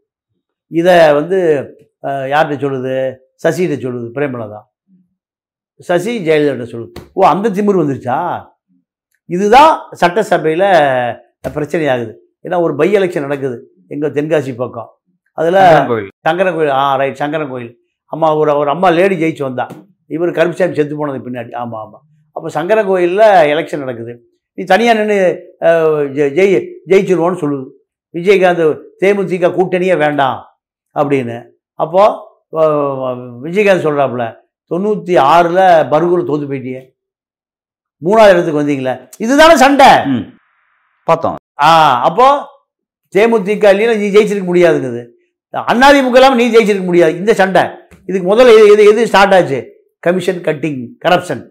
இதை 0.80 0.94
வந்து 1.18 1.38
யார்கிட்ட 2.32 2.64
சொல்லுது? 2.64 2.94
சசிகிட்ட 3.44 3.76
சொல்லுது 3.86 4.08
பிரேமலதா. 4.16 4.60
சசி 5.88 6.12
ஜெயலலிதா 6.28 6.66
சொல்லுது. 6.72 6.92
ஓ 7.18 7.26
அந்த 7.32 7.50
திமிர் 7.56 7.80
வந்துருச்சா? 7.82 8.18
இதுதான் 9.34 9.72
சட்டசபையில் 10.00 10.68
பிரச்சனை 11.56 11.84
ஆகுது 11.94 12.12
ஏன்னா 12.46 12.56
ஒரு 12.66 12.72
பை 12.80 12.88
எலெக்ஷன் 12.98 13.26
நடக்குது 13.26 13.56
எங்கள் 13.94 14.14
தென்காசி 14.16 14.52
பக்கம். 14.62 14.90
அதில் 15.38 15.60
சங்கரன் 16.26 16.56
கோயில் 16.56 16.74
ஆ 16.80 16.82
ரைட் 17.00 17.20
சங்கரன் 17.22 17.52
கோயில் 17.52 17.72
அம்மா 18.12 18.28
ஒரு 18.40 18.52
ஒரு 18.60 18.70
அம்மா 18.74 18.88
லேடி 18.98 19.16
ஜெயிச்சு 19.22 19.44
வந்தா. 19.48 19.66
இவர் 20.16 20.36
கருப்புசாமி 20.38 20.78
செத்து 20.78 20.94
போனது 21.00 21.20
பின்னாடி. 21.26 21.50
ஆமாம் 21.62 21.82
ஆமாம் 21.84 22.04
அப்போ 22.40 22.50
சங்கரன் 22.54 22.86
கோயிலில் 22.90 23.22
எலெக்ஷன் 23.52 23.82
நடக்குது. 23.84 24.12
நீ 24.58 24.62
தனியாக 24.70 24.98
நின்று 24.98 25.16
ஜெய் 26.36 26.54
ஜெயிச்சிருவோன்னு 26.90 27.40
சொல்லுது. 27.40 27.66
விஜயகாந்த் 28.16 28.62
தேமுதிக 29.02 29.50
கூட்டணியே 29.56 29.96
வேண்டாம் 30.04 30.38
அப்படின்னு. 31.00 31.36
அப்போது 31.72 32.14
விஜயகாந்த் 33.44 33.84
சொல்கிறாப்புல 33.86 34.24
தொண்ணூற்றி 34.70 35.18
ஆறில் 35.32 35.60
பர்கூர் 35.92 36.24
தோத்து 36.30 36.48
போயிட்டியே. 36.52 36.80
மூணாவது 38.06 38.32
இடத்துக்கு 38.34 38.62
வந்தீங்களே. 38.62 38.94
இதுதானே 39.26 39.56
சண்டை. 39.64 39.90
பார்த்தோம். 41.04 41.36
ஆ 41.66 41.68
அப்போ 42.08 42.28
தேமுதிக 43.14 43.74
இல்லைன்னா 43.74 43.98
நீ 44.02 44.10
ஜெயிச்சிருக்க 44.16 44.46
முடியாதுங்குது. 44.50 45.04
அதிமுக 45.54 46.18
இல்லாமல் 46.20 46.40
நீ 46.42 46.48
ஜெயிச்சிருக்க 46.56 46.88
முடியாது. 46.90 47.14
இந்த 47.22 47.34
சண்டை. 47.42 47.64
இதுக்கு 48.08 48.26
முதல்ல 48.34 48.58
எது 48.74 48.82
எது 48.92 49.08
ஸ்டார்ட் 49.12 49.36
ஆச்சு? 49.40 49.62
கமிஷன் 50.06 50.44
கட்டிங் 50.50 50.82
கரப்ஷன் 51.06 51.44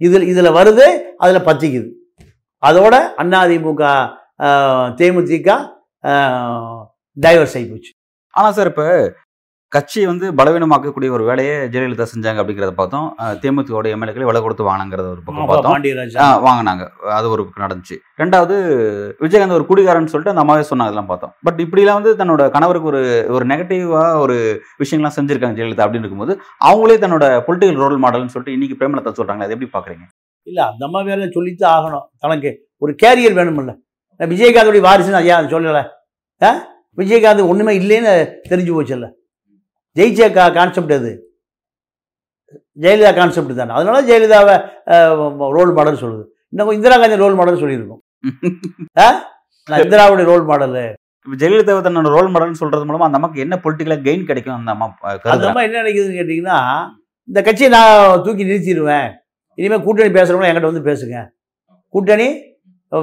இதில் 0.00 0.26
இதில் 0.32 0.56
வருது 0.58 0.86
அதில் 1.24 1.46
பத்திக்குது 1.48 1.88
அதோட 2.62 2.94
அதிமுக 3.42 3.82
தேமுதிக 5.00 5.48
டைவர்ஸ் 7.16 7.56
ஆகி 7.58 7.66
போச்சு. 7.70 7.92
ஆனால் 8.34 8.54
சார் 8.56 8.70
இப்போ 8.72 8.86
கட்சியை 9.76 10.06
வந்து 10.08 10.32
பலவீனமாக்கக்கூடிய 10.32 11.10
ஒரு 11.10 11.24
வேலையை 11.24 11.56
ஜெயலலிதா 11.56 12.06
செஞ்சாங்க 12.14 12.40
அப்படிங்கறத 12.42 12.70
பார்த்தோம். 12.70 13.14
அஹ் 13.18 13.36
தேமுதிகவோட 13.44 13.88
எம்எல்ஏக்களை 13.94 14.24
விலை 14.24 14.40
கொடுத்து 14.40 14.64
வாங்கினங்கிறத 14.64 15.10
ஒரு 15.10 15.20
பக்கம் 15.24 15.46
பார்த்தோம். 15.46 15.82
வாங்கினாங்க. 16.46 16.86
அது 17.08 17.30
ஒரு 17.30 17.44
பக்கம் 17.44 17.66
நடந்துச்சு. 17.66 17.94
ரெண்டாவது 18.20 18.54
விஜயகாந்த் 19.20 19.52
ஒரு 19.52 19.64
குடிகாரன்னு 19.68 20.12
சொல்லிட்டு 20.12 20.28
அந்த 20.28 20.40
அம்மாவே 20.40 20.60
சொன்னாங்க 20.60 20.82
அதெல்லாம் 20.82 21.06
பார்த்தோம். 21.06 21.32
பட் 21.42 21.60
இப்படிலாம் 21.60 22.02
வந்து 22.02 22.16
தன்னோட 22.16 22.50
கணவருக்கு 22.50 22.88
ஒரு 22.88 23.26
ஒரு 23.28 23.46
நெகட்டிவா 23.46 24.18
ஒரு 24.18 24.62
விஷயங்கள்லாம் 24.78 25.16
செஞ்சிருக்காங்க 25.20 25.56
ஜெயலலிதா 25.58 25.84
அப்படின்னு 25.84 25.98
இருக்கும்போது 25.98 26.40
அவங்களே 26.64 27.02
தன்னோட 27.02 27.24
பொலிட்டிக்கல் 27.46 27.76
ரோல் 27.76 28.02
மாடல்னு 28.02 28.26
சொல்லிட்டு 28.26 28.52
இன்னைக்கு 28.52 28.76
பிரேமலதா 28.78 29.14
சொல்றாங்க 29.14 29.42
அதை 29.42 29.56
எப்படி 29.60 29.70
பாக்குறீங்க 29.72 30.04
இல்லை 30.42 30.64
அந்த 30.64 30.84
அம்மா 30.84 31.02
வேற 31.02 31.28
சொல்லித்தான் 31.30 31.82
ஆகணும். 31.82 32.06
தனக்கு 32.18 32.68
ஒரு 32.76 32.96
கேரியர் 33.02 33.36
வேணுமில்ல 33.38 33.74
விஜயகாந்தோடைய 34.18 34.82
வாரிசுன்னு 34.88 35.12
ஐயா 35.12 35.40
சொல்லலை. 35.40 35.82
விஜயகாந்த் 36.96 37.48
ஒன்றுமே 37.48 37.78
இல்லைன்னு 37.78 38.30
தெரிஞ்சு 38.48 38.72
போச்சுல்ல. 38.74 39.10
ஜெயிச்ச 39.96 40.28
கா 40.36 40.44
கான்செப்ட் 40.58 40.94
அது 40.98 41.12
ஜெயலலிதா 42.82 43.10
கான்செப்ட் 43.18 43.52
தானே. 43.60 43.72
அதனால 43.78 43.98
ஜெயலலிதாவை 44.08 44.54
ரோல் 45.56 45.72
மாடல் 45.78 46.02
சொல்லுது. 46.02 46.24
இன்னும் 46.52 46.76
இந்திரா 46.76 46.96
காந்தி 47.02 47.16
ரோல் 47.24 47.38
மாடல் 47.38 47.62
சொல்லியிருக்கோம். 47.62 48.02
நான் 49.70 49.82
இந்திராவுடைய 49.84 50.26
ரோல் 50.30 50.44
மாடல் 50.50 50.76
ஜெயலலிதாவை 51.26 51.80
தன்னோட 51.86 52.08
ரோல் 52.16 52.28
மாடல்னு 52.32 52.60
சொல்றது 52.60 52.86
மூலமா 52.88 53.06
அந்த 53.06 53.18
அம்மாக்கு 53.18 53.42
என்ன 53.44 53.54
பொலிட்டிக்கலா 53.62 53.96
கெயின் 54.06 54.26
கிடைக்கும் 54.28 54.56
அந்த 54.58 54.72
அம்மா 54.74 54.86
அந்த 55.34 55.46
அம்மா 55.48 55.62
என்ன 55.68 55.80
நினைக்குதுன்னு 55.82 56.18
கேட்டிங்கன்னா 56.18 56.58
இந்த 57.28 57.40
கட்சியை 57.48 57.70
நான் 57.76 58.20
தூக்கி 58.26 58.44
நிறுத்திடுவேன். 58.50 59.08
இனிமேல் 59.58 59.82
கூட்டணி 59.86 60.10
பேசுகிறவங்களாம் 60.18 60.50
என்கிட்ட 60.52 60.70
வந்து 60.72 60.86
பேசுங்க. 60.90 61.16
கூட்டணி 61.94 62.28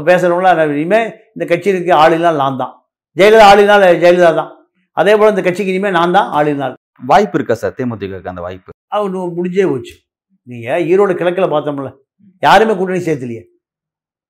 பேசுகிறவங்களாம் 0.09 0.73
இனிமேல் 0.77 1.09
இந்த 1.35 1.45
கட்சிக்கு 1.51 1.93
ஆளினால் 2.03 2.41
நான் 2.43 2.61
தான். 2.63 2.73
ஜெயலலிதா 3.17 3.49
ஆளினால் 3.51 3.85
ஜெயலலிதா 4.03 4.31
தான். 4.41 4.51
அதே 4.97 5.13
போல் 5.19 5.33
இந்த 5.35 5.43
கட்சிக்கு 5.47 5.73
இனிமேல் 5.75 5.97
நான் 5.99 6.15
தான் 6.19 6.31
ஆளினால் 6.39 6.75
வாய்ப்பு 6.99 7.31
இருக்கா 7.33 7.53
சார்? 7.53 7.73
தேமுதிகக்கு 7.77 8.27
அந்த 8.27 8.41
வாய்ப்பு? 8.41 8.71
அவங்க 8.87 9.17
முடிஞ்சே 9.17 9.69
போச்சு. 9.69 9.95
நீங்கள் 10.43 10.87
ஈரோடு 10.87 11.15
கிழக்கில் 11.15 11.43
பார்த்தோம்ல 11.43 11.95
யாருமே 12.39 12.75
கூட்டணி 12.75 12.99
சேர்த்துலையே. 12.99 13.43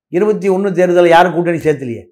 இருபத்தி 0.07 0.47
ஒன்று 0.47 0.73
தேர்தலில் 0.73 1.09
யாரும் 1.09 1.33
கூட்டணி 1.33 1.57
சேர்த்துலையே. 1.57 2.05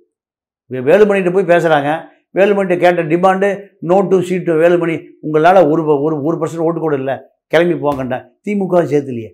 வேலுமணிகிட்ட 0.69 1.33
போய் 1.33 1.45
பேசுகிறாங்க 1.45 2.07
வேலுமணிகிட்ட 2.33 2.79
கேட்ட 2.79 3.03
டிமாண்டு 3.03 3.67
நோட்டு 3.79 4.23
சீட்டு 4.23 4.53
வேலுமணி 4.53 5.07
உங்களால் 5.21 5.65
ஒரு 5.65 5.85
ப- 5.85 5.99
ஒரு 5.99 6.23
ஒரு 6.23 6.37
பர்சன்ட் 6.37 6.57
ஓட்டு 6.57 6.79
கூட 6.79 6.95
இல்லை. 6.95 7.17
கிளம்பி 7.47 7.73
போங்கண்டா 7.73 8.25
திமுக 8.45 8.85
சேர்த்துலையே. 8.85 9.33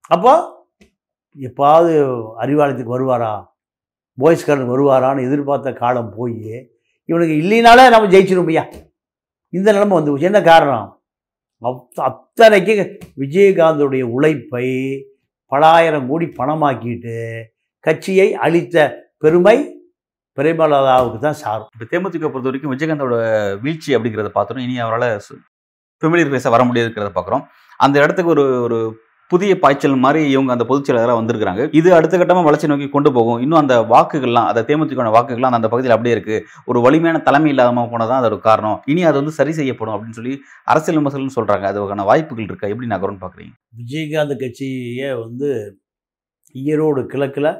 அப்போ 0.00 0.54
எப்பாவது 1.38 1.94
அறிவாலயத்துக்கு 2.38 2.98
வருவாரா? 2.98 3.44
பாய்ஸ்காரன் 4.20 4.68
வருவாரான்னு 4.68 5.26
எதிர்பார்த்த 5.26 5.72
காலம் 5.72 6.14
போய் 6.16 6.70
இவனுக்கு 7.04 7.34
இல்லைனாலே 7.34 7.90
நம்ம 7.90 8.06
ஜெயிச்சிரும் 8.06 8.46
ஐயா. 8.46 8.68
இந்த 9.48 9.72
நிலைமை 9.72 10.02
வந்து 10.02 10.20
என்ன 10.20 10.42
காரணம்? 10.42 11.02
அத்- 11.62 12.00
அத்தனைக்கு 12.00 12.98
விஜயகாந்தோடைய 13.18 14.02
உழைப்பை 14.02 14.66
பலாயிரம் 15.50 16.08
கோடி 16.08 16.26
பணமாக்கிட்டு 16.26 17.42
கட்சியை 17.80 18.34
அளித்த 18.34 18.94
பெருமை 19.18 19.80
பிரேமலதாவுக்கு 20.36 21.18
தான் 21.18 21.32
சாரும். 21.32 21.68
இப்போ 21.80 21.98
தேமுதிக 21.98 22.28
பொறுத்த 22.28 22.40
வரைக்கும் 22.40 22.76
விஜயகாந்தோட 22.76 23.14
வீழ்ச்சி 23.60 23.96
அப்படிங்கிறத 23.96 24.28
பார்த்தோம் 24.28 24.58
இனி 24.58 24.78
அவரால் 24.78 25.20
ஃபெமிலியர் 26.00 26.30
பேச 26.30 26.50
வர 26.50 26.64
முடியாதுங்கிறத 26.64 27.10
பார்க்குறோம். 27.14 27.46
அந்த 27.76 28.02
இடத்துக்கு 28.02 28.30
ஒரு 28.30 28.62
ஒரு 28.62 29.04
புதிய 29.28 29.58
பாய்ச்சல் 29.58 29.94
மாதிரி 29.94 30.30
இவங்க 30.30 30.52
அந்த 30.52 30.64
பொதுச் 30.64 30.84
செயலாளராக 30.84 31.68
இது 31.72 31.94
அடுத்த 31.94 32.18
கட்டமாக 32.18 32.42
வளர்ச்சி 32.42 32.66
நோக்கி 32.66 32.88
கொண்டு 32.88 33.12
போகும். 33.12 33.40
இன்னும் 33.40 33.58
அந்த 33.58 33.80
வாக்குகள்லாம் 33.92 34.48
அந்த 34.50 34.64
தேமுதிக 34.68 35.06
வாக்குகள்லாம் 35.16 35.56
அந்த 35.58 35.68
பகுதியில் 35.68 35.94
அப்படியே 35.96 36.16
இருக்குது 36.16 36.44
ஒரு 36.64 36.80
வலிமையான 36.80 37.18
தலைமை 37.18 37.50
இல்லாமல் 37.50 37.90
போனதான் 37.92 38.20
அதோட 38.20 38.38
காரணம். 38.38 38.82
இனி 38.86 39.04
அது 39.04 39.16
வந்து 39.16 39.30
சரி 39.30 39.52
செய்யப்படும் 39.52 39.94
அப்படின்னு 39.94 40.18
சொல்லி 40.18 40.38
அரசியல் 40.64 40.98
விமர்சனம் 41.00 41.36
சொல்கிறாங்க 41.36 41.66
அதுக்கான 41.70 42.04
வாய்ப்புகள் 42.04 42.44
இருக்கா. 42.44 42.68
எப்படி 42.68 42.88
நகரும்னு 42.94 43.22
பார்க்குறீங்க? 43.24 43.54
விஜயகாந்த் 43.80 44.36
கட்சியை 44.36 45.14
வந்து 45.14 45.80
ஈரோடு 46.54 47.06
கிழக்கில் 47.06 47.52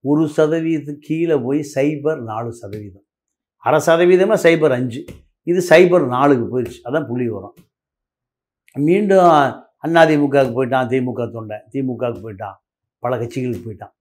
ஒரு 0.00 0.30
சதவீதத்துக்கு 0.36 1.06
கீழே 1.08 1.36
போய் 1.36 1.60
சைபர் 1.74 2.20
நாலு 2.22 2.52
சதவீதம். 2.52 3.04
அரை 3.58 3.80
சதவீதமாக 3.86 4.38
சைபர் 4.46 4.74
அஞ்சு. 4.78 5.04
இது 5.42 5.60
சைபர் 5.68 6.06
நாலுக்கு 6.06 6.46
போயிடுச்சு. 6.52 6.80
அதான் 6.88 7.06
புள்ளி 7.06 7.28
வரும் 7.28 7.54
மீண்டும் 8.76 9.60
அதிமுகவுக்கு 9.84 10.56
போயிட்டான் 10.58 10.88
திமுக 10.92 11.22
தொண்டை. 11.36 11.56
திமுகவுக்கு 11.72 12.22
போயிட்டான். 12.26 12.56
பல 13.02 13.16
கட்சிகளுக்கு 13.20 13.66
போயிட்டான். 13.66 13.92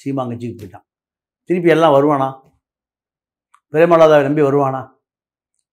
சீமா 0.00 0.22
கட்சிக்கு 0.30 0.58
போயிட்டான். 0.60 0.84
திருப்பி 1.48 1.70
எல்லாம் 1.74 1.94
வருவானா? 1.96 2.28
பிரேமலாதாவை 3.72 4.22
நம்பி 4.28 4.42
வருவானா? 4.48 4.82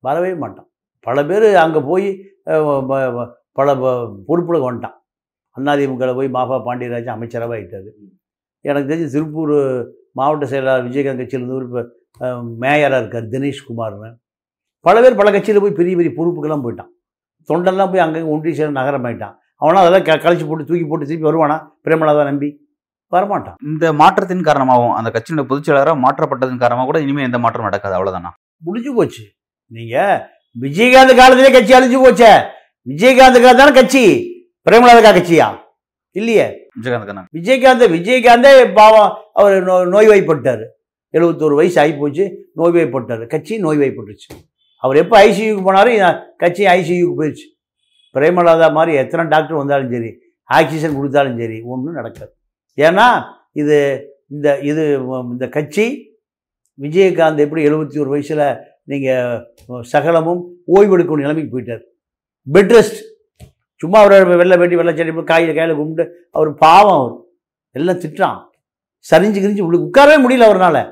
வரவே 0.08 0.32
மாட்டான். 0.44 0.70
பல 1.08 1.24
பேர் 1.30 1.48
அங்கே 1.66 1.80
போய் 1.90 2.08
பல 3.60 3.68
பொறுப்பில் 3.76 4.26
பொறுப்புல 4.30 4.58
வந்துட்டான். 4.68 4.96
அதிமுகவில் 5.58 6.18
போய் 6.18 6.30
மாஃபா 6.38 6.58
பாண்டியராஜன் 6.68 7.16
அமைச்சராக 7.18 7.56
ஆயிட்டாரு 7.58 7.90
எனக்கு 8.70 8.90
தெரிஞ்சு 8.90 9.14
திருப்பூர் 9.16 9.54
மாவட்ட 10.20 10.46
செயலாளர் 10.52 10.86
விஜயகாந்த் 10.88 11.22
கட்சியிலேருந்து 11.22 11.58
ஒரு 11.60 11.68
மேயராக 12.64 13.02
இருக்கார் 13.02 13.26
தினேஷ்குமார்னு 13.34 14.10
பல 14.86 14.96
பேர் 15.04 15.20
பல 15.22 15.32
கட்சியில் 15.36 15.62
போய் 15.64 15.78
பெரிய 15.80 15.94
பெரிய 16.00 16.12
பொறுப்புக்கெல்லாம் 16.18 16.64
போயிட்டான். 16.66 16.92
தொண்டெல்லாம் 17.50 17.92
போய் 17.92 18.04
அங்கங்கே 18.06 18.30
ஒன்றிய 18.34 18.54
சேர 18.60 18.70
நகரமாயிட்டான். 18.80 19.36
அவனா 19.62 19.82
அதெல்லாம் 19.82 20.06
க 20.08 20.16
கழிச்சு 20.24 20.48
போட்டு 20.48 20.66
தூக்கி 20.66 20.86
போட்டு 20.86 21.06
திருப்பி 21.06 21.28
வருவானா? 21.30 21.58
பிரேமலாதா 21.86 22.24
நம்பி. 22.30 22.50
வரமாட்டான். 23.12 23.56
இந்த 23.70 23.94
மாற்றத்தின் 23.94 24.48
காரணமாகவும் 24.48 24.96
அந்த 24.96 25.10
கட்சியோட 25.10 25.44
பொதுச் 25.50 25.68
செயலாளராக 25.68 25.98
மாற்றப்பட்டதன் 26.06 26.64
காரணமாக 26.64 26.88
கூட 26.90 27.00
இனிமேல் 27.00 27.28
எந்த 27.28 27.38
மாற்றம் 27.38 27.68
நடக்காது. 27.68 27.96
அவ்வளோதானா 27.98 28.32
முடிஞ்சு 28.64 28.92
போச்சு. 28.94 29.24
நீங்கள் 29.72 30.18
விஜயகாந்த் 30.56 31.20
காலத்திலே 31.20 31.52
கட்சி 31.56 31.74
அழிஞ்சு 31.78 32.00
போச்சே. 32.06 32.32
விஜயகாந்த் 32.88 33.42
காலத்து 33.44 33.62
தானே 33.64 33.74
கட்சி. 33.80 34.04
பிரேமலாதா 34.68 35.12
கட்சியா? 35.18 35.48
இல்லையே. 36.16 36.46
விஜயகாந்த் 36.78 37.30
விஜயகாந்த் 37.38 37.86
விஜயகாந்தே 37.96 38.52
பாவம் 38.80 39.12
அவர் 39.40 39.56
நோ 39.64 39.76
நோய்வாய்ப்பட்டார் 39.94 40.64
எழுபத்தோரு 41.14 41.56
வயசு 41.60 41.78
ஆகி 41.82 41.94
போச்சு 42.02 42.24
நோய்வாய்ப்பட்டார் 42.60 43.24
கட்சி 43.34 43.54
நோய்வாய்ப்பட்டுச்சு 43.66 44.30
அவர் 44.84 44.98
எப்போ 45.04 45.16
ஐசியூக்கு 45.28 45.62
போனாரோ 45.68 45.92
கட்சி 46.38 46.64
ஐசியூக்கு 46.78 47.16
போயிடுச்சு. 47.20 47.48
பிரேமலாதா 48.14 48.72
மாதிரி 48.72 48.98
எத்தனை 48.98 49.26
டாக்டர் 49.26 49.58
வந்தாலும் 49.58 49.92
சரி 49.92 50.12
ஆக்சிஜன் 50.44 50.96
கொடுத்தாலும் 50.96 51.40
சரி 51.40 51.62
ஒன்றும் 51.62 51.94
நடக்காது. 51.94 52.32
ஏன்னா 52.78 53.08
இது 53.52 53.78
இந்த 54.28 54.60
இது 54.60 54.84
இந்த 55.32 55.48
கட்சி 55.50 55.86
விஜயகாந்த் 56.80 57.44
எப்படி 57.46 57.62
எழுபத்தி 57.70 58.00
ஒரு 58.00 58.10
வயசில் 58.10 58.46
நீங்கள் 58.84 59.84
சகலமும் 59.94 60.42
ஓய்வெடுக்கும் 60.76 61.22
நிலைமைக்கு 61.24 61.52
போயிட்டார். 61.54 61.84
பெட் 62.54 62.74
ரெஸ்ட் 62.78 63.00
சும்மா 63.82 64.00
அவர் 64.00 64.36
வெள்ளை 64.42 64.58
வேட்டி 64.58 64.76
வெள்ளை 64.76 64.96
செடி 64.96 65.24
காயில் 65.24 65.56
கையில் 65.56 65.76
கும்பிட்டு 65.76 66.28
அவர் 66.32 66.54
பாவம் 66.54 67.00
அவர். 67.00 67.16
எல்லாம் 67.72 68.00
திட்டான். 68.04 68.38
சரிஞ்சு 69.12 69.40
கிரிஞ்சு 69.44 69.90
உட்காரவே 69.90 70.16
முடியல 70.24 70.48
அவரால் 70.50 70.84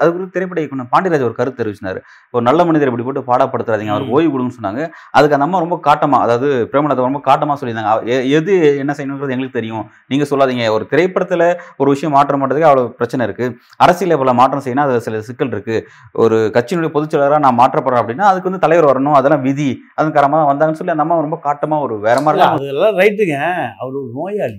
அது 0.00 0.08
குறித்து 0.12 0.34
திரைப்பட 0.34 0.58
இயக்குனர் 0.62 0.88
பாண்டியராஜ் 0.92 1.26
ஒரு 1.26 1.36
கருத்து 1.38 1.60
தெரிவிச்சினாரு. 1.60 2.00
ஒரு 2.34 2.42
நல்ல 2.42 2.64
மனிதர் 2.64 2.90
இப்படி 2.90 3.06
போட்டு 3.06 3.22
பாடப்படுத்துறாதீங்க 3.30 3.92
அவருக்கு 3.94 4.12
ம். 4.12 4.16
ஓய்வு 4.18 4.32
கொடுன்னு 4.34 4.56
சொன்னாங்க. 4.58 4.82
அதுக்கு 5.12 5.36
அந்த 5.36 5.46
அம்மா 5.48 5.58
ரொம்ப 5.58 5.78
காட்டமா 5.86 6.20
அதாவது 6.24 6.48
பிரேமலதா 6.72 7.08
ரொம்ப 7.08 7.22
காட்டமா 7.28 7.56
சொல்லியிருந்தாங்க. 7.60 7.92
எது 8.38 8.52
என்ன 8.82 8.92
செய்யணுங்கிறது 8.92 9.34
எங்களுக்கு 9.36 9.58
தெரியும். 9.58 9.84
நீங்க 10.06 10.26
சொல்லாதீங்க. 10.30 10.46
ஒரு 10.76 10.86
திரைப்படத்துல 10.92 11.42
ஒரு 11.78 11.88
விஷயம் 11.90 12.14
மாற்றம் 12.18 12.42
பண்ணுறதுக்கு 12.42 12.70
அவ்வளவு 12.70 12.94
பிரச்சனை 13.00 13.24
இருக்கு. 13.28 13.48
அரசியல் 13.80 14.20
பல 14.20 14.32
மாற்றம் 14.34 14.64
செய்யணும் 14.66 14.86
அது 14.86 15.00
சில 15.00 15.20
சிக்கல் 15.28 15.52
இருக்கு. 15.54 15.76
ஒரு 16.24 16.38
கட்சியினுடைய 16.56 16.92
பொதுச் 16.92 17.12
செயலாளராக 17.12 17.44
நான் 17.46 17.60
மாற்றப்படுறேன் 17.60 18.02
அப்படின்னா 18.02 18.28
அதுக்கு 18.30 18.50
வந்து 18.50 18.64
தலைவர் 18.66 18.90
வரணும். 18.90 19.18
அதெல்லாம் 19.18 19.42
விதி. 19.42 19.68
அதன் 19.96 20.14
காரணமாக 20.16 20.40
தான் 20.40 20.50
வந்தாங்கன்னு 20.50 20.80
சொல்லி 20.80 20.94
அந்த 20.94 21.06
அம்மா 21.06 21.20
ரொம்ப 21.20 21.40
காட்டமா 21.44 21.78
ஒரு 21.86 21.96
வேற 22.00 22.18
மாதிரி 22.20 22.44
அதெல்லாம் 22.48 22.96
ரைட்டுங்க 23.00 23.36
அவர் 23.80 23.94
ஒரு 24.00 24.08
நோயாளி. 24.16 24.58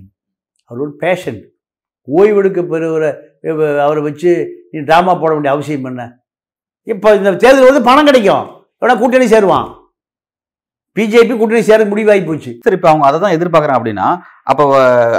அவர் 0.70 0.82
ஒரு 0.82 0.94
பேஷண்ட் 1.02 1.42
ஓய்வெடுக்க 2.08 2.60
பெறுவரை 2.68 3.10
அவரை 3.86 4.00
வச்சு 4.08 4.30
நீ 4.72 4.80
ட்ராமா 4.88 5.12
போட 5.20 5.30
வேண்டிய 5.34 5.52
அவசியம் 5.56 5.90
என்ன? 5.90 6.04
இப்போ 6.92 7.08
இந்த 7.18 7.36
தேர்தல் 7.42 7.70
வந்து 7.70 7.88
பணம் 7.90 8.08
கிடைக்கும். 8.08 8.46
எவனா 8.80 8.96
கூட்டணி 9.02 9.28
சேருவான்? 9.34 9.68
பிஜேபி 10.96 11.34
கூட்டணி 11.40 11.60
சேர 11.66 11.80
முடிவாகி 11.90 12.22
போச்சு. 12.28 12.52
சரி 12.64 12.76
இப்போ 12.78 12.88
அவங்க 12.90 13.04
அதை 13.08 13.18
தான் 13.24 13.34
எதிர்பார்க்குறாங்க 13.36 13.80
அப்படின்னா 13.80 14.06
அப்போ 14.50 14.64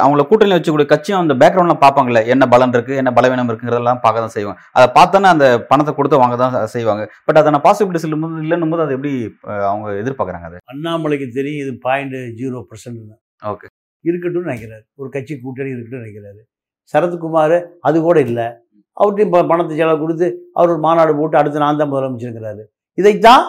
அவங்கள 0.02 0.24
கூட்டணி 0.30 0.56
வச்சுக்கூடிய 0.56 0.88
கட்சியும் 0.90 1.22
அந்த 1.22 1.36
பேக்ரவுண்ட்லாம் 1.42 1.82
பார்ப்பாங்கல்ல 1.84 2.22
என்ன 2.34 2.48
பலன் 2.54 2.74
இருக்கு 2.78 2.94
என்ன 3.02 3.12
பலவீனம் 3.18 3.50
இருக்குங்கிறதெல்லாம் 3.52 4.02
பார்க்க 4.06 4.26
தான் 4.26 4.36
செய்வாங்க. 4.36 4.60
அதை 4.78 4.88
பார்த்தானே 4.98 5.30
அந்த 5.36 5.48
பணத்தை 5.70 5.94
கொடுத்து 6.00 6.22
வாங்க 6.24 6.38
தான் 6.44 6.58
செய்வாங்க. 6.76 7.04
பட் 7.28 7.40
அதை 7.42 7.54
நான் 7.56 7.66
பாசிபிலிட்டி 7.68 8.04
சொல்லும்போது 8.06 8.44
இல்லைன்னும் 8.46 8.74
போது 8.76 8.86
அது 8.86 8.96
எப்படி 8.98 9.14
அவங்க 9.70 9.94
எதிர்பார்க்குறாங்க 10.04 10.50
அதை? 10.52 10.60
அண்ணாமலைக்கு 10.74 11.30
தெரியும் 11.40 11.64
இது 11.66 11.74
பாயிண்ட் 11.88 12.18
ஜீரோ 12.42 12.62
பர்சன்ட் 12.72 13.18
Okay. 13.52 13.70
இருக்கட்டும்னு 14.06 14.50
நினைக்கிறாரு. 14.50 14.84
ஒரு 15.02 15.10
கட்சி 15.16 15.34
கூட்டணி 15.46 15.72
இருக்கட்டும்னு 15.76 16.04
நினைக்கிறாரு. 16.04 16.42
சரத்குமார் 16.92 17.58
அது 17.88 17.98
கூட 18.08 18.20
இல்லை. 18.28 18.48
அவர்கிட்டையும் 18.98 19.50
பணத்தை 19.52 19.74
செலவு 19.80 20.00
கொடுத்து 20.04 20.28
அவர் 20.58 20.72
ஒரு 20.74 20.82
மாநாடு 20.86 21.14
போட்டு 21.20 21.40
அடுத்து 21.42 21.64
நான் 21.64 21.82
தான் 21.82 21.92
முதலமைச்சருங்கிறாரு. 21.94 22.64
இதைத்தான் 23.00 23.44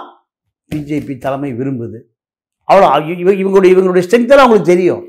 பிஜேபி 0.70 1.14
தலைமை 1.24 1.50
விரும்புது. 1.60 1.98
அவ்வளோ 2.68 2.88
இவங்க 3.22 3.38
இவங்களுடைய 3.42 3.70
இவங்களுடைய 3.74 4.04
ஸ்ட்ரென்த்தெல்லாம் 4.06 4.46
அவங்களுக்கு 4.46 4.72
தெரியும். 4.74 5.02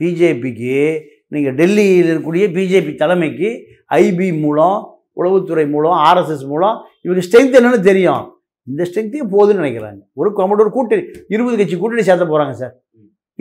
பிஜேபிக்கு 0.00 0.76
நீங்கள் 1.34 1.56
டெல்லியில் 1.60 2.08
இருக்கக்கூடிய 2.10 2.46
பிஜேபி 2.56 2.92
தலைமைக்கு 3.02 3.48
ஐபி 4.02 4.28
மூலம் 4.44 4.78
உளவுத்துறை 5.20 5.66
மூலம் 5.74 5.96
ஆர்எஸ்எஸ் 6.08 6.46
மூலம் 6.52 6.76
இவங்க 7.04 7.22
ஸ்ட்ரென்த் 7.26 7.58
என்னன்னு 7.58 7.80
தெரியும். 7.90 8.24
இந்த 8.70 8.82
ஸ்ட்ரென்த்தே 8.88 9.26
போதுன்னு 9.34 9.62
நினைக்கிறாங்க. 9.62 10.00
ஒரு 10.20 10.30
கமெண்ட் 10.38 10.62
ஒரு 10.64 10.72
கூட்டணி 10.76 11.02
இருபது 11.34 11.56
கட்சி 11.60 11.76
கூட்டணி 11.82 12.04
சேர்த்த 12.08 12.26
போகிறாங்க 12.32 12.54
சார். 12.62 12.74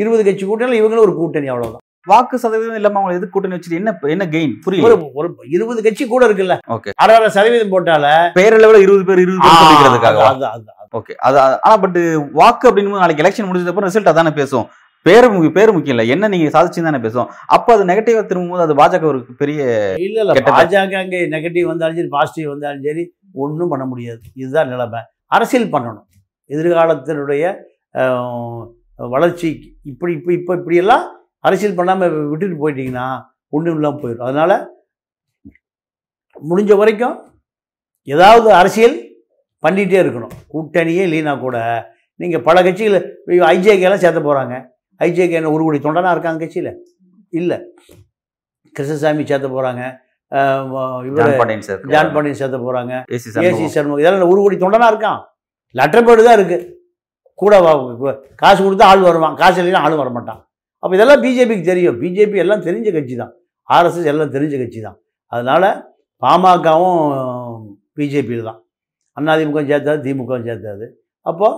இருபது 0.01 0.21
கட்சி 0.28 0.45
கூட்டணி 0.45 0.80
இவங்களும் 0.82 1.05
ஒரு 1.07 1.15
கூட்டணி 1.19 1.49
அவ்வளோதான் 1.53 1.84
வாக்கு 2.12 2.36
சதவீதம் 2.43 2.78
இல்லாமல் 2.80 2.99
அவங்க 3.01 3.18
எது 3.20 3.28
கூட்டணி 3.34 3.56
வச்சுட்டு 3.56 3.80
என்ன 3.82 3.91
என்ன 4.16 4.26
கெயின் 4.36 4.53
புரியல. 4.66 4.95
ஒரு 5.20 5.28
இருபது 5.56 5.80
கட்சி 5.86 6.03
கூட 6.14 6.24
இருக்குல்ல. 6.28 6.56
Okay. 6.76 6.93
அரை 7.03 7.14
அரை 7.18 7.30
சதவீதம் 7.38 7.74
போட்டால 7.76 8.08
பேரளவில் 8.39 8.84
இருபது 8.86 9.06
பேர் 9.10 9.22
இருபது 9.26 9.41
பேர் 9.45 9.60
சொல்லிக்கிறதுக்காக. 9.62 10.20
ஓகே 10.99 11.14
அது 11.28 11.38
ஆனா 11.66 11.76
பட் 11.84 11.99
வாக்கு 12.41 12.68
அப்படின்னு 12.70 13.03
நாளைக்கு 13.03 13.24
எலெக்ஷன் 13.26 13.47
முடிஞ்சதுக்கப்புறம் 13.49 13.89
ரிசல்ட் 13.91 14.12
அதானே 14.14 14.34
பேசும்? 14.41 14.68
பேர் 15.06 15.26
முக்கிய 15.34 15.51
பேர் 15.58 15.74
முக்கியம் 15.74 15.95
இல்லை. 15.95 16.06
என்ன 16.14 16.28
நீங்க 16.34 16.45
சாதிச்சு 16.53 16.86
தானே 16.86 16.99
பேசும்? 17.03 17.28
அப்போ 17.56 17.70
அது 17.76 17.84
நெகட்டிவா 17.89 18.22
திரும்பும்போது 18.30 18.64
அது 18.66 18.76
பாஜக 18.80 19.06
ஒரு 19.12 19.20
பெரிய 19.41 19.60
இல்ல 20.06 20.18
இல்ல. 20.24 20.34
பாஜக 20.51 20.95
அங்கே 21.03 21.20
நெகட்டிவ் 21.36 21.68
வந்தாலும் 21.72 21.99
சரி 21.99 22.12
பாசிட்டிவ் 22.16 22.47
வந்தாலும் 22.53 22.86
சரி 22.88 23.03
ஒன்றும் 23.43 23.72
பண்ண 23.74 23.86
முடியாது. 23.91 24.22
இதுதான் 24.41 24.72
நிலைமை. 24.74 25.01
அரசியல் 25.38 25.74
பண்ணணும். 25.76 26.08
எதிர்காலத்தினுடைய 26.49 27.43
வளர்ச்சி 29.14 29.49
இப்படி 29.91 30.12
இப்போ 30.18 30.32
இப்போ 30.39 30.51
இப்படியெல்லாம் 30.60 31.06
அரசியல் 31.47 31.77
பண்ணாமல் 31.79 32.13
விட்டுட்டு 32.31 32.61
போயிட்டீங்கன்னா 32.61 33.07
ஒன்றும் 33.55 33.77
இல்லாமல் 33.79 34.01
போயிடும். 34.03 34.27
அதனால் 34.29 34.55
முடிஞ்ச 36.49 36.71
வரைக்கும் 36.81 37.17
ஏதாவது 38.13 38.47
அரசியல் 38.61 38.95
பண்ணிகிட்டே 39.65 39.99
இருக்கணும். 40.03 40.33
கூட்டணியே 40.53 41.03
இல்லைனா 41.07 41.33
கூட 41.43 41.57
நீங்கள் 42.21 42.43
பல 42.47 42.57
கட்சிகள் 42.65 43.05
ஐஜேகேலாம் 43.53 44.03
சேர்த்த 44.03 44.21
போகிறாங்க 44.27 44.55
ஐஜேகே 45.05 45.37
என்ன 45.39 45.51
ஒரு 45.55 45.63
கோடி 45.65 45.79
தொண்டனா 45.85 46.11
இருக்காங்க 46.15 46.41
கட்சியில்? 46.43 46.71
இல்லை. 47.39 47.57
கிருஷ்ணசாமி 48.75 49.23
சேர்த்த 49.31 49.47
போகிறாங்க 49.55 49.83
ஜான் 51.17 51.37
பாண்டியன் 51.39 52.39
சேர்த்த 52.39 52.57
போகிறாங்க 52.63 52.93
ஏசி 53.15 53.29
சண்முகம். 53.75 54.01
இதெல்லாம் 54.01 54.31
ஒரு 54.33 54.39
கோடி 54.43 54.57
தொண்டனா 54.63 54.87
இருக்கான். 54.93 55.19
லெட்டர்பேர்டு 55.79 56.27
தான் 56.27 56.37
இருக்குது 56.39 56.65
கூட 57.41 57.53
காசு 58.41 58.59
கொடுத்தா 58.65 58.89
ஆள் 58.91 59.07
வருவான். 59.09 59.35
காசு 59.41 59.57
இல்லைன்னா 59.61 59.83
ஆள் 59.85 60.01
வர 60.01 60.09
மாட்டான் 60.17 60.41
அப்போ 60.86 60.93
இதெல்லாம் 60.97 61.21
பிஜேபிக்கு 61.25 61.65
தெரியும். 61.71 61.95
பிஜேபி 62.01 62.38
எல்லாம் 62.43 62.63
தெரிஞ்ச 62.67 62.88
கட்சி 62.95 63.15
தான் 63.21 63.31
ஆர்எஸ்எஸ் 63.75 64.09
எல்லாம் 64.11 64.33
தெரிஞ்ச 64.36 64.55
கட்சி 64.61 64.79
தான் 64.88 64.97
அதனால் 65.31 65.69
பாமகவும் 66.21 66.99
பிஜேபியில் 67.97 68.47
தான் 68.49 68.59
அதிமுக 69.33 69.61
சேர்த்தாது 69.71 69.99
திமுகவும் 70.05 70.45
சேர்த்தாது. 70.49 70.86
அப்போது 71.29 71.57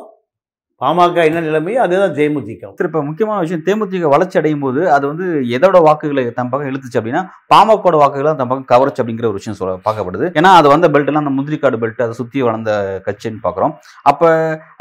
பாமக 0.82 1.22
என்ன 1.28 1.40
நிலைமையோ 1.46 1.78
அதுதான் 1.84 2.12
தேமுதிக. 2.18 2.68
சரி 2.80 2.88
இப்போ 2.90 3.00
முக்கியமான 3.06 3.38
விஷயம் 3.44 3.64
தேமுதிக 3.68 4.10
வளர்ச்சி 4.14 4.36
அடையும் 4.40 4.64
போது 4.66 4.82
அது 4.96 5.06
வந்து 5.12 5.26
எதோட 5.58 5.78
வாக்குகளை 5.86 6.24
தன் 6.36 6.52
பக்கம் 6.52 6.70
இழுத்துச்சு 6.72 7.00
அப்படின்னா 7.00 7.22
பாமகோட 7.52 7.96
வாக்குகளை 8.02 8.32
தன் 8.40 8.50
பக்கம் 8.52 8.68
கவர்ச்சி 8.74 9.02
அப்படிங்கிற 9.02 9.28
ஒரு 9.30 9.38
விஷயம் 9.40 9.58
சொல்ல 9.60 9.72
பார்க்கப்படுது. 9.88 10.26
ஏன்னா 10.40 10.50
அது 10.60 10.68
வந்த 10.74 10.88
பெல்ட்லாம் 10.96 11.24
அந்த 11.24 11.34
முந்திரி 11.38 11.58
காடு 11.64 11.80
பெல்ட் 11.84 12.04
அதை 12.06 12.16
சுற்றி 12.20 12.44
வளர்ந்த 12.48 12.74
கட்சின்னு 13.08 13.42
பார்க்குறோம். 13.46 13.74
அப்போ 14.12 14.28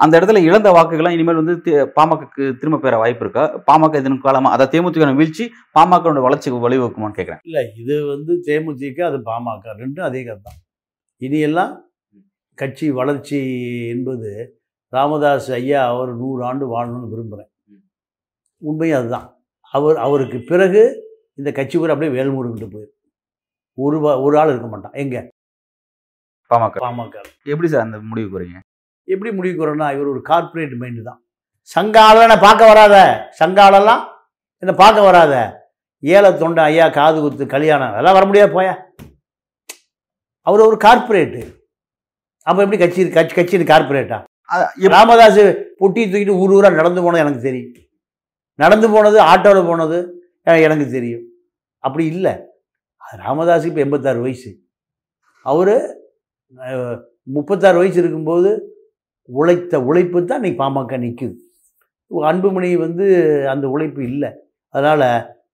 அந்த 0.04 0.12
இடத்துல 0.18 0.42
இழந்த 0.48 0.70
வாக்குகள்லாம் 0.78 1.16
இனிமேல் 1.16 1.40
வந்து 1.42 1.56
பாமகக்கு 1.96 2.42
திரும்ப 2.60 2.80
பெற 2.84 2.98
வாய்ப்பு 3.04 3.24
இருக்கா? 3.26 3.44
பாமக 3.70 4.02
இதன் 4.02 4.20
காலமாக 4.26 4.54
அதை 4.58 4.66
தேமுதிக 4.74 5.10
வீழ்ச்சி 5.22 5.46
பாமகவோட 5.78 6.26
வளர்ச்சிக்கு 6.26 6.60
வழிவகுக்குமான்னு 6.66 7.18
கேட்குறேன் 7.20 7.42
இல்லை 7.50 7.64
இது 7.84 7.96
வந்து 8.12 8.34
தேமுதிக 8.50 9.00
அது 9.10 9.20
பாமக 9.30 9.74
ரெண்டும் 9.82 10.06
அதே 10.10 10.22
கதை 10.28 10.40
தான் 10.50 10.60
இனியெல்லாம் 11.22 11.72
கட்சி 12.58 12.86
வளர்ச்சி 13.00 13.40
என்பது 13.94 14.30
ராமதாஸ் 14.92 15.50
ஐயா 15.58 15.80
அவர் 15.92 16.10
நூறு 16.20 16.40
ஆண்டு 16.48 16.64
வாழணும்னு 16.72 17.12
விரும்புகிறேன் 17.12 17.50
உண்மையும் 18.62 18.98
அதுதான். 18.98 19.26
அவர் 19.74 19.96
அவருக்கு 19.96 20.38
பிறகு 20.50 20.82
இந்த 21.38 21.52
கட்சி 21.52 21.76
கூட 21.78 21.92
அப்படியே 21.92 22.12
வேல்முருகிட்டு 22.16 22.68
போயிரு. 22.74 22.92
ஒரு 23.78 23.96
ஒரு 24.24 24.34
ஆள் 24.40 24.52
இருக்க 24.52 24.68
மாட்டான். 24.68 24.96
எங்க? 25.02 25.16
பாமக. 26.50 26.76
பாமக. 26.84 27.16
எப்படி 27.52 27.68
சார் 27.68 27.86
அந்த 27.86 27.98
முடிவுக்கு 28.10 28.38
வரீங்க 28.38 28.58
எப்படி 29.08 29.30
முடிவுக்கு 29.36 29.64
வரோன்னா 29.64 29.88
இவர் 29.96 30.12
ஒரு 30.12 30.22
கார்ப்பரேட் 30.30 30.74
மைண்டு 30.82 31.02
தான். 31.02 31.20
சங்க 31.70 31.96
ஆளெல்லாம் 32.08 32.44
பார்க்க 32.46 32.70
வராத. 32.72 32.96
சங்க 33.40 33.58
ஆளெல்லாம் 33.64 34.02
என்னை 34.62 34.74
பார்க்க 34.82 35.08
வராத. 35.08 35.34
ஏழை 36.02 36.30
தொண்டை 36.38 36.62
ஐயா 36.70 36.86
காது 36.98 37.18
குத்து 37.20 37.46
கல்யாணம். 37.46 37.92
அதெல்லாம் 37.92 38.16
வர 38.18 38.24
முடியாது 38.26 38.52
போயா. 38.56 38.74
அவர் 40.46 40.68
ஒரு 40.68 40.76
கார்ப்பரேட்டு 40.86 41.42
அப்போ 42.46 42.58
எப்படி 42.62 42.78
கட்சி 42.82 43.08
கட்சி 43.10 43.34
கட்சியின் 43.34 43.70
கார்ப்பரேட்டா 43.70 44.18
ராமதாஸ் 44.94 45.42
பொட்டி 45.80 46.02
தூக்கிட்டு 46.10 46.38
ஊர் 46.42 46.54
ஊராக 46.56 46.78
நடந்து 46.80 47.00
போனது 47.04 47.22
எனக்கு 47.24 47.40
தெரியும். 47.48 47.72
நடந்து 48.62 48.88
போனது 48.94 49.18
ஆட்டோவில் 49.30 49.68
போனது 49.70 49.98
எனக்கு 50.66 50.86
தெரியும். 50.96 51.24
அப்படி 51.86 52.04
இல்லை. 52.14 52.34
ராமதாஸுக்கு 53.24 53.72
இப்போ 53.72 53.82
எண்பத்தாறு 53.86 54.20
வயசு. 54.26 54.50
அவர் 55.46 55.74
முப்பத்தாறு 57.36 57.76
வயசு 57.82 57.98
இருக்கும்போது 58.02 58.50
உழைத்த 59.38 59.80
உழைப்பு 59.88 60.18
தான் 60.30 60.40
இன்னைக்கு 60.40 60.60
பாமக 60.62 60.98
நிற்குது 61.04 61.34
அன்புமணி 62.30 62.68
வந்து 62.84 63.06
அந்த 63.52 63.66
உழைப்பு 63.74 64.00
இல்லை. 64.10 64.30
அதனால் 64.74 65.06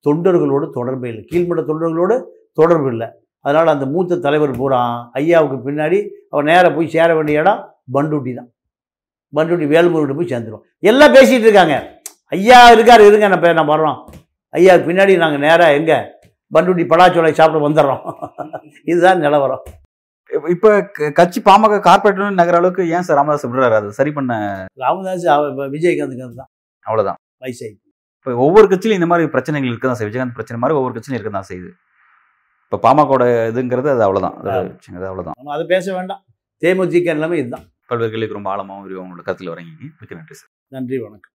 தொண்டர்களோடு 0.06 0.66
தொடர்பே 0.78 1.08
இல்லை. 1.12 1.24
கீழ்மட்ட 1.30 1.62
தொண்டர்களோடு 1.70 2.16
தொடர்பு 2.60 2.88
இல்லை. 2.94 3.08
அதனால் 3.44 3.74
அந்த 3.74 3.86
மூத்த 3.94 4.18
தலைவர் 4.26 4.58
பூரா 4.60 4.80
ஐயாவுக்கு 5.20 5.58
பின்னாடி 5.68 5.98
அவர் 6.32 6.48
நேராக 6.50 6.70
போய் 6.76 6.94
சேர 6.96 7.08
வேண்டிய 7.18 7.42
இடம் 7.42 7.62
பண்டூட்டி 7.94 8.32
தான். 8.40 8.50
பண்டுட்டி 9.36 9.66
வேல்முருகிட்ட 9.74 10.14
போய் 10.16 10.32
சேர்ந்துருவோம். 10.32 10.64
எல்லாம் 10.78 11.14
பேசிகிட்டு 11.14 11.46
இருக்காங்க. 11.48 12.00
ஐயா 12.28 12.70
இருக்கார் 12.70 13.00
இருங்க 13.00 13.28
நான் 13.28 13.54
நான் 13.54 13.72
வர்றோம். 13.74 13.98
ஐயா 14.48 14.74
பின்னாடி 14.74 15.16
நாங்கள் 15.16 15.40
நேராக 15.40 15.72
எங்கே? 15.72 15.98
பண்டுட்டி 16.54 16.84
பலாச்சோலை 16.92 17.32
சாப்பிட 17.32 17.60
வந்துடுறோம். 17.68 18.02
இதுதான் 18.90 19.18
நிலவரம். 19.18 19.62
இப்ப 20.30 20.82
கட்சி 21.12 21.40
பாமக 21.40 21.78
கார்பரேட் 21.80 22.30
நகர 22.30 22.56
அளவுக்கு 22.56 22.88
ஏன் 22.88 23.02
சார் 23.02 23.16
ராமதாஸ் 23.16 23.46
விடுறாரு? 23.46 23.72
அதை 23.72 23.90
சரி 23.90 24.12
பண்ண 24.12 24.32
ராமதாஸ் 24.74 25.26
விஜயகாந்துக்கு 25.76 26.34
தான் 26.34 26.50
அவ்வளவுதான். 26.86 27.18
வயசாகி 27.40 27.76
இப்போ 28.16 28.34
ஒவ்வொரு 28.34 28.66
கட்சியிலும் 28.68 28.92
இந்த 28.92 29.06
மாதிரி 29.06 29.28
பிரச்சனைகள் 29.28 29.68
இருக்க 29.68 29.86
தான் 29.86 29.98
செய்யுது 29.98 30.10
விஜயகாந்த் 30.10 30.34
பிரச்சனை 30.34 30.60
மாதிரி 30.60 30.78
ஒவ்வொரு 30.78 30.94
கட்சியிலும் 30.94 31.18
இருக்க 31.18 31.30
தான் 31.30 31.48
செய்யுது. 31.48 31.70
இப்போ 32.64 32.76
பாமகோட 32.84 33.24
இதுங்கிறது 33.50 33.88
அது 33.94 34.02
அவ்வளவுதான். 34.02 34.36
அது 34.36 35.06
அவ்வளவுதான். 35.06 35.34
நம்ம 35.36 35.52
அதை 35.52 35.66
பேச 35.66 35.94
வேண்டாம். 35.94 36.22
தேமுதிக 36.62 37.04
எல்லாமே 37.04 37.38
இதுதான். 37.38 37.71
பல்வேறு 37.92 38.12
கேள்விக்கு 38.12 38.38
ரொம்ப 38.38 38.50
ஆழமாகவும் 38.52 38.86
விரிவாக 38.86 39.06
உங்களோட 39.06 39.24
கருத்தில் 39.24 39.52
வரீங்க 39.54 39.72
மிக்க 40.00 40.14
நன்றி 40.14 40.34
சார். 40.34 40.50
நன்றி 40.72 40.98
வணக்கம். 40.98 41.31